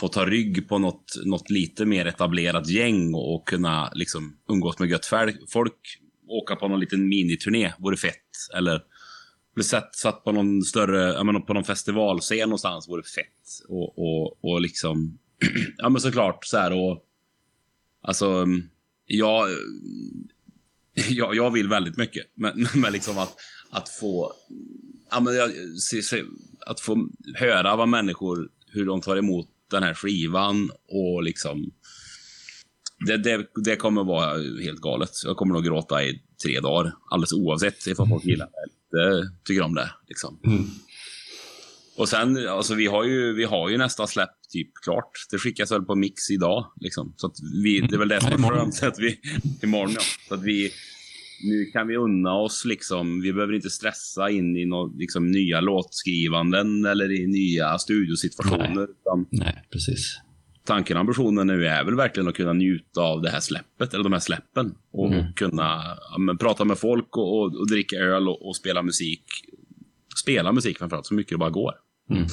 få 0.00 0.08
ta 0.08 0.26
rygg 0.26 0.68
på 0.68 0.78
något, 0.78 1.12
något 1.24 1.50
lite 1.50 1.84
mer 1.84 2.06
etablerat 2.06 2.68
gäng 2.68 3.14
och, 3.14 3.34
och 3.34 3.48
kunna 3.48 3.90
liksom 3.94 4.36
umgås 4.48 4.78
med 4.78 4.88
gött 4.88 5.06
folk. 5.48 6.00
Åka 6.28 6.56
på 6.56 6.68
någon 6.68 6.80
liten 6.80 7.08
miniturné 7.08 7.72
vore 7.78 7.96
fett. 7.96 8.22
Eller 8.56 8.82
bli 9.54 9.64
satt, 9.64 9.94
satt 9.94 10.24
på 10.24 10.32
någon 10.32 10.62
större, 10.62 11.24
menar, 11.24 11.40
på 11.40 11.54
någon 11.54 11.64
festivalscen 11.64 12.38
någonstans 12.38 12.88
vore 12.88 13.02
fett. 13.02 13.68
Och, 13.68 13.98
och, 13.98 14.44
och 14.44 14.60
liksom, 14.60 15.18
ja 15.76 15.88
men 15.88 16.00
såklart 16.00 16.44
så 16.44 16.56
här 16.56 16.72
och, 16.72 17.04
alltså, 18.02 18.46
jag, 19.06 19.48
jag, 21.10 21.34
jag 21.34 21.50
vill 21.50 21.68
väldigt 21.68 21.96
mycket. 21.96 22.26
Men, 22.34 22.66
men 22.74 22.92
liksom 22.92 23.18
att, 23.18 23.36
att 23.70 23.88
få, 23.88 24.32
ja 25.10 25.20
men 25.20 25.36
jag, 25.36 25.50
se, 25.78 26.02
se, 26.02 26.22
att 26.66 26.80
få 26.80 27.08
höra 27.34 27.76
vad 27.76 27.88
människor, 27.88 28.48
hur 28.66 28.86
de 28.86 29.00
tar 29.00 29.16
emot 29.16 29.48
den 29.70 29.82
här 29.82 29.94
skivan 29.94 30.70
och 30.88 31.22
liksom 31.22 31.72
det, 33.06 33.16
det, 33.16 33.46
det 33.64 33.76
kommer 33.76 34.04
vara 34.04 34.38
helt 34.62 34.80
galet. 34.80 35.10
Jag 35.24 35.36
kommer 35.36 35.54
nog 35.54 35.64
gråta 35.64 36.04
i 36.04 36.22
tre 36.44 36.60
dagar, 36.60 36.92
alldeles 37.10 37.32
oavsett 37.32 37.86
ifall 37.86 38.08
folk 38.08 38.24
gillar 38.24 38.46
det 38.46 38.76
inte 38.96 39.30
tycker 39.44 39.62
om 39.62 39.74
det. 39.74 39.90
Liksom. 40.08 40.38
Mm. 40.44 40.64
Och 41.96 42.08
sen, 42.08 42.48
alltså 42.48 42.74
vi 42.74 42.86
har 42.86 43.04
ju, 43.04 43.34
vi 43.34 43.44
har 43.44 43.68
ju 43.70 43.78
nästan 43.78 44.08
släppt 44.08 44.50
typ 44.50 44.70
klart. 44.84 45.10
Det 45.30 45.38
skickas 45.38 45.72
väl 45.72 45.82
på 45.82 45.94
mix 45.94 46.30
idag. 46.30 46.72
Liksom. 46.80 47.14
Så 47.16 47.26
att 47.26 47.34
vi, 47.64 47.80
det 47.80 47.94
är 47.94 47.98
väl 47.98 48.08
det 48.08 48.20
som 48.20 48.32
är 48.32 48.48
skönt. 48.48 48.82
Att 48.82 48.98
vi, 48.98 49.20
imorgon 49.62 49.92
ja. 49.94 50.00
Så 50.28 50.34
att 50.34 50.42
vi, 50.42 50.70
nu 51.42 51.64
kan 51.64 51.86
vi 51.88 51.96
unna 51.96 52.34
oss 52.34 52.64
liksom. 52.64 53.20
Vi 53.20 53.32
behöver 53.32 53.54
inte 53.54 53.70
stressa 53.70 54.30
in 54.30 54.56
i 54.56 54.66
något, 54.66 54.96
liksom, 54.96 55.30
nya 55.30 55.60
låtskrivanden 55.60 56.84
eller 56.84 57.20
i 57.20 57.26
nya 57.26 57.78
studiosituationer. 57.78 58.74
Nej, 58.74 58.86
utan 59.00 59.26
Nej 59.30 59.64
precis. 59.70 60.20
Tanken 60.64 60.96
och 60.96 61.00
ambitionen 61.00 61.46
nu 61.46 61.66
är 61.66 61.84
väl 61.84 61.94
verkligen 61.94 62.28
att 62.28 62.34
kunna 62.34 62.52
njuta 62.52 63.00
av 63.00 63.22
det 63.22 63.30
här 63.30 63.40
släppet, 63.40 63.94
eller 63.94 64.04
de 64.04 64.12
här 64.12 64.20
släppen. 64.20 64.74
Och 64.92 65.12
mm. 65.12 65.32
kunna 65.32 65.82
ja, 66.10 66.18
men, 66.18 66.38
prata 66.38 66.64
med 66.64 66.78
folk 66.78 67.16
och, 67.16 67.38
och, 67.38 67.56
och 67.56 67.68
dricka 67.68 67.96
öl 67.96 68.28
och, 68.28 68.48
och, 68.48 68.56
spela 68.56 68.82
musik. 68.82 69.24
Spela 70.22 70.52
musik 70.52 70.78
framförallt, 70.78 71.06
så 71.06 71.14
mycket 71.14 71.30
det 71.30 71.38
bara 71.38 71.50
går. 71.50 71.72
Mm. 72.10 72.26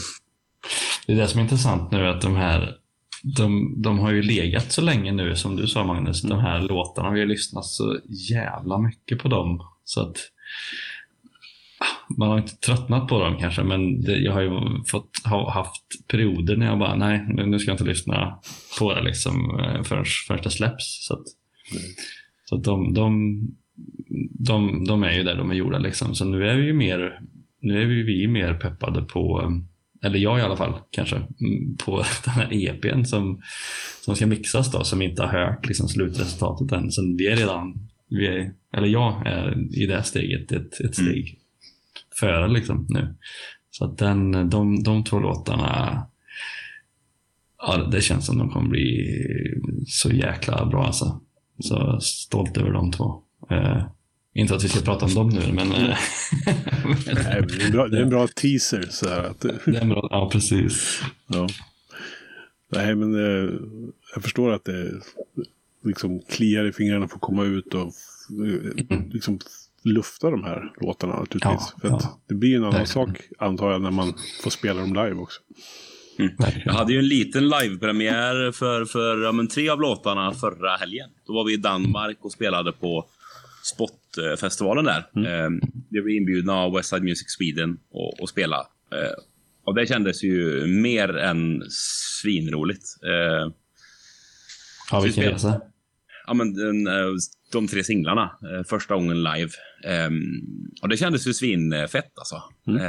Det 1.08 1.14
är 1.14 1.18
det 1.18 1.28
som 1.28 1.40
är 1.40 1.44
intressant 1.44 1.92
nu, 1.92 2.08
att 2.08 2.22
de 2.22 2.36
här 2.36 2.78
de, 3.24 3.82
de 3.82 4.00
har 4.00 4.12
ju 4.12 4.22
legat 4.22 4.72
så 4.72 4.82
länge 4.82 5.12
nu, 5.12 5.36
som 5.36 5.56
du 5.56 5.68
sa 5.68 5.84
Magnus, 5.84 6.22
de 6.22 6.40
här 6.40 6.62
låtarna. 6.62 7.12
Vi 7.12 7.20
har 7.20 7.28
lyssnat 7.28 7.66
så 7.66 8.00
jävla 8.30 8.78
mycket 8.78 9.20
på 9.20 9.28
dem. 9.28 9.60
Så 9.84 10.02
att 10.02 10.18
man 12.18 12.30
har 12.30 12.38
inte 12.38 12.56
tröttnat 12.56 13.08
på 13.08 13.20
dem 13.20 13.38
kanske, 13.40 13.64
men 13.64 14.02
det, 14.02 14.18
jag 14.18 14.34
har 14.34 14.42
ju 14.42 14.50
fått, 14.88 15.10
ha, 15.26 15.52
haft 15.52 16.08
perioder 16.08 16.56
när 16.56 16.66
jag 16.66 16.80
bara, 16.80 16.96
nej, 16.96 17.26
nu 17.28 17.60
ska 17.60 17.72
jag 17.72 17.74
inte 17.74 17.84
lyssna 17.84 18.40
på 18.80 18.94
det 18.94 19.02
liksom 19.02 19.60
eh, 19.60 19.84
förrän, 19.84 20.06
förrän 20.28 20.44
det 20.44 20.50
släpps. 20.50 21.08
Så 21.08 21.14
att, 21.14 21.26
mm. 21.72 21.84
så 22.46 22.56
att 22.56 22.64
de, 22.64 22.94
de, 22.94 23.40
de, 24.30 24.86
de 24.86 25.04
är 25.04 25.12
ju 25.12 25.24
där 25.24 25.36
de 25.36 25.52
är 25.52 25.56
gjorda 25.56 25.78
liksom. 25.78 26.16
Så 26.16 26.26
nu 26.26 26.50
är 26.50 26.56
vi 26.56 26.66
ju 26.66 26.74
mer, 26.74 27.20
nu 27.64 27.82
är 27.82 28.04
vi, 28.04 28.28
mer 28.28 28.54
peppade 28.54 29.02
på 29.02 29.52
eller 30.04 30.20
jag 30.20 30.40
i 30.40 30.42
alla 30.42 30.58
fall 30.58 30.74
kanske, 30.92 31.16
mm, 31.16 31.78
på 31.86 31.98
den 32.26 32.34
här 32.34 32.54
EPn 32.54 33.04
som, 33.04 33.42
som 34.02 34.16
ska 34.16 34.28
mixas 34.28 34.72
då, 34.72 34.84
som 34.84 35.02
inte 35.02 35.24
har 35.24 35.40
hört 35.40 35.68
liksom, 35.68 35.88
slutresultatet 35.88 36.72
än. 36.72 36.92
Så 36.92 37.02
vi 37.18 37.28
är 37.28 37.36
redan, 37.36 37.90
vi 38.10 38.28
är, 38.28 38.54
eller 38.74 38.88
jag 38.88 39.28
är 39.28 39.76
i 39.78 39.86
det 39.86 40.04
steget 40.04 40.52
ett, 40.52 40.74
ett 40.74 40.80
mm. 40.82 40.94
steg 40.94 41.28
mm. 41.28 41.40
före 42.20 42.48
liksom, 42.48 42.86
nu. 42.90 43.16
Så 43.70 43.86
att 43.86 43.98
den, 43.98 44.50
de, 44.50 44.84
de 44.84 45.04
två 45.04 45.20
låtarna, 45.20 46.04
ja, 47.58 47.78
det 47.78 48.02
känns 48.02 48.26
som 48.26 48.38
de 48.38 48.50
kommer 48.50 48.70
bli 48.70 49.08
så 49.88 50.12
jäkla 50.12 50.66
bra 50.66 50.86
alltså. 50.86 51.22
Så 51.60 52.00
stolt 52.02 52.58
över 52.58 52.72
de 52.72 52.92
två. 52.92 53.24
Eh, 54.36 54.42
inte 54.42 54.56
att 54.56 54.64
vi 54.64 54.70
ska 54.70 54.82
prata 54.82 55.06
om 55.06 55.14
dem 55.14 55.30
nu, 55.30 55.54
men... 55.54 55.72
Eh, 55.72 55.78
Nej, 57.06 57.46
det, 57.48 57.64
är 57.64 57.72
bra, 57.72 57.88
det 57.88 57.98
är 57.98 58.02
en 58.02 58.10
bra 58.10 58.28
teaser. 58.28 58.88
Så 58.90 59.10
här, 59.10 59.24
att... 59.24 59.40
det 59.66 59.78
är 59.78 59.82
en 59.82 59.90
bra, 59.90 60.08
ja, 60.12 60.30
precis. 60.32 61.02
Ja. 61.28 61.48
Nej, 62.70 62.96
men 62.96 63.16
eh, 63.16 63.52
jag 64.14 64.24
förstår 64.24 64.52
att 64.52 64.66
det 64.66 64.92
liksom 65.84 66.20
kliar 66.20 66.66
i 66.66 66.74
fingrarna 66.74 67.08
för 67.08 67.16
att 67.16 67.22
komma 67.22 67.44
ut 67.44 67.74
och 67.74 67.94
mm. 68.30 69.10
liksom 69.14 69.40
lufta 69.84 70.30
de 70.30 70.44
här 70.44 70.72
låtarna 70.82 71.20
naturligtvis. 71.20 71.74
Ja, 71.74 71.80
för 71.82 71.88
ja. 71.88 72.20
det 72.28 72.36
blir 72.36 72.56
en 72.56 72.64
annan 72.64 72.72
Verkligen. 72.72 73.08
sak, 73.08 73.22
antar 73.40 73.72
jag, 73.72 73.82
när 73.82 73.92
man 73.92 74.14
får 74.44 74.50
spela 74.50 74.82
dem 74.82 74.94
live 74.94 75.16
också. 75.16 75.42
Mm. 76.20 76.34
Jag 76.66 76.74
hade 76.74 76.94
ju 76.94 77.00
en 77.00 77.08
liten 77.08 77.50
livepremiär 77.50 78.52
för, 78.52 78.86
för 78.86 79.24
ja, 79.24 79.32
men 79.32 79.48
tre 79.48 79.70
av 79.70 79.82
låtarna 79.82 80.34
förra 80.34 80.76
helgen. 80.76 81.10
Då 81.28 81.34
var 81.34 81.46
vi 81.46 81.54
i 81.54 81.58
Danmark 81.58 82.18
och 82.22 82.32
spelade 82.32 82.72
på 82.72 83.06
Spotfestivalen 83.64 84.86
där. 84.86 85.10
Mm. 85.16 85.26
Eh, 85.26 85.70
vi 85.90 86.02
blev 86.02 86.16
inbjudna 86.16 86.54
av 86.54 86.74
Westside 86.74 87.04
Music 87.04 87.26
Sweden 87.28 87.78
och, 87.92 88.20
och 88.22 88.30
spela. 88.30 88.58
Eh, 88.92 89.14
och 89.64 89.76
det 89.76 89.88
kändes 89.88 90.24
ju 90.24 90.68
mer 90.68 91.18
än 91.18 91.64
svinroligt. 91.70 92.84
Eh, 93.04 93.52
ja, 94.92 95.00
vilken 95.00 95.24
resa? 95.24 95.62
Ja, 96.28 96.34
men 96.34 96.54
den, 96.54 96.88
eh, 96.88 97.14
de 97.52 97.68
tre 97.68 97.84
singlarna. 97.84 98.22
Eh, 98.24 98.64
första 98.64 98.96
gången 98.96 99.24
live. 99.24 99.52
Och 100.82 100.90
det 100.90 100.98
kändes 100.98 101.28
ju 101.28 101.34
svinfett 101.34 102.12
alltså. 102.16 102.44
Mm. 102.68 102.82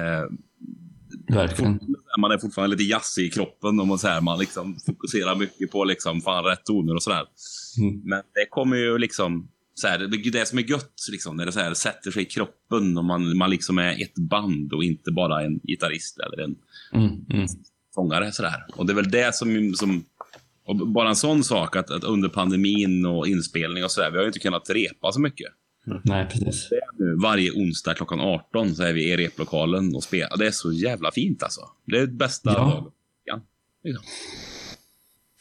Verkligen. 1.28 1.80
Man 2.18 2.30
är 2.30 2.38
fortfarande 2.38 2.76
lite 2.76 2.90
jazzig 2.90 3.26
i 3.26 3.30
kroppen 3.30 3.80
och 3.80 3.86
man, 3.86 3.98
så 3.98 4.08
här, 4.08 4.20
man 4.20 4.38
liksom 4.38 4.76
fokuserar 4.86 5.36
mycket 5.36 5.70
på 5.70 5.84
liksom, 5.84 6.20
fan, 6.20 6.44
rätt 6.44 6.64
toner 6.64 6.94
och 6.94 7.02
sådär. 7.02 7.24
Mm. 7.80 8.00
Men 8.04 8.22
det 8.34 8.46
kommer 8.50 8.76
ju 8.76 8.98
liksom 8.98 9.48
så 9.74 9.88
här, 9.88 9.98
det, 9.98 10.30
det 10.30 10.48
som 10.48 10.58
är 10.58 10.62
gött, 10.62 11.06
liksom, 11.10 11.36
när 11.36 11.46
det 11.46 11.52
så 11.52 11.60
här, 11.60 11.74
sätter 11.74 12.10
sig 12.10 12.22
i 12.22 12.26
kroppen 12.26 12.98
och 12.98 13.04
man, 13.04 13.36
man 13.36 13.50
liksom 13.50 13.78
är 13.78 14.02
ett 14.02 14.14
band 14.14 14.72
och 14.72 14.84
inte 14.84 15.12
bara 15.12 15.42
en 15.42 15.58
gitarrist 15.58 16.18
eller 16.18 16.44
en 16.44 16.56
mm, 16.92 17.26
mm. 17.30 17.46
sångare. 17.94 18.32
Så 18.32 18.42
där. 18.42 18.64
Och 18.76 18.86
det 18.86 18.92
är 18.92 18.94
väl 18.94 19.10
det 19.10 19.34
som, 19.34 19.74
som 19.74 20.04
bara 20.94 21.08
en 21.08 21.16
sån 21.16 21.44
sak 21.44 21.76
att, 21.76 21.90
att 21.90 22.04
under 22.04 22.28
pandemin 22.28 23.06
och 23.06 23.28
inspelning 23.28 23.84
och 23.84 23.90
sådär, 23.90 24.10
vi 24.10 24.16
har 24.16 24.22
ju 24.22 24.28
inte 24.28 24.38
kunnat 24.38 24.70
repa 24.70 25.12
så 25.12 25.20
mycket. 25.20 25.52
Mm. 25.86 26.00
Nej, 26.04 26.26
precis. 26.28 26.68
Nu, 26.98 27.16
varje 27.22 27.50
onsdag 27.50 27.94
klockan 27.94 28.20
18 28.20 28.74
så 28.74 28.82
är 28.82 28.92
vi 28.92 29.12
i 29.12 29.16
replokalen 29.16 29.94
och 29.94 30.02
spelar. 30.02 30.36
Det 30.36 30.46
är 30.46 30.50
så 30.50 30.72
jävla 30.72 31.12
fint 31.12 31.42
alltså. 31.42 31.60
Det 31.86 31.96
är 31.96 32.00
det 32.00 32.12
bästa 32.12 32.52
ja. 32.52 32.58
dagen. 32.58 32.90
Ja, 33.24 33.40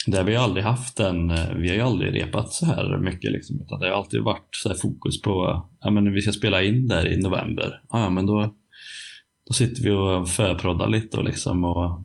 liksom. 0.04 0.12
Det 0.12 0.18
har 0.18 0.26
vi 0.26 0.36
aldrig 0.36 0.66
haft 0.66 1.00
en, 1.00 1.32
eh, 1.32 1.54
vi 1.56 1.68
har 1.70 1.76
ju 1.76 1.82
aldrig 1.82 2.16
repat 2.16 2.54
så 2.54 2.66
här 2.66 2.98
mycket 2.98 3.32
liksom, 3.32 3.62
utan 3.62 3.80
det 3.80 3.90
har 3.90 3.96
alltid 3.96 4.22
varit 4.22 4.56
så 4.56 4.74
fokus 4.76 5.22
på, 5.22 5.66
ja 5.82 5.92
men 5.92 6.14
vi 6.14 6.22
ska 6.22 6.32
spela 6.32 6.64
in 6.64 6.88
där 6.88 7.08
i 7.08 7.18
november, 7.18 7.82
ja 7.92 8.10
men 8.10 8.26
då, 8.26 8.54
då 9.48 9.54
sitter 9.54 9.84
vi 9.84 9.90
och 9.90 10.30
förproddar 10.30 10.88
lite 10.88 11.18
och 11.18 11.24
liksom 11.24 11.64
och 11.64 12.04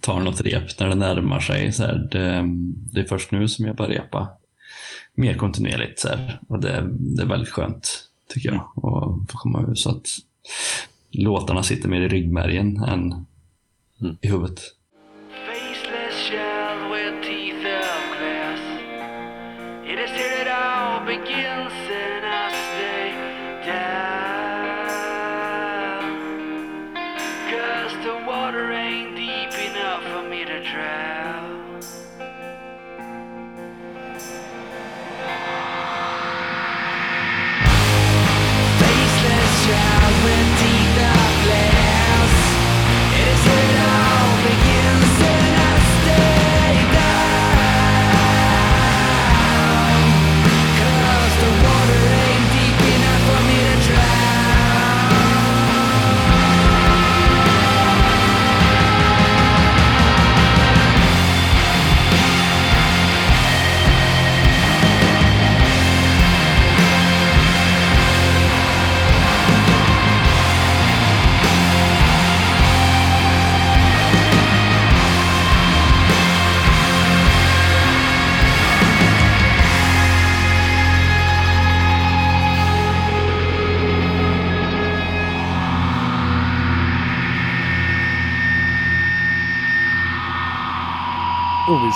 tar 0.00 0.20
något 0.20 0.40
rep 0.40 0.80
när 0.80 0.88
det 0.88 0.94
närmar 0.94 1.40
sig. 1.40 1.72
Så 1.72 1.82
här, 1.82 2.08
det, 2.10 2.44
det 2.92 3.00
är 3.00 3.04
först 3.04 3.30
nu 3.30 3.48
som 3.48 3.66
jag 3.66 3.76
börjar 3.76 3.90
repa 3.90 4.28
mer 5.14 5.34
kontinuerligt 5.34 5.98
så 6.00 6.08
här, 6.08 6.40
och 6.48 6.60
det, 6.60 6.88
det 6.98 7.22
är 7.22 7.26
väldigt 7.26 7.48
skönt 7.48 8.08
tycker 8.28 8.48
jag 8.48 8.56
att 8.56 9.30
få 9.30 9.38
komma 9.38 9.66
ut 9.70 9.78
så 9.78 9.90
att 9.90 10.06
låtarna 11.10 11.62
sitter 11.62 11.88
mer 11.88 12.00
i 12.00 12.08
ryggmärgen 12.08 12.76
än 12.76 13.12
mm. 14.00 14.16
i 14.20 14.28
huvudet. 14.28 14.60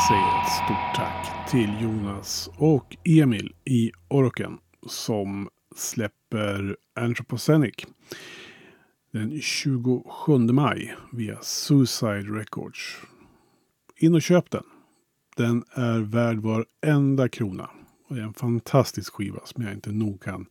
Säger 0.08 0.40
ett 0.40 0.64
stort 0.64 0.94
tack 0.96 1.50
till 1.50 1.82
Jonas 1.82 2.50
och 2.56 2.96
Emil 3.04 3.54
i 3.64 3.92
Oroken 4.08 4.58
som 4.86 5.48
släpper 5.76 6.76
Anthropocenic 6.94 7.74
den 9.12 9.40
27 9.40 10.38
maj 10.38 10.96
via 11.12 11.38
Suicide 11.42 12.38
Records. 12.38 12.96
In 13.96 14.14
och 14.14 14.22
köp 14.22 14.50
den. 14.50 14.64
Den 15.36 15.64
är 15.72 15.98
värd 15.98 16.38
varenda 16.38 17.28
krona. 17.28 17.70
Och 18.08 18.14
det 18.14 18.20
är 18.20 18.26
en 18.26 18.34
fantastisk 18.34 19.14
skiva 19.14 19.40
som 19.44 19.64
jag 19.64 19.72
inte 19.72 19.92
nog 19.92 20.22
kan 20.22 20.46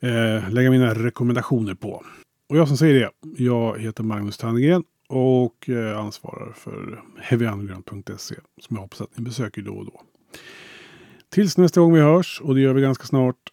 eh, 0.00 0.50
lägga 0.50 0.70
mina 0.70 0.94
rekommendationer 0.94 1.74
på. 1.74 2.04
Och 2.48 2.56
jag 2.56 2.68
som 2.68 2.76
säger 2.76 2.94
det, 2.94 3.10
jag 3.42 3.78
heter 3.78 4.02
Magnus 4.02 4.36
Tannegren 4.36 4.84
och 5.08 5.68
eh, 5.68 5.98
ansvarar 5.98 6.52
för 6.52 7.02
heavyunderground.se 7.20 8.34
som 8.60 8.76
jag 8.76 8.82
hoppas 8.82 9.00
att 9.00 9.18
ni 9.18 9.24
besöker 9.24 9.62
då 9.62 9.74
och 9.74 9.84
då. 9.84 10.02
Tills 11.28 11.58
nästa 11.58 11.80
gång 11.80 11.94
vi 11.94 12.00
hörs, 12.00 12.40
och 12.40 12.54
det 12.54 12.60
gör 12.60 12.74
vi 12.74 12.80
ganska 12.82 13.04
snart. 13.04 13.52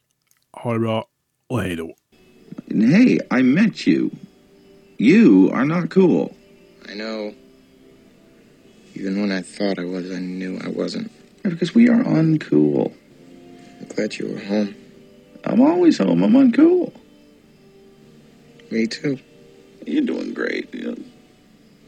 Ha 0.52 0.74
det 0.74 0.80
bra 0.80 1.06
och 1.48 1.62
hej 1.62 1.76
då! 1.76 1.96
Hey, 2.68 3.20
I 3.40 3.44
met 3.44 3.88
you. 3.88 4.10
You 4.98 5.52
are 5.52 5.66
not 5.66 5.90
cool. 5.90 6.34
I 6.90 6.96
know. 6.96 7.34
Even 8.96 9.22
when 9.22 9.32
I 9.32 9.42
thought 9.42 9.80
I 9.80 9.86
was, 9.86 10.12
I 10.12 10.20
knew 10.20 10.58
I 10.58 10.70
wasn't. 10.70 11.10
Because 11.44 11.76
we 11.76 11.90
are 11.90 12.04
uncool. 12.04 12.92
I'm 13.82 13.88
glad 13.96 14.14
you 14.20 14.28
were 14.34 14.40
home. 14.40 14.76
I'm 15.44 15.62
always 15.62 15.98
home. 15.98 16.24
I'm 16.24 16.34
uncool. 16.34 16.94
Me 18.72 18.88
too. 18.88 19.18
You're 19.86 20.06
doing 20.06 20.34
great. 20.34 20.74
Know, 20.74 20.96